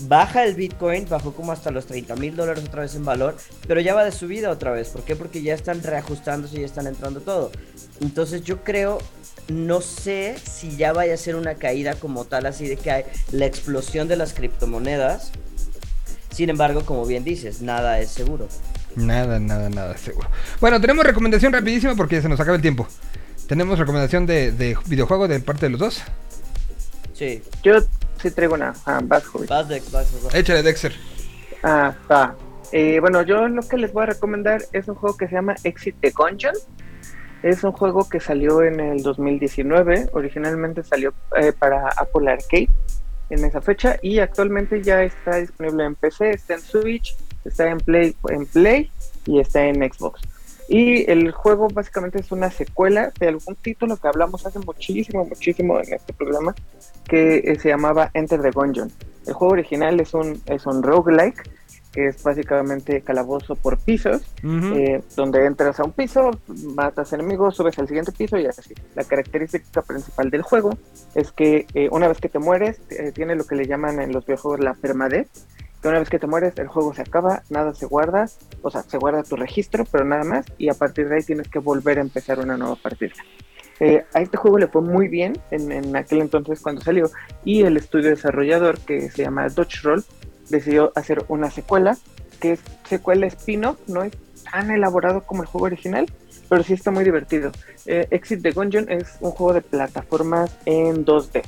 [0.01, 3.35] baja el Bitcoin, bajó como hasta los 30 mil dólares otra vez en valor,
[3.67, 4.89] pero ya va de subida otra vez.
[4.89, 5.15] ¿Por qué?
[5.15, 7.51] Porque ya están reajustándose y ya están entrando todo.
[7.99, 8.99] Entonces yo creo,
[9.47, 13.03] no sé si ya vaya a ser una caída como tal, así de que hay
[13.31, 15.31] la explosión de las criptomonedas.
[16.31, 18.47] Sin embargo, como bien dices, nada es seguro.
[18.95, 20.29] Nada, nada, nada seguro.
[20.59, 22.87] Bueno, tenemos recomendación rapidísima porque se nos acaba el tiempo.
[23.47, 26.01] Tenemos recomendación de, de videojuego de parte de los dos.
[27.13, 27.41] Sí.
[27.63, 27.81] Yo
[28.21, 28.73] sí traigo una.
[28.85, 29.47] Ah, vas, Javi.
[29.47, 30.35] Vas, Dex, vas, vas.
[30.35, 30.93] Échale, Dexter.
[31.63, 32.35] Ah, va.
[32.71, 35.55] Eh, bueno, yo lo que les voy a recomendar es un juego que se llama
[35.63, 36.55] Exit the Gungeon.
[37.43, 40.09] Es un juego que salió en el 2019.
[40.13, 42.69] Originalmente salió eh, para Apple Arcade
[43.29, 47.15] en esa fecha y actualmente ya está disponible en PC, está en Switch,
[47.45, 48.91] está en Play, en Play
[49.25, 50.21] y está en Xbox.
[50.73, 55.77] Y el juego básicamente es una secuela de algún título que hablamos hace muchísimo, muchísimo
[55.81, 56.55] en este programa,
[57.03, 58.89] que eh, se llamaba Enter the Gungeon.
[59.27, 61.43] El juego original es un, es un roguelike,
[61.91, 66.31] que es básicamente calabozo por pisos, eh, donde entras a un piso,
[66.73, 68.73] matas enemigos, subes al siguiente piso y así.
[68.95, 70.77] La característica principal del juego
[71.15, 74.13] es que eh, una vez que te mueres, eh, tiene lo que le llaman en
[74.13, 75.27] los videojuegos la permadez,
[75.81, 78.27] que una vez que te mueres el juego se acaba, nada se guarda,
[78.61, 81.47] o sea, se guarda tu registro, pero nada más, y a partir de ahí tienes
[81.47, 83.13] que volver a empezar una nueva partida.
[83.79, 87.09] Eh, a este juego le fue muy bien en, en aquel entonces cuando salió,
[87.43, 90.05] y el estudio desarrollador que se llama Dodge Roll
[90.49, 91.97] decidió hacer una secuela,
[92.39, 94.13] que es secuela spin-off, no es
[94.51, 96.05] tan elaborado como el juego original,
[96.47, 97.51] pero sí está muy divertido.
[97.85, 101.41] Eh, Exit the Gungeon es un juego de plataformas en 2D.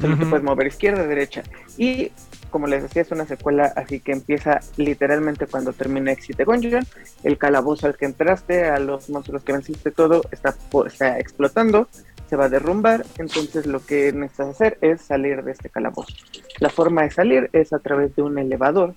[0.00, 1.42] Solo te puedes mover izquierda, derecha.
[1.76, 2.12] Y
[2.50, 6.86] como les decía, es una secuela, así que empieza literalmente cuando termina Exit the Gungeon.
[7.22, 10.54] El calabozo al que entraste, a los monstruos que venciste, todo está,
[10.86, 11.88] está explotando,
[12.28, 13.04] se va a derrumbar.
[13.18, 16.14] Entonces, lo que necesitas hacer es salir de este calabozo.
[16.60, 18.94] La forma de salir es a través de un elevador.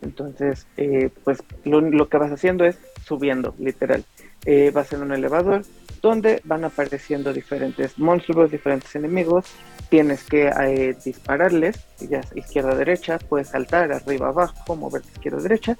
[0.00, 4.04] Entonces, eh, pues lo, lo que vas haciendo es subiendo, literal.
[4.44, 5.62] Eh, vas en un elevador
[6.02, 9.46] donde van apareciendo diferentes monstruos, diferentes enemigos.
[9.88, 15.76] Tienes que eh, dispararles, ya izquierda, derecha, puedes saltar arriba, abajo, moverte izquierda, derecha.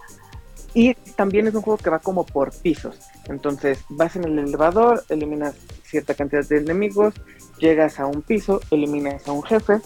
[0.75, 2.99] Y también es un juego que va como por pisos.
[3.29, 7.15] Entonces vas en el elevador, eliminas cierta cantidad de enemigos,
[7.59, 9.81] llegas a un piso, eliminas a un jefe,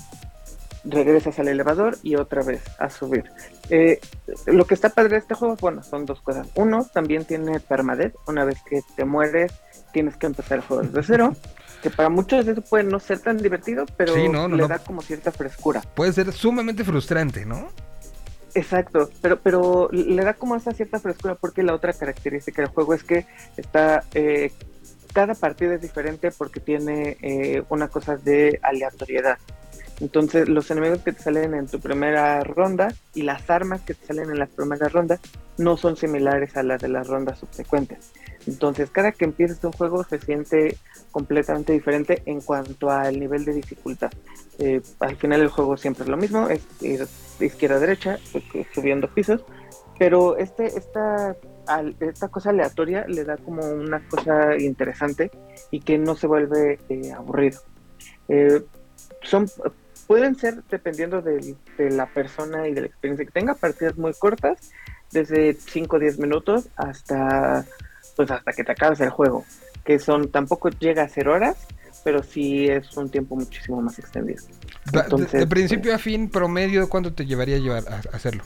[0.84, 3.24] regresas al elevador y otra vez a subir.
[3.70, 4.00] Eh,
[4.46, 6.48] lo que está padre de este juego, bueno, son dos cosas.
[6.54, 8.14] Uno, también tiene permadeath.
[8.26, 9.52] Una vez que te mueres,
[9.92, 11.34] tienes que empezar el juego desde cero.
[11.82, 14.68] Que para muchos eso puede no ser tan divertido, pero Sí, no, no, le no.
[14.68, 15.82] da como cierta frescura.
[15.94, 17.68] Puede ser sumamente frustrante, ¿no?
[18.54, 22.94] Exacto, pero, pero le da como esa cierta frescura porque la otra característica del juego
[22.94, 23.26] es que
[23.58, 24.50] está eh,
[25.12, 29.38] cada partida es diferente porque tiene eh, una cosa de aleatoriedad.
[30.00, 34.06] Entonces los enemigos que te salen en tu primera ronda y las armas que te
[34.06, 35.18] salen en la primera ronda
[35.58, 38.12] no son similares a las de las rondas subsecuentes.
[38.46, 40.76] Entonces cada que empiezas un juego se siente
[41.10, 44.10] completamente diferente en cuanto al nivel de dificultad.
[44.58, 47.06] Eh, al final el juego siempre es lo mismo, es ir
[47.38, 49.44] de izquierda a derecha, eh, subiendo pisos,
[49.98, 51.36] pero este, esta,
[52.00, 55.30] esta cosa aleatoria le da como una cosa interesante
[55.70, 57.60] y que no se vuelve eh, aburrido.
[58.28, 58.62] Eh,
[59.22, 59.46] son,
[60.06, 64.12] pueden ser, dependiendo del- de, la persona y de la experiencia que tenga, partidas muy
[64.14, 64.58] cortas,
[65.12, 67.64] desde 5 o 10 minutos hasta,
[68.16, 69.44] pues hasta que te acabes el juego,
[69.84, 71.56] que son, tampoco llega a ser horas,
[72.04, 74.42] pero sí es un tiempo muchísimo más extendido.
[74.92, 78.44] De- Entonces, de, principio a fin, promedio, ¿cuánto te llevaría a llevar a, a hacerlo?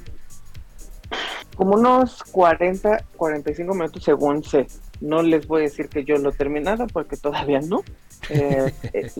[1.56, 4.66] como unos 40, 45 minutos según sé.
[5.00, 7.82] No les voy a decir que yo lo he terminado porque todavía no.
[8.28, 9.10] Eh, eh,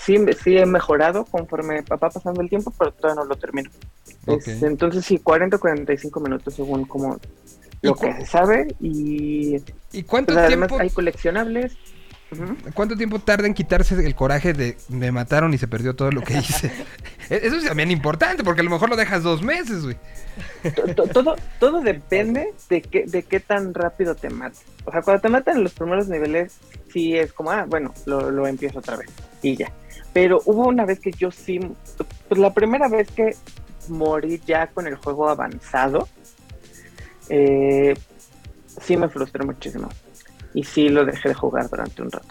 [0.00, 3.70] sí, sí he mejorado conforme va pasando el tiempo, pero todavía no lo termino.
[4.26, 7.18] Es- entonces sí, 40 o 45 minutos según como
[7.82, 9.56] lo ¿Y que se sabe y
[9.92, 11.72] ¿Y cuánto pues, además tiempo, hay coleccionables.
[12.74, 16.22] Cuánto tiempo tarda en quitarse el coraje de me mataron y se perdió todo lo
[16.22, 16.70] que hice?
[17.30, 19.96] E- Eso es también importante, porque a lo mejor lo dejas dos meses, güey.
[20.74, 24.60] To- to- todo, todo depende de qué, de qué tan rápido te maten.
[24.84, 26.58] O sea, cuando te matan en los primeros niveles,
[26.92, 29.08] sí es como, ah, bueno, lo, lo empiezo otra vez
[29.42, 29.70] y ya.
[30.12, 31.60] Pero hubo una vez que yo sí,
[32.28, 33.36] pues la primera vez que
[33.88, 36.08] morí ya con el juego avanzado,
[37.28, 37.94] eh,
[38.80, 39.88] sí me frustré muchísimo.
[40.52, 42.28] Y sí lo dejé de jugar durante un rato.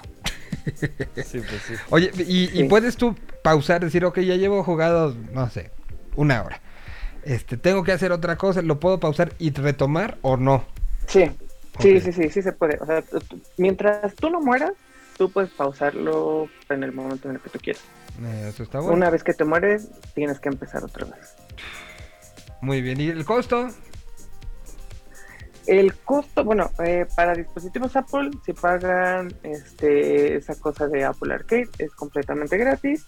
[0.75, 1.73] Sí, pues sí.
[1.89, 5.71] Oye, y, puedes tú pausar, decir, ok, ya llevo jugado, no sé,
[6.15, 6.61] una hora.
[7.23, 10.63] Este, tengo que hacer otra cosa, ¿lo puedo pausar y retomar o no?
[11.07, 11.29] Sí,
[11.79, 12.77] sí, sí, sí, sí se puede.
[12.79, 14.71] O sea, tú- tú- mientras tú no mueras,
[15.17, 17.81] tú puedes pausarlo en el momento en el que tú quieras.
[18.21, 18.93] Eh, Eso está bueno.
[18.95, 21.35] Una vez que te mueres, tienes que empezar otra vez.
[22.61, 23.69] Muy bien, ¿y el costo?
[25.69, 31.69] El costo, bueno, eh, para dispositivos Apple, si pagan este, esa cosa de Apple Arcade,
[31.77, 33.05] es completamente gratis.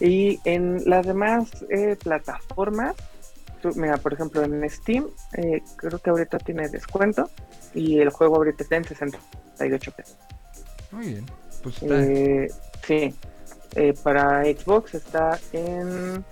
[0.00, 2.94] Y en las demás eh, plataformas,
[3.60, 5.06] tú- mira, por ejemplo, en Steam,
[5.36, 7.28] eh, creo que ahorita tiene descuento.
[7.74, 10.16] Y el juego ahorita está en 68 pesos.
[10.92, 11.26] Muy bien,
[11.62, 12.02] pues está.
[12.04, 12.48] Eh,
[12.86, 13.14] sí,
[13.74, 16.24] Eh, para Xbox está en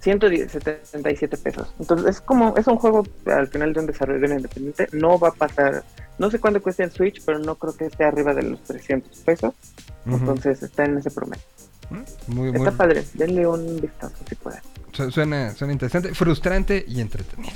[0.00, 1.74] 177 pesos.
[1.78, 4.88] Entonces es como, es un juego al final de un desarrollador independiente.
[4.92, 5.82] No va a pasar,
[6.18, 9.16] no sé cuánto cuesta en Switch, pero no creo que esté arriba de los 300
[9.20, 9.54] pesos.
[10.06, 11.42] Entonces está en ese promedio.
[11.90, 14.60] Muy, muy, Está padre, denle un vistazo si pueden.
[14.92, 17.54] Su- Suena, suena interesante, frustrante y entretenido.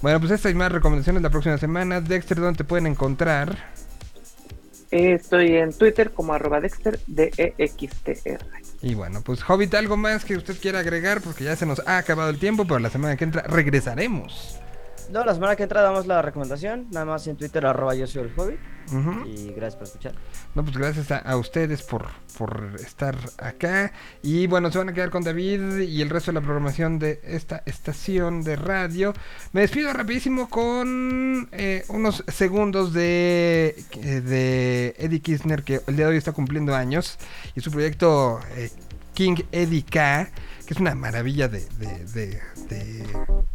[0.00, 2.00] Bueno, pues estas y más recomendaciones la próxima semana.
[2.00, 3.56] Dexter, ¿dónde te pueden encontrar?
[4.90, 8.38] Eh, Estoy en Twitter como arroba Dexter, D-E-X-T-R.
[8.82, 11.98] Y bueno, pues Hobbit, algo más que usted quiera agregar, porque ya se nos ha
[11.98, 14.61] acabado el tiempo, pero la semana que entra regresaremos.
[15.12, 16.86] No, la semana que entra damos la recomendación.
[16.90, 18.58] Nada más en Twitter, arroba yo soy el hobby.
[19.26, 20.14] Y gracias por escuchar.
[20.54, 22.06] No, pues gracias a, a ustedes por,
[22.38, 23.92] por estar acá.
[24.22, 27.20] Y bueno, se van a quedar con David y el resto de la programación de
[27.24, 29.12] esta estación de radio.
[29.52, 36.06] Me despido rapidísimo con eh, unos segundos de, eh, de Eddie Kirchner, que el día
[36.06, 37.18] de hoy está cumpliendo años.
[37.54, 38.70] Y su proyecto eh,
[39.14, 40.30] King Eddie K,
[40.66, 41.66] que es una maravilla de,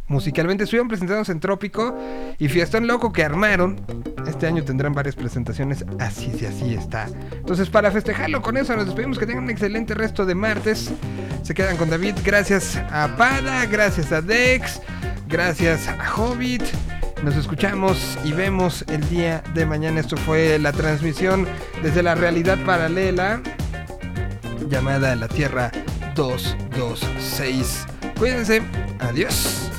[0.06, 0.64] musicalmente.
[0.64, 1.96] Estuvieron presentados en Trópico
[2.38, 3.80] y Fiestón Loco que armaron.
[4.26, 7.06] Este año tendrán varias presentaciones, así si así está.
[7.32, 9.18] Entonces, para festejarlo con eso, nos despedimos.
[9.18, 10.90] Que tengan un excelente resto de martes.
[11.42, 12.14] Se quedan con David.
[12.24, 14.80] Gracias a Pada, gracias a Dex,
[15.28, 16.62] gracias a Hobbit.
[17.22, 19.98] Nos escuchamos y vemos el día de mañana.
[19.98, 21.48] Esto fue la transmisión
[21.82, 23.40] desde la realidad paralela
[24.68, 25.70] llamada La Tierra
[26.14, 27.86] 226.
[28.18, 28.62] Cuídense.
[28.98, 29.77] Adiós.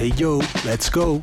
[0.00, 1.22] Hey yo, let's go.